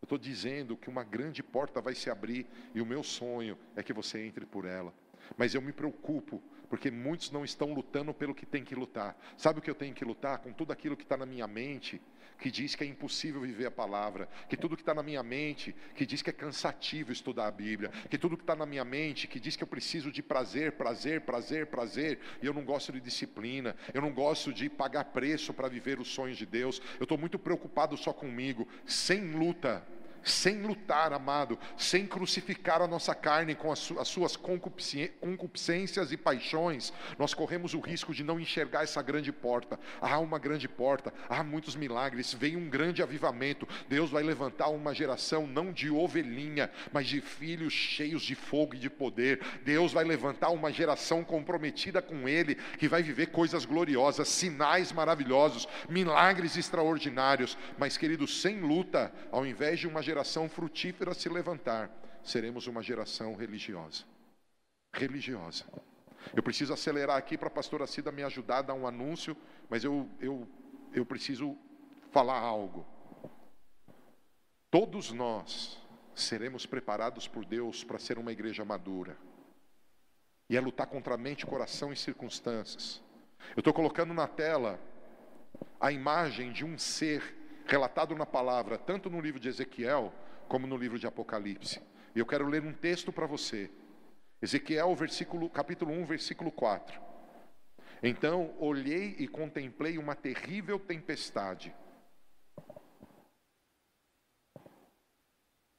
Eu 0.00 0.04
estou 0.04 0.16
dizendo 0.16 0.74
que 0.74 0.88
uma 0.88 1.04
grande 1.04 1.42
porta 1.42 1.78
vai 1.78 1.94
se 1.94 2.08
abrir 2.08 2.46
e 2.74 2.80
o 2.80 2.86
meu 2.86 3.02
sonho 3.02 3.58
é 3.76 3.82
que 3.82 3.92
você 3.92 4.24
entre 4.24 4.46
por 4.46 4.64
ela. 4.64 4.94
Mas 5.36 5.54
eu 5.54 5.60
me 5.60 5.70
preocupo 5.70 6.42
porque 6.70 6.90
muitos 6.90 7.30
não 7.30 7.44
estão 7.44 7.74
lutando 7.74 8.14
pelo 8.14 8.34
que 8.34 8.46
tem 8.46 8.64
que 8.64 8.74
lutar. 8.74 9.14
Sabe 9.36 9.58
o 9.58 9.62
que 9.62 9.70
eu 9.70 9.74
tenho 9.74 9.94
que 9.94 10.04
lutar? 10.04 10.38
Com 10.38 10.50
tudo 10.50 10.72
aquilo 10.72 10.96
que 10.96 11.02
está 11.02 11.18
na 11.18 11.26
minha 11.26 11.46
mente, 11.46 12.00
que 12.38 12.50
diz 12.50 12.74
que 12.74 12.84
é 12.84 12.86
impossível 12.86 13.40
viver 13.40 13.66
a 13.66 13.70
palavra, 13.70 14.28
que 14.48 14.56
tudo 14.56 14.76
que 14.76 14.82
está 14.82 14.94
na 14.94 15.02
minha 15.02 15.22
mente, 15.22 15.74
que 15.94 16.06
diz 16.06 16.22
que 16.22 16.30
é 16.30 16.32
cansativo 16.32 17.12
estudar 17.12 17.48
a 17.48 17.50
Bíblia, 17.50 17.90
que 18.08 18.16
tudo 18.16 18.36
que 18.36 18.42
está 18.42 18.54
na 18.54 18.66
minha 18.66 18.84
mente, 18.84 19.26
que 19.26 19.40
diz 19.40 19.56
que 19.56 19.62
eu 19.62 19.68
preciso 19.68 20.10
de 20.10 20.22
prazer, 20.22 20.72
prazer, 20.72 21.22
prazer, 21.22 21.66
prazer, 21.66 22.18
e 22.42 22.46
eu 22.46 22.54
não 22.54 22.64
gosto 22.64 22.92
de 22.92 23.00
disciplina, 23.00 23.74
eu 23.92 24.00
não 24.00 24.12
gosto 24.12 24.52
de 24.52 24.68
pagar 24.68 25.06
preço 25.06 25.52
para 25.52 25.68
viver 25.68 25.98
os 25.98 26.08
sonhos 26.08 26.38
de 26.38 26.46
Deus, 26.46 26.80
eu 26.98 27.04
estou 27.04 27.18
muito 27.18 27.38
preocupado 27.38 27.96
só 27.96 28.12
comigo, 28.12 28.68
sem 28.86 29.32
luta 29.32 29.86
sem 30.22 30.62
lutar, 30.62 31.12
amado, 31.12 31.58
sem 31.76 32.06
crucificar 32.06 32.82
a 32.82 32.86
nossa 32.86 33.14
carne 33.14 33.54
com 33.54 33.72
as, 33.72 33.90
suas 34.04 34.36
concupiscências 34.36 36.12
e 36.12 36.16
paixões, 36.16 36.92
nós 37.18 37.34
corremos 37.34 37.74
o 37.74 37.80
risco 37.80 38.14
de 38.14 38.24
não 38.24 38.40
enxergar 38.40 38.82
essa 38.82 39.02
grande 39.02 39.32
porta. 39.32 39.78
Há 40.00 40.18
uma 40.18 40.38
grande 40.38 40.68
porta, 40.68 41.12
há 41.28 41.42
muitos 41.42 41.76
milagres, 41.76 42.32
vem 42.32 42.56
um 42.56 42.68
grande 42.68 43.02
avivamento. 43.02 43.68
Deus 43.88 44.10
vai 44.10 44.22
levantar 44.22 44.68
uma 44.68 44.94
geração 44.94 45.46
não 45.46 45.72
de 45.72 45.90
ovelhinha, 45.90 46.70
mas 46.92 47.06
de 47.06 47.20
filhos 47.20 47.72
cheios 47.72 48.22
de 48.22 48.34
fogo 48.34 48.74
e 48.74 48.78
de 48.78 48.90
poder. 48.90 49.40
Deus 49.64 49.92
vai 49.92 50.04
levantar 50.04 50.50
uma 50.50 50.72
geração 50.72 51.24
comprometida 51.24 52.02
com 52.02 52.28
Ele, 52.28 52.54
que 52.54 52.88
vai 52.88 53.02
viver 53.02 53.28
coisas 53.28 53.64
gloriosas, 53.64 54.28
sinais 54.28 54.92
maravilhosos, 54.92 55.68
milagres 55.88 56.56
extraordinários. 56.56 57.56
Mas, 57.78 57.96
queridos, 57.96 58.40
sem 58.40 58.60
luta, 58.60 59.12
ao 59.30 59.46
invés 59.46 59.78
de 59.80 59.86
uma 59.86 60.02
geração 60.08 60.48
frutífera 60.48 61.12
se 61.12 61.28
levantar, 61.28 61.90
seremos 62.22 62.66
uma 62.66 62.82
geração 62.82 63.34
religiosa. 63.34 64.04
Religiosa. 64.94 65.66
Eu 66.34 66.42
preciso 66.42 66.72
acelerar 66.72 67.18
aqui 67.18 67.36
para 67.36 67.48
a 67.48 67.50
pastora 67.50 67.86
Cida 67.86 68.10
me 68.10 68.22
ajudar 68.22 68.58
a 68.58 68.62
dar 68.62 68.74
um 68.74 68.86
anúncio, 68.86 69.36
mas 69.68 69.84
eu, 69.84 70.08
eu, 70.18 70.48
eu 70.94 71.04
preciso 71.04 71.56
falar 72.10 72.38
algo. 72.38 72.86
Todos 74.70 75.12
nós 75.12 75.78
seremos 76.14 76.64
preparados 76.64 77.28
por 77.28 77.44
Deus 77.44 77.84
para 77.84 77.98
ser 77.98 78.18
uma 78.18 78.32
igreja 78.32 78.64
madura. 78.64 79.14
E 80.48 80.56
é 80.56 80.60
lutar 80.60 80.86
contra 80.86 81.14
a 81.14 81.18
mente, 81.18 81.44
coração 81.44 81.92
e 81.92 81.96
circunstâncias. 81.96 83.02
Eu 83.54 83.60
estou 83.60 83.74
colocando 83.74 84.14
na 84.14 84.26
tela 84.26 84.80
a 85.78 85.92
imagem 85.92 86.50
de 86.50 86.64
um 86.64 86.78
ser 86.78 87.37
relatado 87.68 88.14
na 88.14 88.24
palavra, 88.24 88.78
tanto 88.78 89.10
no 89.10 89.20
livro 89.20 89.38
de 89.38 89.48
Ezequiel 89.48 90.12
como 90.48 90.66
no 90.66 90.76
livro 90.76 90.98
de 90.98 91.06
Apocalipse. 91.06 91.80
E 92.14 92.18
eu 92.18 92.26
quero 92.26 92.48
ler 92.48 92.64
um 92.64 92.72
texto 92.72 93.12
para 93.12 93.26
você. 93.26 93.70
Ezequiel, 94.40 94.94
versículo, 94.96 95.50
capítulo 95.50 95.92
1, 95.92 96.06
versículo 96.06 96.50
4. 96.50 96.98
Então 98.02 98.54
olhei 98.58 99.16
e 99.18 99.28
contemplei 99.28 99.98
uma 99.98 100.14
terrível 100.14 100.78
tempestade. 100.78 101.74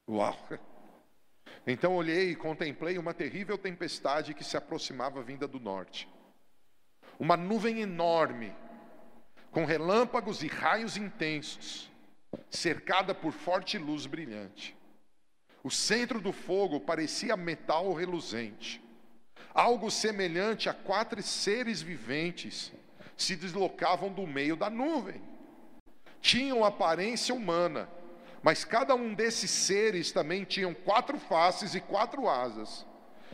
Uau! 0.08 0.38
Então 1.66 1.96
olhei 1.96 2.32
e 2.32 2.36
contemplei 2.36 2.98
uma 2.98 3.14
terrível 3.14 3.58
tempestade 3.58 4.34
que 4.34 4.44
se 4.44 4.56
aproximava 4.56 5.24
vinda 5.24 5.48
do 5.48 5.60
norte. 5.60 6.08
Uma 7.20 7.36
nuvem 7.36 7.82
enorme 7.82 8.56
com 9.52 9.66
relâmpagos 9.66 10.44
e 10.44 10.48
raios 10.48 10.98
intensos, 10.98 11.90
cercada 12.50 13.14
por 13.14 13.32
forte 13.32 13.78
luz 13.78 14.06
brilhante. 14.06 14.76
O 15.64 15.70
centro 15.70 16.22
do 16.22 16.32
fogo 16.32 16.80
parecia 16.80 17.36
metal 17.36 17.94
reluzente. 17.94 18.82
Algo 19.54 19.90
semelhante 19.90 20.70
a 20.70 20.74
quatro 20.74 21.22
seres 21.22 21.82
viventes 21.82 22.72
se 23.18 23.36
deslocavam 23.36 24.12
do 24.12 24.26
meio 24.26 24.56
da 24.56 24.70
nuvem. 24.70 25.22
Tinham 26.22 26.64
aparência 26.64 27.34
humana, 27.34 27.90
mas 28.42 28.64
cada 28.64 28.96
um 28.96 29.14
desses 29.14 29.52
seres 29.52 30.12
também 30.12 30.44
tinham 30.44 30.74
quatro 30.74 31.20
faces 31.20 31.76
e 31.76 31.82
quatro 31.82 32.30
asas. 32.30 32.86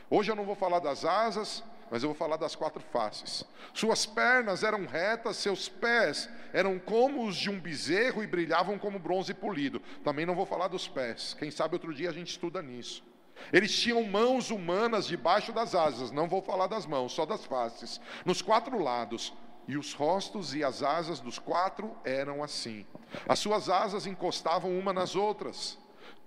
Hoje 0.09 0.31
eu 0.31 0.35
não 0.35 0.45
vou 0.45 0.55
falar 0.55 0.79
das 0.79 1.05
asas, 1.05 1.63
mas 1.91 2.03
eu 2.03 2.09
vou 2.09 2.15
falar 2.15 2.37
das 2.37 2.55
quatro 2.55 2.81
faces. 2.91 3.43
Suas 3.73 4.05
pernas 4.05 4.63
eram 4.63 4.85
retas, 4.85 5.37
seus 5.37 5.69
pés 5.69 6.29
eram 6.53 6.79
como 6.79 7.25
os 7.25 7.35
de 7.35 7.49
um 7.49 7.59
bezerro 7.59 8.23
e 8.23 8.27
brilhavam 8.27 8.77
como 8.77 8.99
bronze 8.99 9.33
polido. 9.33 9.81
Também 10.03 10.25
não 10.25 10.35
vou 10.35 10.45
falar 10.45 10.67
dos 10.67 10.87
pés, 10.87 11.35
quem 11.37 11.51
sabe 11.51 11.75
outro 11.75 11.93
dia 11.93 12.09
a 12.09 12.13
gente 12.13 12.31
estuda 12.31 12.61
nisso. 12.61 13.03
Eles 13.51 13.77
tinham 13.77 14.03
mãos 14.03 14.49
humanas 14.49 15.05
debaixo 15.05 15.51
das 15.51 15.75
asas, 15.75 16.11
não 16.11 16.27
vou 16.27 16.41
falar 16.41 16.67
das 16.67 16.85
mãos, 16.85 17.11
só 17.11 17.25
das 17.25 17.45
faces, 17.45 17.99
nos 18.25 18.41
quatro 18.41 18.81
lados. 18.81 19.33
E 19.67 19.77
os 19.77 19.93
rostos 19.93 20.53
e 20.53 20.63
as 20.63 20.83
asas 20.83 21.19
dos 21.19 21.39
quatro 21.39 21.95
eram 22.03 22.43
assim. 22.43 22.85
As 23.27 23.39
suas 23.39 23.67
asas 23.67 24.05
encostavam 24.05 24.77
uma 24.77 24.93
nas 24.93 25.15
outras. 25.15 25.75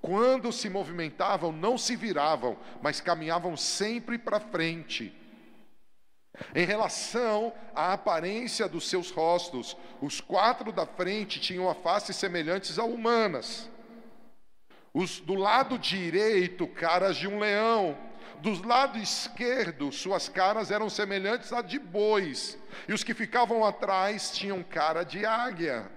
Quando 0.02 0.50
se 0.50 0.68
movimentavam, 0.68 1.52
não 1.52 1.78
se 1.78 1.94
viravam, 1.94 2.56
mas 2.82 3.00
caminhavam 3.00 3.56
sempre 3.56 4.18
para 4.18 4.40
frente 4.40 5.14
em 6.54 6.64
relação 6.64 7.52
à 7.74 7.92
aparência 7.92 8.68
dos 8.68 8.88
seus 8.88 9.10
rostos, 9.10 9.76
os 10.00 10.20
quatro 10.20 10.72
da 10.72 10.86
frente 10.86 11.40
tinham 11.40 11.68
a 11.68 11.74
face 11.74 12.12
semelhantes 12.12 12.78
a 12.78 12.84
humanas. 12.84 13.70
Os 14.92 15.20
do 15.20 15.34
lado 15.34 15.78
direito, 15.78 16.66
caras 16.66 17.16
de 17.16 17.28
um 17.28 17.38
leão. 17.38 17.96
Do 18.40 18.66
lado 18.66 18.98
esquerdo, 18.98 19.90
suas 19.90 20.28
caras 20.28 20.70
eram 20.70 20.88
semelhantes 20.88 21.52
a 21.52 21.60
de 21.60 21.78
bois. 21.78 22.58
E 22.86 22.92
os 22.92 23.02
que 23.02 23.14
ficavam 23.14 23.64
atrás 23.64 24.30
tinham 24.30 24.62
cara 24.62 25.02
de 25.02 25.26
águia. 25.26 25.90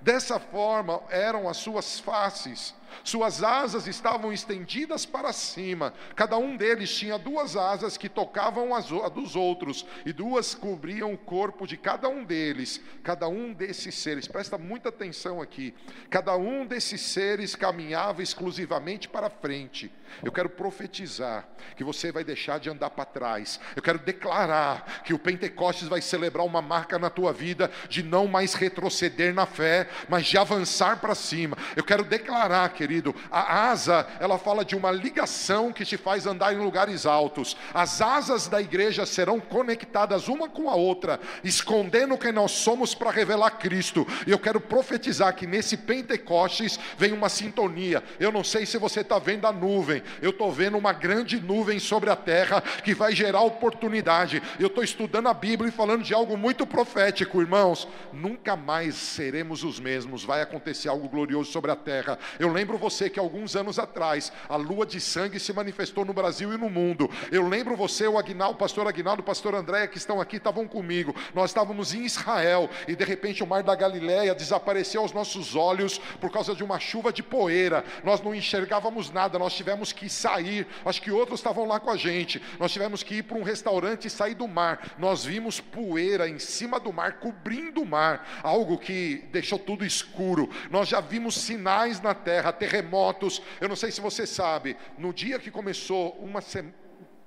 Dessa 0.00 0.38
forma 0.38 1.02
eram 1.10 1.48
as 1.48 1.56
suas 1.58 2.00
faces. 2.00 2.74
Suas 3.04 3.42
asas 3.42 3.86
estavam 3.86 4.32
estendidas 4.32 5.04
para 5.04 5.32
cima. 5.32 5.92
Cada 6.14 6.36
um 6.36 6.56
deles 6.56 6.94
tinha 6.94 7.18
duas 7.18 7.56
asas 7.56 7.96
que 7.96 8.08
tocavam 8.08 8.74
as 8.74 8.86
dos 9.12 9.36
outros, 9.36 9.86
e 10.04 10.12
duas 10.12 10.54
cobriam 10.54 11.12
o 11.12 11.18
corpo 11.18 11.66
de 11.66 11.76
cada 11.76 12.08
um 12.08 12.24
deles. 12.24 12.80
Cada 13.02 13.28
um 13.28 13.52
desses 13.52 13.94
seres, 13.94 14.28
presta 14.28 14.56
muita 14.56 14.88
atenção 14.88 15.40
aqui. 15.42 15.74
Cada 16.08 16.36
um 16.36 16.64
desses 16.64 17.00
seres 17.00 17.54
caminhava 17.54 18.22
exclusivamente 18.22 19.08
para 19.08 19.28
frente. 19.28 19.92
Eu 20.22 20.32
quero 20.32 20.48
profetizar 20.48 21.48
que 21.76 21.84
você 21.84 22.12
vai 22.12 22.24
deixar 22.24 22.58
de 22.58 22.70
andar 22.70 22.90
para 22.90 23.04
trás. 23.04 23.60
Eu 23.74 23.82
quero 23.82 23.98
declarar 23.98 25.02
que 25.02 25.12
o 25.12 25.18
Pentecostes 25.18 25.88
vai 25.88 26.00
celebrar 26.00 26.46
uma 26.46 26.62
marca 26.62 26.98
na 26.98 27.10
tua 27.10 27.32
vida 27.32 27.70
de 27.88 28.02
não 28.02 28.26
mais 28.26 28.54
retroceder 28.54 29.34
na 29.34 29.46
fé, 29.46 29.88
mas 30.08 30.26
de 30.26 30.38
avançar 30.38 31.00
para 31.00 31.14
cima. 31.14 31.56
Eu 31.74 31.84
quero 31.84 32.04
declarar, 32.04 32.68
querido, 32.86 33.12
a 33.32 33.68
asa, 33.70 34.06
ela 34.20 34.38
fala 34.38 34.64
de 34.64 34.76
uma 34.76 34.92
ligação 34.92 35.72
que 35.72 35.84
te 35.84 35.96
faz 35.96 36.24
andar 36.24 36.54
em 36.54 36.58
lugares 36.58 37.04
altos. 37.04 37.56
As 37.74 38.00
asas 38.00 38.46
da 38.46 38.60
igreja 38.60 39.04
serão 39.04 39.40
conectadas 39.40 40.28
uma 40.28 40.48
com 40.48 40.70
a 40.70 40.76
outra, 40.76 41.18
escondendo 41.42 42.16
quem 42.16 42.30
nós 42.30 42.52
somos 42.52 42.94
para 42.94 43.10
revelar 43.10 43.50
Cristo. 43.58 44.06
E 44.24 44.30
eu 44.30 44.38
quero 44.38 44.60
profetizar 44.60 45.34
que 45.34 45.48
nesse 45.48 45.76
Pentecostes 45.76 46.78
vem 46.96 47.12
uma 47.12 47.28
sintonia. 47.28 48.04
Eu 48.20 48.30
não 48.30 48.44
sei 48.44 48.64
se 48.64 48.78
você 48.78 49.00
está 49.00 49.18
vendo 49.18 49.48
a 49.48 49.52
nuvem, 49.52 50.00
eu 50.22 50.30
estou 50.30 50.52
vendo 50.52 50.78
uma 50.78 50.92
grande 50.92 51.40
nuvem 51.40 51.80
sobre 51.80 52.08
a 52.08 52.14
terra 52.14 52.60
que 52.60 52.94
vai 52.94 53.16
gerar 53.16 53.40
oportunidade. 53.40 54.40
Eu 54.60 54.68
estou 54.68 54.84
estudando 54.84 55.28
a 55.28 55.34
Bíblia 55.34 55.70
e 55.70 55.72
falando 55.72 56.04
de 56.04 56.14
algo 56.14 56.36
muito 56.36 56.64
profético, 56.64 57.40
irmãos. 57.40 57.88
Nunca 58.12 58.54
mais 58.54 58.94
seremos 58.94 59.64
os 59.64 59.80
mesmos, 59.80 60.22
vai 60.22 60.40
acontecer 60.40 60.88
algo 60.88 61.08
glorioso 61.08 61.50
sobre 61.50 61.72
a 61.72 61.76
terra. 61.76 62.16
Eu 62.38 62.52
lembro 62.52 62.65
você 62.74 63.08
que 63.08 63.20
alguns 63.20 63.54
anos 63.54 63.78
atrás 63.78 64.32
a 64.48 64.56
lua 64.56 64.84
de 64.84 65.00
sangue 65.00 65.38
se 65.38 65.52
manifestou 65.52 66.04
no 66.04 66.12
Brasil 66.12 66.52
e 66.52 66.58
no 66.58 66.68
mundo. 66.68 67.08
Eu 67.30 67.46
lembro 67.46 67.76
você, 67.76 68.08
o 68.08 68.18
Aguinaldo, 68.18 68.54
o 68.54 68.58
pastor 68.58 68.88
Aguinaldo, 68.88 69.22
o 69.22 69.24
pastor 69.24 69.54
Andréia, 69.54 69.86
que 69.86 69.98
estão 69.98 70.20
aqui, 70.20 70.36
estavam 70.38 70.66
comigo. 70.66 71.14
Nós 71.34 71.50
estávamos 71.50 71.94
em 71.94 72.04
Israel 72.04 72.68
e 72.88 72.96
de 72.96 73.04
repente 73.04 73.44
o 73.44 73.46
mar 73.46 73.62
da 73.62 73.74
Galileia 73.74 74.34
desapareceu 74.34 75.02
aos 75.02 75.12
nossos 75.12 75.54
olhos 75.54 75.98
por 76.20 76.32
causa 76.32 76.54
de 76.54 76.64
uma 76.64 76.80
chuva 76.80 77.12
de 77.12 77.22
poeira. 77.22 77.84
Nós 78.02 78.20
não 78.20 78.34
enxergávamos 78.34 79.10
nada, 79.10 79.38
nós 79.38 79.54
tivemos 79.54 79.92
que 79.92 80.08
sair. 80.08 80.66
Acho 80.84 81.00
que 81.00 81.10
outros 81.10 81.38
estavam 81.38 81.66
lá 81.66 81.78
com 81.78 81.90
a 81.90 81.96
gente. 81.96 82.42
Nós 82.58 82.72
tivemos 82.72 83.02
que 83.02 83.16
ir 83.16 83.22
para 83.22 83.38
um 83.38 83.42
restaurante 83.42 84.06
e 84.06 84.10
sair 84.10 84.34
do 84.34 84.48
mar. 84.48 84.94
Nós 84.98 85.24
vimos 85.24 85.60
poeira 85.60 86.28
em 86.28 86.38
cima 86.38 86.80
do 86.80 86.92
mar, 86.92 87.14
cobrindo 87.20 87.82
o 87.82 87.86
mar, 87.86 88.26
algo 88.42 88.78
que 88.78 89.24
deixou 89.30 89.58
tudo 89.58 89.84
escuro. 89.84 90.48
Nós 90.70 90.88
já 90.88 91.00
vimos 91.00 91.36
sinais 91.36 92.00
na 92.00 92.14
terra, 92.14 92.52
terremotos. 92.56 93.42
Eu 93.60 93.68
não 93.68 93.76
sei 93.76 93.90
se 93.90 94.00
você 94.00 94.26
sabe, 94.26 94.76
no 94.98 95.12
dia 95.12 95.38
que 95.38 95.50
começou 95.50 96.12
uma 96.20 96.40
semana 96.40 96.85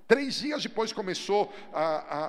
Três 0.09 0.39
dias 0.39 0.63
depois 0.63 0.91
começou 0.91 1.53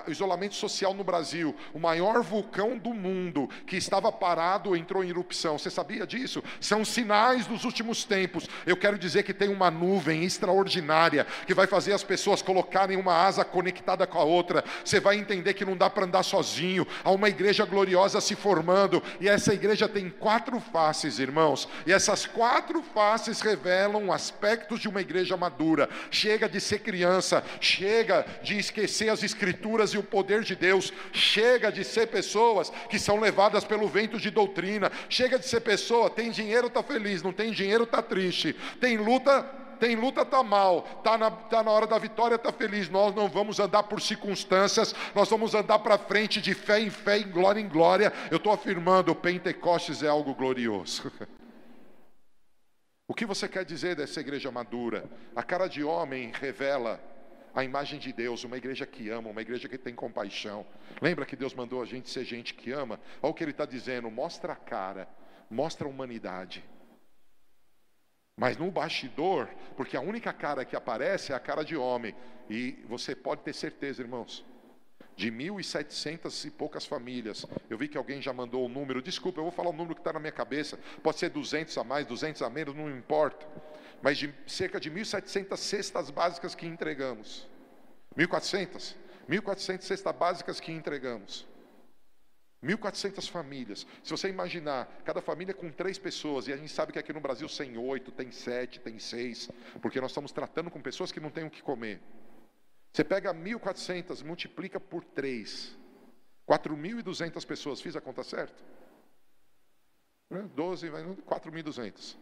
o 0.05 0.11
isolamento 0.11 0.53
social 0.53 0.93
no 0.93 1.03
Brasil. 1.03 1.55
O 1.73 1.79
maior 1.79 2.21
vulcão 2.21 2.77
do 2.77 2.93
mundo 2.93 3.49
que 3.65 3.75
estava 3.75 4.11
parado 4.11 4.75
entrou 4.75 5.03
em 5.03 5.09
erupção. 5.09 5.57
Você 5.57 5.71
sabia 5.71 6.05
disso? 6.05 6.43
São 6.59 6.85
sinais 6.85 7.47
dos 7.47 7.63
últimos 7.65 8.03
tempos. 8.03 8.47
Eu 8.67 8.77
quero 8.77 8.99
dizer 8.99 9.23
que 9.23 9.33
tem 9.33 9.49
uma 9.49 9.71
nuvem 9.71 10.23
extraordinária 10.23 11.25
que 11.47 11.55
vai 11.55 11.65
fazer 11.65 11.91
as 11.91 12.03
pessoas 12.03 12.43
colocarem 12.43 12.97
uma 12.97 13.15
asa 13.15 13.43
conectada 13.43 14.05
com 14.05 14.19
a 14.19 14.23
outra. 14.23 14.63
Você 14.85 14.99
vai 14.99 15.17
entender 15.17 15.55
que 15.55 15.65
não 15.65 15.75
dá 15.75 15.89
para 15.89 16.05
andar 16.05 16.21
sozinho. 16.21 16.85
Há 17.03 17.09
uma 17.09 17.29
igreja 17.29 17.65
gloriosa 17.65 18.21
se 18.21 18.35
formando 18.35 19.01
e 19.19 19.27
essa 19.27 19.55
igreja 19.55 19.89
tem 19.89 20.07
quatro 20.07 20.59
faces, 20.59 21.17
irmãos. 21.17 21.67
E 21.87 21.91
essas 21.91 22.27
quatro 22.27 22.83
faces 22.83 23.41
revelam 23.41 24.13
aspectos 24.13 24.79
de 24.79 24.87
uma 24.87 25.01
igreja 25.01 25.35
madura. 25.35 25.89
Chega 26.11 26.47
de 26.47 26.61
ser 26.61 26.77
criança 26.81 27.43
chega 27.71 28.25
de 28.43 28.57
esquecer 28.57 29.09
as 29.09 29.23
Escrituras 29.23 29.91
e 29.91 29.97
o 29.97 30.03
poder 30.03 30.43
de 30.43 30.55
Deus, 30.55 30.91
chega 31.13 31.71
de 31.71 31.83
ser 31.83 32.07
pessoas 32.07 32.71
que 32.89 32.99
são 32.99 33.19
levadas 33.19 33.63
pelo 33.63 33.87
vento 33.87 34.19
de 34.19 34.29
doutrina, 34.29 34.91
chega 35.09 35.39
de 35.39 35.47
ser 35.47 35.61
pessoa, 35.61 36.09
tem 36.09 36.31
dinheiro, 36.31 36.67
está 36.67 36.83
feliz, 36.83 37.23
não 37.23 37.31
tem 37.31 37.51
dinheiro, 37.51 37.83
está 37.83 38.01
triste, 38.01 38.55
tem 38.79 38.97
luta, 38.97 39.43
tem 39.79 39.95
luta, 39.95 40.21
está 40.21 40.43
mal, 40.43 40.85
está 40.97 41.17
na, 41.17 41.31
tá 41.31 41.63
na 41.63 41.71
hora 41.71 41.87
da 41.87 41.97
vitória, 41.97 42.35
está 42.35 42.51
feliz. 42.51 42.87
Nós 42.87 43.15
não 43.15 43.27
vamos 43.27 43.59
andar 43.59 43.83
por 43.83 43.99
circunstâncias, 43.99 44.93
nós 45.15 45.27
vamos 45.27 45.55
andar 45.55 45.79
para 45.79 45.97
frente 45.97 46.39
de 46.39 46.53
fé 46.53 46.79
em 46.79 46.91
fé, 46.91 47.17
em 47.17 47.31
glória 47.31 47.59
em 47.59 47.67
glória. 47.67 48.13
Eu 48.29 48.37
estou 48.37 48.53
afirmando: 48.53 49.15
Pentecostes 49.15 50.03
é 50.03 50.07
algo 50.07 50.35
glorioso. 50.35 51.11
O 53.07 53.13
que 53.13 53.25
você 53.25 53.45
quer 53.45 53.65
dizer 53.65 53.93
dessa 53.93 54.21
igreja 54.21 54.49
madura? 54.49 55.03
A 55.35 55.43
cara 55.43 55.67
de 55.67 55.83
homem 55.83 56.31
revela 56.33 56.97
a 57.53 57.63
imagem 57.63 57.99
de 57.99 58.13
Deus, 58.13 58.43
uma 58.43 58.57
igreja 58.57 58.85
que 58.85 59.09
ama, 59.09 59.29
uma 59.29 59.41
igreja 59.41 59.67
que 59.67 59.77
tem 59.77 59.93
compaixão. 59.93 60.65
Lembra 61.01 61.25
que 61.25 61.35
Deus 61.35 61.53
mandou 61.53 61.81
a 61.81 61.85
gente 61.85 62.09
ser 62.09 62.23
gente 62.23 62.53
que 62.53 62.71
ama? 62.71 62.99
Olha 63.21 63.31
o 63.31 63.33
que 63.33 63.43
Ele 63.43 63.51
está 63.51 63.65
dizendo: 63.65 64.09
mostra 64.09 64.53
a 64.53 64.55
cara, 64.55 65.07
mostra 65.49 65.87
a 65.87 65.89
humanidade. 65.89 66.63
Mas 68.37 68.57
no 68.57 68.71
bastidor, 68.71 69.49
porque 69.75 69.97
a 69.97 70.01
única 70.01 70.31
cara 70.31 70.63
que 70.63 70.75
aparece 70.75 71.33
é 71.33 71.35
a 71.35 71.39
cara 71.39 71.63
de 71.63 71.75
homem, 71.75 72.15
e 72.49 72.83
você 72.87 73.15
pode 73.15 73.41
ter 73.41 73.53
certeza, 73.53 74.01
irmãos, 74.01 74.43
de 75.15 75.29
1.700 75.29 76.45
e 76.45 76.49
poucas 76.49 76.85
famílias. 76.85 77.45
Eu 77.69 77.77
vi 77.77 77.87
que 77.87 77.97
alguém 77.97 78.21
já 78.21 78.31
mandou 78.31 78.65
o 78.65 78.69
número. 78.69 79.01
Desculpa, 79.01 79.39
eu 79.39 79.43
vou 79.43 79.51
falar 79.51 79.69
o 79.69 79.73
número 79.73 79.93
que 79.93 80.01
está 80.01 80.13
na 80.13 80.19
minha 80.19 80.31
cabeça. 80.31 80.79
Pode 81.03 81.19
ser 81.19 81.29
200 81.29 81.77
a 81.77 81.83
mais, 81.83 82.07
200 82.07 82.41
a 82.41 82.49
menos, 82.49 82.73
não 82.73 82.89
importa 82.89 83.45
mas 84.01 84.17
de 84.17 84.33
cerca 84.47 84.79
de 84.79 84.89
1.700 84.89 85.57
cestas 85.57 86.09
básicas 86.09 86.55
que 86.55 86.65
entregamos. 86.65 87.47
1.400? 88.17 88.95
1.400 89.29 89.81
cestas 89.81 90.15
básicas 90.15 90.59
que 90.59 90.71
entregamos. 90.71 91.47
1.400 92.63 93.29
famílias. 93.29 93.87
Se 94.03 94.11
você 94.11 94.29
imaginar, 94.29 94.85
cada 95.03 95.21
família 95.21 95.53
com 95.53 95.71
três 95.71 95.97
pessoas, 95.97 96.47
e 96.47 96.53
a 96.53 96.57
gente 96.57 96.71
sabe 96.71 96.91
que 96.93 96.99
aqui 96.99 97.11
no 97.11 97.19
Brasil 97.19 97.47
tem 97.47 97.77
oito, 97.77 98.11
tem 98.11 98.31
sete, 98.31 98.79
tem 98.79 98.99
seis, 98.99 99.49
porque 99.81 99.99
nós 99.99 100.11
estamos 100.11 100.31
tratando 100.31 100.69
com 100.69 100.79
pessoas 100.81 101.11
que 101.11 101.19
não 101.19 101.31
têm 101.31 101.45
o 101.45 101.49
que 101.49 101.61
comer. 101.61 101.99
Você 102.93 103.03
pega 103.03 103.33
1.400, 103.33 104.23
multiplica 104.23 104.79
por 104.79 105.03
três, 105.03 105.75
4.200 106.47 107.45
pessoas, 107.45 107.81
fiz 107.81 107.95
a 107.95 108.01
conta 108.01 108.23
certa? 108.23 108.61
12, 110.29 110.89
4.200. 110.89 112.15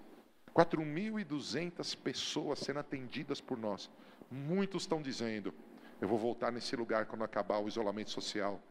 4.200 0.54 1.98
pessoas 1.98 2.60
sendo 2.60 2.80
atendidas 2.80 3.40
por 3.40 3.58
nós. 3.58 3.90
Muitos 4.30 4.84
estão 4.84 5.02
dizendo: 5.02 5.54
eu 6.02 6.08
vou 6.08 6.18
voltar 6.18 6.52
nesse 6.52 6.76
lugar 6.76 7.06
quando 7.06 7.24
acabar 7.24 7.60
o 7.60 7.68
isolamento 7.68 8.12
social 8.12 8.62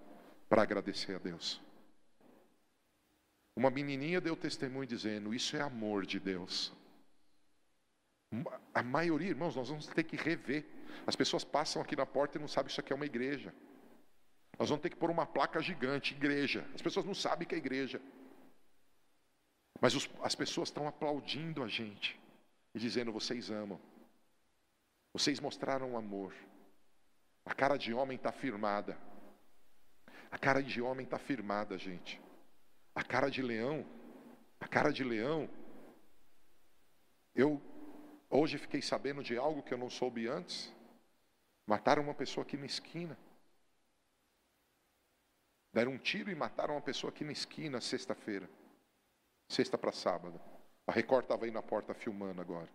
para 0.49 0.63
agradecer 0.63 1.15
a 1.15 1.19
Deus. 1.19 1.61
Uma 3.55 3.71
menininha 3.71 4.21
deu 4.21 4.37
testemunho 4.37 4.87
dizendo: 4.87 5.35
Isso 5.35 5.57
é 5.57 5.61
amor 5.61 6.07
de 6.07 6.19
Deus. 6.19 6.73
A 8.75 8.83
maioria, 8.83 9.29
irmãos, 9.29 9.57
nós 9.57 9.69
vamos 9.69 9.87
ter 9.87 10.05
que 10.05 10.17
rever. 10.17 10.65
As 11.07 11.17
pessoas 11.17 11.45
passam 11.45 11.81
aqui 11.83 11.97
na 11.97 12.07
porta 12.07 12.39
e 12.39 12.41
não 12.41 12.49
sabem 12.49 12.67
que 12.67 12.73
isso 12.73 12.81
aqui 12.81 12.93
é 12.93 12.97
uma 12.97 13.07
igreja. 13.07 13.53
Nós 14.59 14.69
vamos 14.69 14.83
ter 14.83 14.91
que 14.91 14.97
pôr 14.97 15.11
uma 15.11 15.27
placa 15.27 15.61
gigante, 15.61 16.15
igreja. 16.15 16.67
As 16.75 16.83
pessoas 16.83 17.05
não 17.05 17.15
sabem 17.15 17.47
que 17.47 17.55
é 17.55 17.59
igreja. 17.59 18.01
Mas 19.81 19.95
os, 19.95 20.09
as 20.23 20.35
pessoas 20.35 20.69
estão 20.69 20.89
aplaudindo 20.89 21.63
a 21.63 21.69
gente 21.69 22.19
e 22.75 22.79
dizendo: 22.79 23.13
vocês 23.13 23.51
amam, 23.51 23.81
vocês 25.13 25.41
mostraram 25.41 25.97
amor. 25.97 26.35
A 27.45 27.55
cara 27.55 27.77
de 27.77 27.95
homem 27.95 28.17
está 28.17 28.31
firmada. 28.31 28.99
A 30.31 30.37
cara 30.39 30.63
de 30.63 30.83
homem 30.83 31.05
está 31.05 31.19
firmada, 31.19 31.79
gente. 31.79 32.21
A 32.95 33.03
cara 33.03 33.31
de 33.31 33.41
leão, 33.41 33.87
a 34.61 34.69
cara 34.69 34.93
de 34.93 35.03
leão. 35.03 35.49
Eu 37.35 37.63
hoje 38.29 38.59
fiquei 38.59 38.83
sabendo 38.83 39.23
de 39.23 39.37
algo 39.37 39.63
que 39.63 39.73
eu 39.73 39.79
não 39.79 39.89
soube 39.89 40.27
antes. 40.27 40.73
Mataram 41.67 42.03
uma 42.03 42.15
pessoa 42.15 42.45
aqui 42.45 42.57
na 42.57 42.67
esquina. 42.67 43.17
Deram 45.73 45.93
um 45.93 45.99
tiro 45.99 46.31
e 46.31 46.35
mataram 46.35 46.75
uma 46.75 46.83
pessoa 46.83 47.11
aqui 47.11 47.25
na 47.25 47.33
esquina 47.33 47.81
sexta-feira. 47.81 48.49
Sexta 49.49 49.79
para 49.79 49.93
sábado. 49.93 50.41
A 50.87 50.93
Record 50.93 51.25
estava 51.25 51.45
aí 51.45 51.51
na 51.51 51.63
porta 51.63 51.95
filmando 51.95 52.41
agora. 52.41 52.69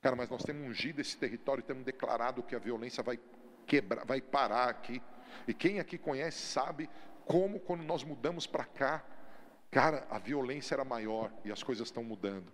Cara, 0.00 0.14
mas 0.14 0.30
nós 0.30 0.44
temos 0.44 0.68
ungido 0.68 1.00
esse 1.00 1.16
território, 1.16 1.62
temos 1.62 1.84
declarado 1.84 2.42
que 2.42 2.54
a 2.54 2.58
violência 2.58 3.02
vai 3.02 3.18
quebrar, 3.66 4.04
vai 4.04 4.20
parar 4.20 4.68
aqui. 4.68 5.02
E 5.46 5.52
quem 5.52 5.80
aqui 5.80 5.98
conhece 5.98 6.38
sabe 6.38 6.88
como 7.26 7.58
quando 7.60 7.82
nós 7.82 8.04
mudamos 8.04 8.46
para 8.46 8.64
cá, 8.64 9.04
cara, 9.70 10.06
a 10.08 10.18
violência 10.18 10.74
era 10.74 10.84
maior 10.84 11.32
e 11.44 11.50
as 11.50 11.62
coisas 11.62 11.88
estão 11.88 12.04
mudando. 12.04 12.50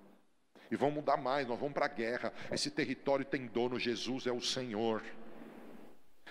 E 0.71 0.77
vão 0.77 0.91
mudar 0.91 1.19
mais, 1.19 1.47
nós 1.47 1.59
vamos 1.59 1.75
para 1.75 1.85
a 1.85 1.89
guerra. 1.89 2.33
Esse 2.51 2.71
território 2.71 3.25
tem 3.25 3.47
dono, 3.47 3.79
Jesus 3.79 4.27
é 4.27 4.33
o 4.33 4.41
Senhor. 4.41 5.03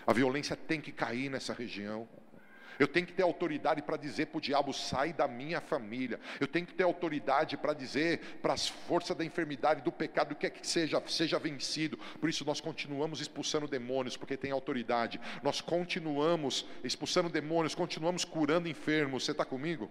A 0.06 0.12
violência 0.12 0.56
tem 0.56 0.82
que 0.82 0.92
cair 0.92 1.30
nessa 1.30 1.54
região. 1.54 2.10
Eu 2.80 2.88
tenho 2.88 3.06
que 3.06 3.14
ter 3.14 3.24
autoridade 3.24 3.82
para 3.82 3.98
dizer 3.98 4.28
para 4.28 4.38
o 4.38 4.42
diabo: 4.42 4.74
sai 4.74 5.14
da 5.14 5.28
minha 5.28 5.62
família. 5.62 6.20
Eu 6.40 6.48
tenho 6.48 6.66
que 6.66 6.74
ter 6.74 6.84
autoridade 6.84 7.58
para 7.58 7.74
dizer 7.74 8.40
para 8.42 8.54
as 8.54 8.68
forças 8.68 9.16
da 9.16 9.24
enfermidade, 9.24 9.82
do 9.82 9.92
pecado, 9.92 10.34
o 10.34 10.36
que 10.36 10.48
é 10.48 10.50
que 10.50 10.66
seja, 10.66 11.02
seja 11.08 11.40
vencido. 11.40 11.98
Por 12.20 12.30
isso 12.30 12.46
nós 12.46 12.60
continuamos 12.60 13.20
expulsando 13.22 13.68
demônios, 13.68 14.18
porque 14.18 14.38
tem 14.38 14.52
autoridade. 14.52 15.20
Nós 15.42 15.62
continuamos 15.62 16.66
expulsando 16.84 17.30
demônios, 17.30 17.76
continuamos 17.76 18.26
curando 18.26 18.68
enfermos. 18.68 19.24
Você 19.24 19.32
está 19.32 19.46
comigo? 19.46 19.90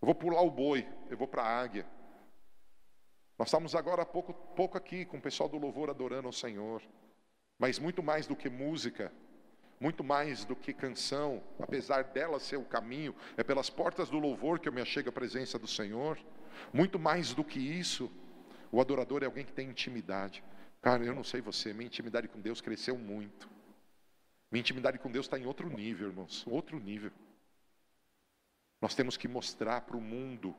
Eu 0.00 0.06
vou 0.06 0.14
pular 0.14 0.42
o 0.42 0.50
boi, 0.50 0.86
eu 1.10 1.16
vou 1.16 1.26
para 1.26 1.42
a 1.42 1.60
águia. 1.60 1.84
Nós 3.38 3.48
estamos 3.48 3.74
agora 3.74 4.02
há 4.02 4.06
pouco, 4.06 4.34
pouco 4.34 4.76
aqui 4.76 5.04
com 5.04 5.18
o 5.18 5.20
pessoal 5.20 5.48
do 5.48 5.58
louvor 5.58 5.90
adorando 5.90 6.26
ao 6.26 6.32
Senhor. 6.32 6.82
Mas 7.58 7.78
muito 7.78 8.02
mais 8.02 8.26
do 8.26 8.36
que 8.36 8.48
música, 8.48 9.12
muito 9.80 10.02
mais 10.02 10.44
do 10.44 10.56
que 10.56 10.72
canção, 10.72 11.42
apesar 11.58 12.02
dela 12.04 12.40
ser 12.40 12.56
o 12.56 12.64
caminho, 12.64 13.14
é 13.36 13.44
pelas 13.44 13.70
portas 13.70 14.10
do 14.10 14.18
louvor 14.18 14.58
que 14.58 14.68
eu 14.68 14.72
me 14.72 14.80
achego 14.80 15.08
à 15.08 15.12
presença 15.12 15.58
do 15.58 15.68
Senhor. 15.68 16.18
Muito 16.72 16.98
mais 16.98 17.32
do 17.32 17.44
que 17.44 17.60
isso, 17.60 18.10
o 18.72 18.80
adorador 18.80 19.22
é 19.22 19.26
alguém 19.26 19.44
que 19.44 19.52
tem 19.52 19.68
intimidade. 19.68 20.42
Cara, 20.82 21.04
eu 21.04 21.14
não 21.14 21.24
sei 21.24 21.40
você, 21.40 21.72
minha 21.72 21.86
intimidade 21.86 22.28
com 22.28 22.40
Deus 22.40 22.60
cresceu 22.60 22.98
muito. 22.98 23.48
Minha 24.50 24.60
intimidade 24.60 24.98
com 24.98 25.10
Deus 25.10 25.26
está 25.26 25.38
em 25.38 25.46
outro 25.46 25.68
nível, 25.68 26.08
irmãos, 26.08 26.44
outro 26.46 26.78
nível. 26.78 27.12
Nós 28.80 28.94
temos 28.94 29.16
que 29.16 29.28
mostrar 29.28 29.82
para 29.82 29.96
o 29.96 30.00
mundo, 30.00 30.54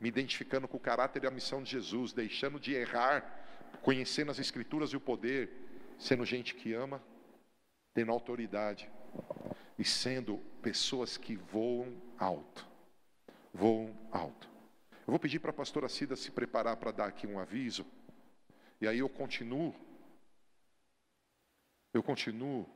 me 0.00 0.08
identificando 0.08 0.68
com 0.68 0.76
o 0.76 0.80
caráter 0.80 1.24
e 1.24 1.26
a 1.26 1.30
missão 1.30 1.62
de 1.62 1.70
Jesus, 1.70 2.12
deixando 2.12 2.60
de 2.60 2.74
errar, 2.74 3.24
conhecendo 3.82 4.30
as 4.30 4.38
Escrituras 4.38 4.90
e 4.90 4.96
o 4.96 5.00
poder, 5.00 5.50
sendo 5.98 6.24
gente 6.24 6.54
que 6.54 6.72
ama, 6.72 7.02
tendo 7.94 8.12
autoridade 8.12 8.90
e 9.78 9.84
sendo 9.84 10.38
pessoas 10.60 11.16
que 11.16 11.36
voam 11.36 12.00
alto. 12.18 12.66
Voam 13.52 13.96
alto. 14.10 14.48
Eu 15.06 15.10
vou 15.10 15.18
pedir 15.18 15.40
para 15.40 15.50
a 15.50 15.54
pastora 15.54 15.88
Cida 15.88 16.16
se 16.16 16.30
preparar 16.30 16.76
para 16.76 16.92
dar 16.92 17.06
aqui 17.06 17.26
um 17.26 17.38
aviso, 17.38 17.84
e 18.80 18.86
aí 18.88 18.98
eu 18.98 19.08
continuo. 19.08 19.74
Eu 21.92 22.02
continuo. 22.02 22.66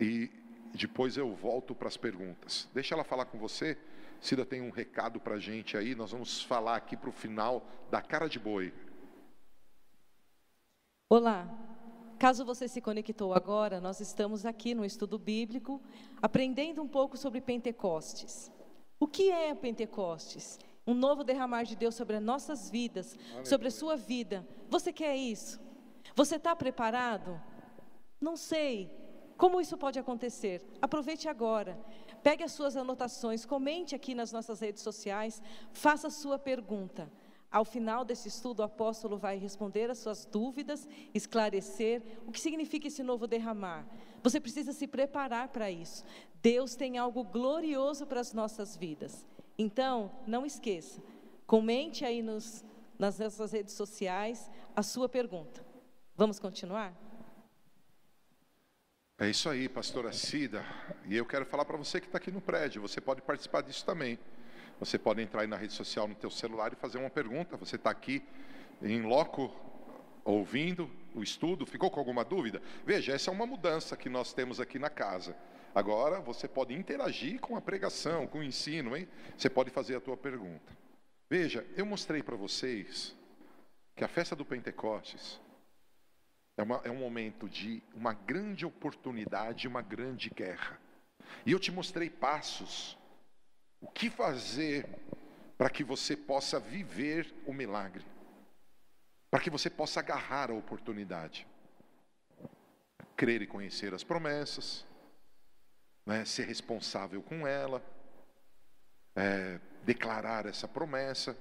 E 0.00 0.30
depois 0.74 1.16
eu 1.16 1.34
volto 1.34 1.74
para 1.74 1.88
as 1.88 1.96
perguntas. 1.96 2.68
Deixa 2.72 2.94
ela 2.94 3.02
falar 3.02 3.26
com 3.26 3.38
você. 3.38 3.76
Cida 4.20 4.44
tem 4.44 4.60
um 4.60 4.70
recado 4.70 5.18
para 5.18 5.36
a 5.36 5.40
gente 5.40 5.76
aí. 5.76 5.94
Nós 5.94 6.12
vamos 6.12 6.42
falar 6.42 6.76
aqui 6.76 6.96
para 6.96 7.08
o 7.08 7.12
final 7.12 7.66
da 7.90 8.02
cara 8.02 8.28
de 8.28 8.38
boi. 8.38 8.72
Olá, 11.10 11.48
caso 12.18 12.44
você 12.44 12.66
se 12.66 12.80
conectou 12.80 13.32
agora, 13.32 13.80
nós 13.80 14.00
estamos 14.00 14.44
aqui 14.44 14.74
no 14.74 14.84
estudo 14.84 15.18
bíblico, 15.18 15.80
aprendendo 16.20 16.82
um 16.82 16.88
pouco 16.88 17.16
sobre 17.16 17.40
Pentecostes. 17.40 18.50
O 18.98 19.06
que 19.06 19.30
é 19.30 19.54
Pentecostes? 19.54 20.58
Um 20.86 20.94
novo 20.94 21.22
derramar 21.22 21.62
de 21.62 21.76
Deus 21.76 21.94
sobre 21.94 22.16
as 22.16 22.22
nossas 22.22 22.70
vidas, 22.70 23.16
sobre 23.44 23.68
a 23.68 23.70
sua 23.70 23.96
vida. 23.96 24.46
Você 24.68 24.92
quer 24.92 25.14
isso? 25.16 25.60
Você 26.16 26.36
está 26.36 26.56
preparado? 26.56 27.40
Não 28.20 28.36
sei. 28.36 28.90
Como 29.36 29.60
isso 29.60 29.76
pode 29.76 29.98
acontecer? 29.98 30.66
Aproveite 30.82 31.28
agora. 31.28 31.78
Pegue 32.24 32.42
as 32.42 32.50
suas 32.50 32.76
anotações, 32.76 33.46
comente 33.46 33.94
aqui 33.94 34.14
nas 34.14 34.32
nossas 34.32 34.58
redes 34.58 34.82
sociais, 34.82 35.40
faça 35.72 36.08
a 36.08 36.10
sua 36.10 36.36
pergunta. 36.38 37.08
Ao 37.50 37.64
final 37.64 38.04
desse 38.04 38.28
estudo, 38.28 38.60
o 38.60 38.64
apóstolo 38.64 39.16
vai 39.16 39.38
responder 39.38 39.90
as 39.90 39.98
suas 39.98 40.26
dúvidas, 40.26 40.86
esclarecer 41.14 42.02
o 42.26 42.32
que 42.32 42.40
significa 42.40 42.88
esse 42.88 43.02
novo 43.02 43.26
derramar. 43.26 43.86
Você 44.22 44.38
precisa 44.38 44.72
se 44.72 44.86
preparar 44.86 45.48
para 45.48 45.70
isso. 45.70 46.04
Deus 46.42 46.76
tem 46.76 46.98
algo 46.98 47.24
glorioso 47.24 48.06
para 48.06 48.20
as 48.20 48.34
nossas 48.34 48.76
vidas. 48.76 49.26
Então, 49.56 50.12
não 50.26 50.44
esqueça, 50.44 51.02
comente 51.46 52.04
aí 52.04 52.22
nos, 52.22 52.64
nas 52.98 53.18
nossas 53.18 53.52
redes 53.52 53.74
sociais 53.74 54.50
a 54.76 54.82
sua 54.82 55.08
pergunta. 55.08 55.64
Vamos 56.14 56.38
continuar? 56.38 56.94
É 59.18 59.28
isso 59.28 59.48
aí, 59.48 59.68
pastora 59.68 60.12
Cida. 60.12 60.64
E 61.06 61.16
eu 61.16 61.24
quero 61.24 61.46
falar 61.46 61.64
para 61.64 61.76
você 61.76 61.98
que 61.98 62.06
está 62.06 62.18
aqui 62.18 62.30
no 62.30 62.40
prédio, 62.40 62.82
você 62.82 63.00
pode 63.00 63.22
participar 63.22 63.62
disso 63.62 63.84
também. 63.84 64.18
Você 64.78 64.98
pode 64.98 65.20
entrar 65.20 65.40
aí 65.40 65.46
na 65.46 65.56
rede 65.56 65.72
social 65.72 66.06
no 66.06 66.14
teu 66.14 66.30
celular 66.30 66.72
e 66.72 66.76
fazer 66.76 66.98
uma 66.98 67.10
pergunta. 67.10 67.56
Você 67.56 67.76
está 67.76 67.90
aqui 67.90 68.22
em 68.80 69.02
loco, 69.02 69.54
ouvindo 70.24 70.90
o 71.14 71.22
estudo, 71.22 71.66
ficou 71.66 71.90
com 71.90 71.98
alguma 71.98 72.24
dúvida? 72.24 72.62
Veja, 72.84 73.12
essa 73.12 73.30
é 73.30 73.32
uma 73.32 73.46
mudança 73.46 73.96
que 73.96 74.08
nós 74.08 74.32
temos 74.32 74.60
aqui 74.60 74.78
na 74.78 74.90
casa. 74.90 75.36
Agora 75.74 76.20
você 76.20 76.46
pode 76.46 76.74
interagir 76.74 77.40
com 77.40 77.56
a 77.56 77.60
pregação, 77.60 78.26
com 78.26 78.38
o 78.38 78.42
ensino, 78.42 78.96
hein? 78.96 79.08
Você 79.36 79.48
pode 79.48 79.70
fazer 79.70 79.96
a 79.96 80.00
tua 80.00 80.16
pergunta. 80.16 80.76
Veja, 81.30 81.66
eu 81.76 81.84
mostrei 81.84 82.22
para 82.22 82.36
vocês 82.36 83.16
que 83.94 84.04
a 84.04 84.08
festa 84.08 84.34
do 84.34 84.44
Pentecostes 84.44 85.40
é, 86.56 86.62
uma, 86.62 86.80
é 86.84 86.90
um 86.90 86.98
momento 86.98 87.48
de 87.48 87.80
uma 87.94 88.12
grande 88.12 88.66
oportunidade, 88.66 89.68
uma 89.68 89.80
grande 89.80 90.30
guerra. 90.30 90.80
E 91.46 91.52
eu 91.52 91.58
te 91.60 91.70
mostrei 91.70 92.10
passos 92.10 92.97
o 93.80 93.88
que 93.88 94.10
fazer 94.10 94.86
para 95.56 95.70
que 95.70 95.82
você 95.82 96.16
possa 96.16 96.58
viver 96.60 97.34
o 97.46 97.52
milagre? 97.52 98.04
Para 99.30 99.40
que 99.40 99.50
você 99.50 99.68
possa 99.68 100.00
agarrar 100.00 100.50
a 100.50 100.54
oportunidade? 100.54 101.46
Crer 103.16 103.42
e 103.42 103.46
conhecer 103.46 103.92
as 103.92 104.04
promessas, 104.04 104.86
né, 106.06 106.24
ser 106.24 106.46
responsável 106.46 107.22
com 107.22 107.46
ela, 107.46 107.82
é, 109.14 109.60
declarar 109.84 110.46
essa 110.46 110.66
promessa. 110.66 111.36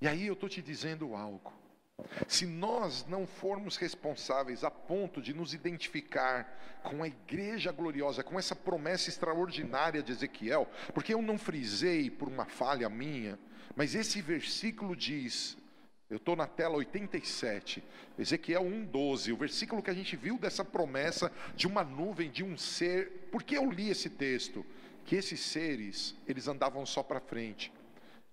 E 0.00 0.08
aí 0.08 0.26
eu 0.26 0.34
estou 0.34 0.48
te 0.48 0.60
dizendo 0.60 1.14
algo. 1.14 1.52
Se 2.26 2.46
nós 2.46 3.06
não 3.06 3.26
formos 3.26 3.76
responsáveis 3.76 4.62
a 4.62 4.70
ponto 4.70 5.20
de 5.20 5.34
nos 5.34 5.54
identificar 5.54 6.80
com 6.82 7.02
a 7.02 7.08
igreja 7.08 7.72
gloriosa, 7.72 8.22
com 8.22 8.38
essa 8.38 8.54
promessa 8.54 9.08
extraordinária 9.08 10.02
de 10.02 10.12
Ezequiel, 10.12 10.68
porque 10.94 11.12
eu 11.12 11.20
não 11.20 11.38
frisei 11.38 12.10
por 12.10 12.28
uma 12.28 12.44
falha 12.44 12.88
minha, 12.88 13.38
mas 13.74 13.94
esse 13.94 14.20
versículo 14.20 14.94
diz, 14.94 15.56
eu 16.10 16.16
estou 16.16 16.34
na 16.34 16.46
tela 16.46 16.76
87, 16.76 17.82
Ezequiel 18.18 18.62
1,12, 18.62 19.32
o 19.32 19.36
versículo 19.36 19.82
que 19.82 19.90
a 19.90 19.94
gente 19.94 20.16
viu 20.16 20.38
dessa 20.38 20.64
promessa 20.64 21.30
de 21.54 21.66
uma 21.66 21.84
nuvem, 21.84 22.30
de 22.30 22.42
um 22.42 22.56
ser. 22.56 23.28
Por 23.30 23.42
que 23.42 23.56
eu 23.56 23.70
li 23.70 23.90
esse 23.90 24.08
texto? 24.08 24.64
Que 25.04 25.16
esses 25.16 25.40
seres, 25.40 26.14
eles 26.26 26.48
andavam 26.48 26.86
só 26.86 27.02
para 27.02 27.20
frente. 27.20 27.72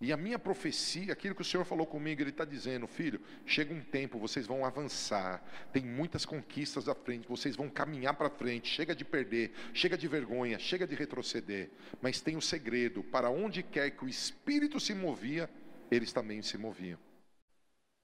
E 0.01 0.11
a 0.11 0.17
minha 0.17 0.37
profecia, 0.37 1.13
aquilo 1.13 1.33
que 1.33 1.41
o 1.41 1.45
Senhor 1.45 1.63
falou 1.63 1.87
comigo, 1.87 2.21
Ele 2.21 2.29
está 2.29 2.43
dizendo, 2.43 2.85
filho, 2.85 3.21
chega 3.45 3.73
um 3.73 3.81
tempo, 3.81 4.19
vocês 4.19 4.45
vão 4.45 4.65
avançar, 4.65 5.41
tem 5.71 5.85
muitas 5.85 6.25
conquistas 6.25 6.89
à 6.89 6.93
frente, 6.93 7.27
vocês 7.27 7.55
vão 7.55 7.69
caminhar 7.69 8.13
para 8.13 8.29
frente, 8.29 8.67
chega 8.67 8.93
de 8.93 9.05
perder, 9.05 9.53
chega 9.73 9.97
de 9.97 10.07
vergonha, 10.07 10.59
chega 10.59 10.85
de 10.85 10.95
retroceder, 10.95 11.71
mas 12.01 12.19
tem 12.19 12.35
o 12.35 12.39
um 12.39 12.41
segredo, 12.41 13.03
para 13.03 13.29
onde 13.29 13.63
quer 13.63 13.91
que 13.91 14.03
o 14.03 14.09
Espírito 14.09 14.81
se 14.81 14.93
movia, 14.93 15.49
eles 15.89 16.11
também 16.11 16.41
se 16.41 16.57
moviam. 16.57 16.99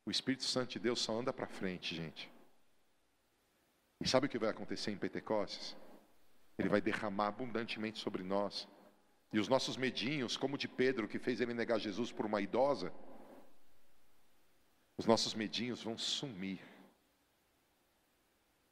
O 0.05 0.11
Espírito 0.11 0.43
Santo 0.43 0.71
de 0.71 0.79
Deus 0.79 1.01
só 1.01 1.19
anda 1.19 1.33
para 1.33 1.45
frente, 1.45 1.93
gente. 1.93 2.31
E 3.99 4.07
sabe 4.07 4.27
o 4.27 4.29
que 4.29 4.39
vai 4.39 4.49
acontecer 4.49 4.91
em 4.91 4.97
Pentecostes? 4.97 5.75
Ele 6.57 6.69
vai 6.69 6.81
derramar 6.81 7.27
abundantemente 7.27 7.99
sobre 7.99 8.23
nós 8.23 8.67
e 9.33 9.39
os 9.39 9.47
nossos 9.47 9.77
medinhos, 9.77 10.35
como 10.35 10.57
de 10.57 10.67
Pedro, 10.67 11.07
que 11.07 11.17
fez 11.17 11.39
ele 11.39 11.53
negar 11.53 11.79
Jesus 11.79 12.11
por 12.11 12.25
uma 12.25 12.41
idosa, 12.41 12.91
os 14.97 15.05
nossos 15.05 15.33
medinhos 15.33 15.83
vão 15.83 15.97
sumir. 15.97 16.59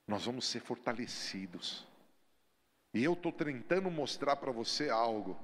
Nós 0.06 0.26
vamos 0.26 0.46
ser 0.46 0.60
fortalecidos. 0.60 1.88
E 2.94 3.04
eu 3.04 3.14
estou 3.14 3.32
tentando 3.32 3.90
mostrar 3.90 4.36
para 4.36 4.52
você 4.52 4.90
algo. 4.90 5.40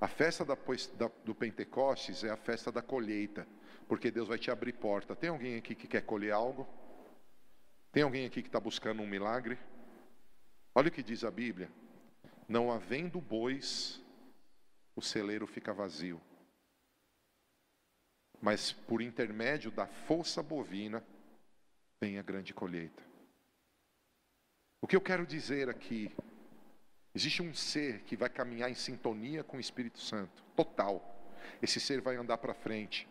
A 0.00 0.08
festa 0.08 0.44
da, 0.44 0.56
da, 0.94 1.10
do 1.24 1.34
Pentecostes 1.34 2.24
é 2.24 2.30
a 2.30 2.36
festa 2.36 2.72
da 2.72 2.82
colheita, 2.82 3.46
porque 3.86 4.10
Deus 4.10 4.28
vai 4.28 4.38
te 4.38 4.50
abrir 4.50 4.72
porta. 4.72 5.14
Tem 5.14 5.30
alguém 5.30 5.56
aqui 5.56 5.74
que 5.74 5.86
quer 5.86 6.02
colher 6.02 6.32
algo? 6.32 6.66
Tem 7.92 8.02
alguém 8.02 8.26
aqui 8.26 8.42
que 8.42 8.48
está 8.48 8.60
buscando 8.60 9.00
um 9.00 9.06
milagre? 9.06 9.58
Olha 10.74 10.88
o 10.88 10.92
que 10.92 11.02
diz 11.02 11.24
a 11.24 11.30
Bíblia: 11.30 11.70
Não 12.48 12.70
havendo 12.70 13.20
bois 13.20 14.04
o 14.96 15.02
celeiro 15.02 15.46
fica 15.46 15.74
vazio. 15.74 16.20
Mas 18.40 18.72
por 18.72 19.02
intermédio 19.02 19.70
da 19.70 19.86
força 19.86 20.42
bovina 20.42 21.04
vem 22.00 22.18
a 22.18 22.22
grande 22.22 22.54
colheita. 22.54 23.04
O 24.80 24.86
que 24.86 24.96
eu 24.96 25.00
quero 25.00 25.26
dizer 25.26 25.68
aqui, 25.68 26.10
existe 27.14 27.42
um 27.42 27.54
ser 27.54 28.00
que 28.04 28.16
vai 28.16 28.28
caminhar 28.28 28.70
em 28.70 28.74
sintonia 28.74 29.44
com 29.44 29.58
o 29.58 29.60
Espírito 29.60 29.98
Santo, 29.98 30.42
total. 30.54 31.02
Esse 31.60 31.78
ser 31.78 32.00
vai 32.00 32.16
andar 32.16 32.38
para 32.38 32.54
frente. 32.54 33.08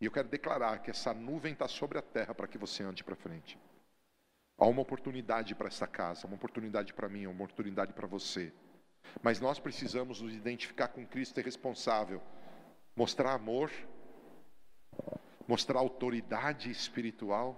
E 0.00 0.04
eu 0.04 0.10
quero 0.10 0.28
declarar 0.28 0.82
que 0.82 0.90
essa 0.90 1.14
nuvem 1.14 1.52
está 1.52 1.66
sobre 1.66 1.98
a 1.98 2.02
terra 2.02 2.34
para 2.34 2.46
que 2.46 2.58
você 2.58 2.82
ande 2.82 3.02
para 3.02 3.16
frente. 3.16 3.58
Há 4.58 4.66
uma 4.66 4.82
oportunidade 4.82 5.54
para 5.54 5.68
essa 5.68 5.86
casa, 5.86 6.26
uma 6.26 6.36
oportunidade 6.36 6.94
para 6.94 7.08
mim, 7.08 7.26
uma 7.26 7.44
oportunidade 7.44 7.92
para 7.92 8.06
você. 8.06 8.52
Mas 9.22 9.40
nós 9.40 9.58
precisamos 9.58 10.20
nos 10.20 10.34
identificar 10.34 10.88
com 10.88 11.06
Cristo 11.06 11.40
e 11.40 11.42
responsável, 11.42 12.22
mostrar 12.94 13.32
amor, 13.32 13.70
mostrar 15.46 15.78
autoridade 15.78 16.70
espiritual, 16.70 17.56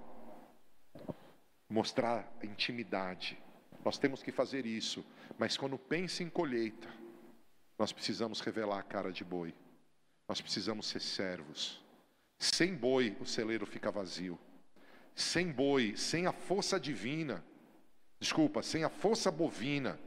mostrar 1.69 2.31
intimidade. 2.43 3.39
Nós 3.85 3.99
temos 3.99 4.23
que 4.23 4.33
fazer 4.33 4.67
isso, 4.67 5.05
mas 5.39 5.57
quando 5.57 5.79
pensa 5.79 6.23
em 6.23 6.29
colheita, 6.29 6.89
nós 7.79 7.93
precisamos 7.93 8.41
revelar 8.41 8.79
a 8.79 8.83
cara 8.83 9.13
de 9.13 9.25
boi. 9.25 9.55
Nós 10.29 10.41
precisamos 10.41 10.87
ser 10.87 11.01
servos. 11.01 11.81
Sem 12.39 12.75
boi, 12.75 13.17
o 13.21 13.25
celeiro 13.25 13.65
fica 13.65 13.91
vazio. 13.91 14.39
Sem 15.15 15.51
boi, 15.51 15.97
sem 15.97 16.27
a 16.27 16.33
força 16.33 16.79
divina, 16.79 17.45
desculpa, 18.21 18.63
sem 18.63 18.85
a 18.85 18.89
força 18.89 19.31
bovina, 19.31 19.99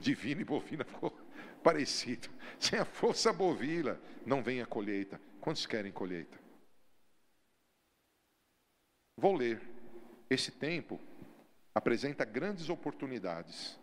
divina 0.00 0.40
e 0.40 0.44
bovina 0.44 0.84
ficou 0.84 1.10
parecido. 1.62 2.28
Sem 2.58 2.78
a 2.78 2.84
força 2.84 3.32
bovina, 3.32 4.00
não 4.24 4.42
vem 4.42 4.60
a 4.60 4.66
colheita. 4.66 5.20
Quantos 5.40 5.66
querem 5.66 5.92
colheita? 5.92 6.38
Vou 9.16 9.34
ler. 9.34 9.60
Esse 10.30 10.50
tempo 10.50 11.00
apresenta 11.74 12.24
grandes 12.24 12.68
oportunidades 12.68 13.78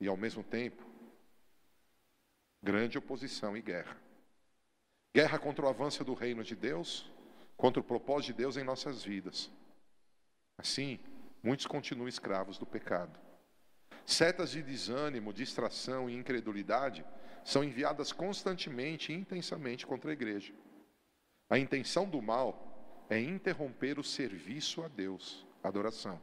e, 0.00 0.08
ao 0.08 0.16
mesmo 0.16 0.42
tempo, 0.42 0.84
grande 2.62 2.98
oposição 2.98 3.56
e 3.56 3.62
guerra. 3.62 3.96
Guerra 5.14 5.38
contra 5.38 5.64
o 5.64 5.68
avanço 5.68 6.04
do 6.04 6.14
reino 6.14 6.42
de 6.44 6.54
Deus, 6.54 7.10
contra 7.56 7.80
o 7.80 7.84
propósito 7.84 8.28
de 8.28 8.38
Deus 8.38 8.56
em 8.56 8.64
nossas 8.64 9.02
vidas. 9.02 9.50
Assim, 10.56 11.00
muitos 11.42 11.66
continuam 11.66 12.08
escravos 12.08 12.58
do 12.58 12.66
pecado. 12.66 13.18
Setas 14.06 14.50
de 14.50 14.62
desânimo, 14.62 15.32
distração 15.32 16.08
e 16.08 16.14
incredulidade 16.14 17.04
são 17.44 17.64
enviadas 17.64 18.12
constantemente 18.12 19.12
e 19.12 19.16
intensamente 19.16 19.86
contra 19.86 20.10
a 20.10 20.12
igreja. 20.12 20.52
A 21.48 21.58
intenção 21.58 22.08
do 22.08 22.20
mal 22.20 23.06
é 23.08 23.18
interromper 23.18 23.98
o 23.98 24.04
serviço 24.04 24.82
a 24.82 24.88
Deus, 24.88 25.46
a 25.62 25.68
adoração. 25.68 26.20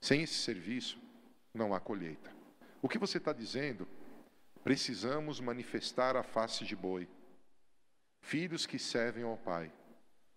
Sem 0.00 0.22
esse 0.22 0.34
serviço, 0.34 1.00
não 1.54 1.74
há 1.74 1.80
colheita. 1.80 2.30
O 2.82 2.88
que 2.88 2.98
você 2.98 3.18
está 3.18 3.32
dizendo? 3.32 3.88
Precisamos 4.62 5.40
manifestar 5.40 6.16
a 6.16 6.22
face 6.22 6.64
de 6.64 6.76
boi. 6.76 7.08
Filhos 8.20 8.66
que 8.66 8.78
servem 8.78 9.24
ao 9.24 9.36
Pai, 9.36 9.72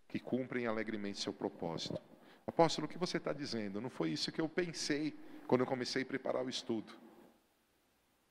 que 0.08 0.20
cumprem 0.20 0.66
alegremente 0.66 1.20
seu 1.20 1.34
propósito. 1.34 2.00
Apóstolo, 2.50 2.88
o 2.88 2.89
que 2.89 2.97
você 2.97 3.18
está 3.18 3.32
dizendo? 3.32 3.80
Não 3.80 3.91
foi 3.91 4.10
isso 4.10 4.32
que 4.32 4.41
eu 4.41 4.50
pensei 4.50 5.14
quando 5.47 5.62
eu 5.62 5.68
comecei 5.68 6.02
a 6.02 6.06
preparar 6.06 6.43
o 6.43 6.50
estudo. 6.50 6.91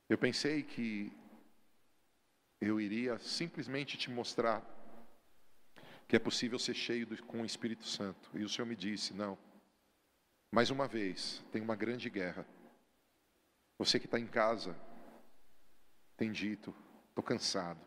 Eu 0.09 0.19
pensei 0.19 0.65
que 0.65 1.13
eu 2.61 2.81
iria 2.81 3.17
simplesmente 3.21 3.97
te 3.97 4.11
mostrar 4.11 4.61
que 6.09 6.17
é 6.17 6.19
possível 6.19 6.59
ser 6.59 6.75
cheio 6.75 7.07
com 7.25 7.43
o 7.43 7.45
Espírito 7.45 7.87
Santo. 7.87 8.29
E 8.35 8.43
o 8.43 8.49
Senhor 8.49 8.67
me 8.67 8.75
disse: 8.75 9.15
não. 9.15 9.39
Mais 10.51 10.71
uma 10.71 10.89
vez, 10.89 11.45
tem 11.53 11.63
uma 11.63 11.77
grande 11.77 12.11
guerra. 12.11 12.45
Você 13.79 14.01
que 14.01 14.07
está 14.07 14.19
em 14.19 14.27
casa 14.27 14.77
tem 16.17 16.33
dito: 16.33 16.75
estou 17.11 17.23
cansado. 17.23 17.81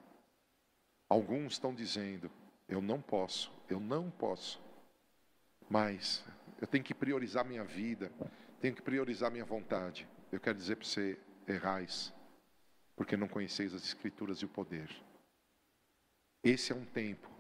Alguns 1.09 1.53
estão 1.53 1.75
dizendo: 1.75 2.31
eu 2.69 2.81
não 2.81 3.01
posso, 3.01 3.51
eu 3.67 3.81
não 3.81 4.09
posso. 4.09 4.70
Mas 5.71 6.21
eu 6.59 6.67
tenho 6.67 6.83
que 6.83 6.93
priorizar 6.93 7.45
minha 7.45 7.63
vida, 7.63 8.11
tenho 8.59 8.75
que 8.75 8.81
priorizar 8.81 9.31
minha 9.31 9.45
vontade. 9.45 10.05
Eu 10.29 10.37
quero 10.37 10.57
dizer 10.57 10.75
para 10.75 10.85
você: 10.85 11.17
errais, 11.47 12.13
porque 12.93 13.15
não 13.15 13.29
conheceis 13.29 13.73
as 13.73 13.81
Escrituras 13.81 14.39
e 14.39 14.45
o 14.45 14.49
poder. 14.49 14.89
Esse 16.43 16.73
é 16.73 16.75
um 16.75 16.83
tempo 16.83 17.31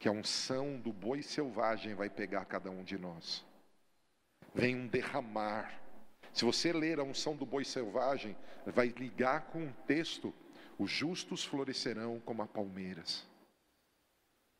que 0.00 0.08
a 0.08 0.12
unção 0.12 0.76
do 0.80 0.92
boi 0.92 1.22
selvagem 1.22 1.94
vai 1.94 2.10
pegar 2.10 2.44
cada 2.46 2.68
um 2.68 2.82
de 2.82 2.98
nós. 2.98 3.46
Vem 4.52 4.74
um 4.74 4.88
derramar. 4.88 5.80
Se 6.32 6.44
você 6.44 6.72
ler 6.72 6.98
a 6.98 7.04
unção 7.04 7.36
do 7.36 7.46
boi 7.46 7.64
selvagem, 7.64 8.36
vai 8.66 8.88
ligar 8.88 9.42
com 9.52 9.66
um 9.66 9.72
texto: 9.86 10.34
os 10.76 10.90
justos 10.90 11.44
florescerão 11.44 12.18
como 12.18 12.42
as 12.42 12.50
palmeiras. 12.50 13.24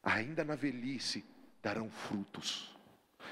Ainda 0.04 0.44
na 0.44 0.54
velhice 0.54 1.24
darão 1.62 1.90
frutos. 1.90 2.76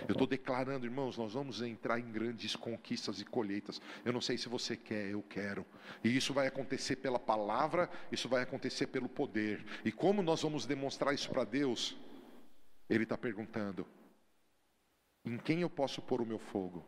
Eu 0.07 0.13
estou 0.13 0.27
declarando, 0.27 0.87
irmãos, 0.87 1.17
nós 1.17 1.33
vamos 1.33 1.61
entrar 1.61 1.99
em 1.99 2.13
grandes 2.13 2.55
conquistas 2.55 3.21
e 3.21 3.25
colheitas. 3.25 3.81
Eu 4.05 4.13
não 4.13 4.21
sei 4.21 4.39
se 4.39 4.49
você 4.49 4.77
quer, 4.77 5.11
eu 5.11 5.23
quero. 5.23 5.67
E 6.05 6.17
isso 6.17 6.33
vai 6.33 6.47
acontecer 6.47 6.97
pela 6.97 7.19
palavra, 7.19 7.91
isso 8.13 8.29
vai 8.29 8.43
acontecer 8.43 8.87
pelo 8.89 9.09
poder. 9.09 9.65
E 9.85 9.91
como 9.91 10.23
nós 10.23 10.43
vamos 10.43 10.67
demonstrar 10.67 11.15
isso 11.15 11.29
para 11.31 11.45
Deus? 11.45 11.97
Ele 12.89 13.03
está 13.03 13.19
perguntando: 13.19 13.87
em 15.25 15.37
quem 15.37 15.63
eu 15.63 15.71
posso 15.71 16.01
pôr 16.01 16.21
o 16.21 16.27
meu 16.27 16.39
fogo? 16.39 16.85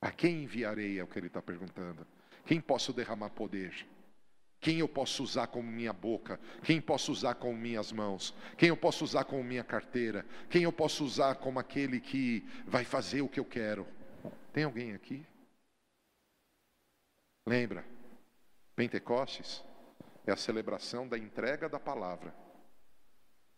A 0.00 0.10
quem 0.10 0.44
enviarei? 0.44 0.98
É 0.98 1.04
o 1.04 1.06
que 1.06 1.18
ele 1.18 1.26
está 1.26 1.42
perguntando. 1.42 2.06
Quem 2.44 2.60
posso 2.60 2.92
derramar 2.92 3.30
poder? 3.30 3.86
Quem 4.66 4.80
eu 4.80 4.88
posso 4.88 5.22
usar 5.22 5.46
como 5.46 5.70
minha 5.70 5.92
boca? 5.92 6.40
Quem 6.64 6.80
posso 6.80 7.12
usar 7.12 7.36
como 7.36 7.56
minhas 7.56 7.92
mãos? 7.92 8.34
Quem 8.58 8.70
eu 8.70 8.76
posso 8.76 9.04
usar 9.04 9.22
como 9.22 9.44
minha 9.44 9.62
carteira? 9.62 10.26
Quem 10.50 10.64
eu 10.64 10.72
posso 10.72 11.04
usar 11.04 11.36
como 11.36 11.60
aquele 11.60 12.00
que 12.00 12.44
vai 12.66 12.84
fazer 12.84 13.20
o 13.20 13.28
que 13.28 13.38
eu 13.38 13.44
quero? 13.44 13.86
Tem 14.52 14.64
alguém 14.64 14.92
aqui? 14.92 15.24
Lembra? 17.46 17.84
Pentecostes 18.74 19.62
é 20.26 20.32
a 20.32 20.36
celebração 20.36 21.06
da 21.06 21.16
entrega 21.16 21.68
da 21.68 21.78
palavra. 21.78 22.34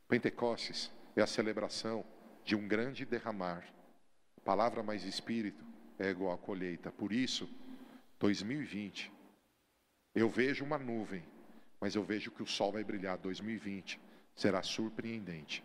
Pentecostes 0.09 0.93
é 1.17 1.23
a 1.23 1.27
celebração 1.27 2.05
de 2.45 2.55
um 2.55 2.69
grande 2.69 3.07
derramar. 3.07 3.65
Palavra 4.45 4.83
mais 4.83 5.05
espírito 5.05 5.65
é 5.99 6.11
igual 6.11 6.35
a 6.35 6.37
colheita. 6.37 6.93
Por 6.93 7.15
isso, 7.15 7.49
2020 8.19 9.17
eu 10.15 10.29
vejo 10.29 10.65
uma 10.65 10.79
nuvem, 10.79 11.25
mas 11.81 11.95
eu 11.95 12.03
vejo 12.03 12.31
que 12.31 12.43
o 12.43 12.47
sol 12.47 12.73
vai 12.73 12.85
brilhar 12.85 13.19
2020. 13.19 14.01
Será 14.35 14.63
surpreendente. 14.63 15.65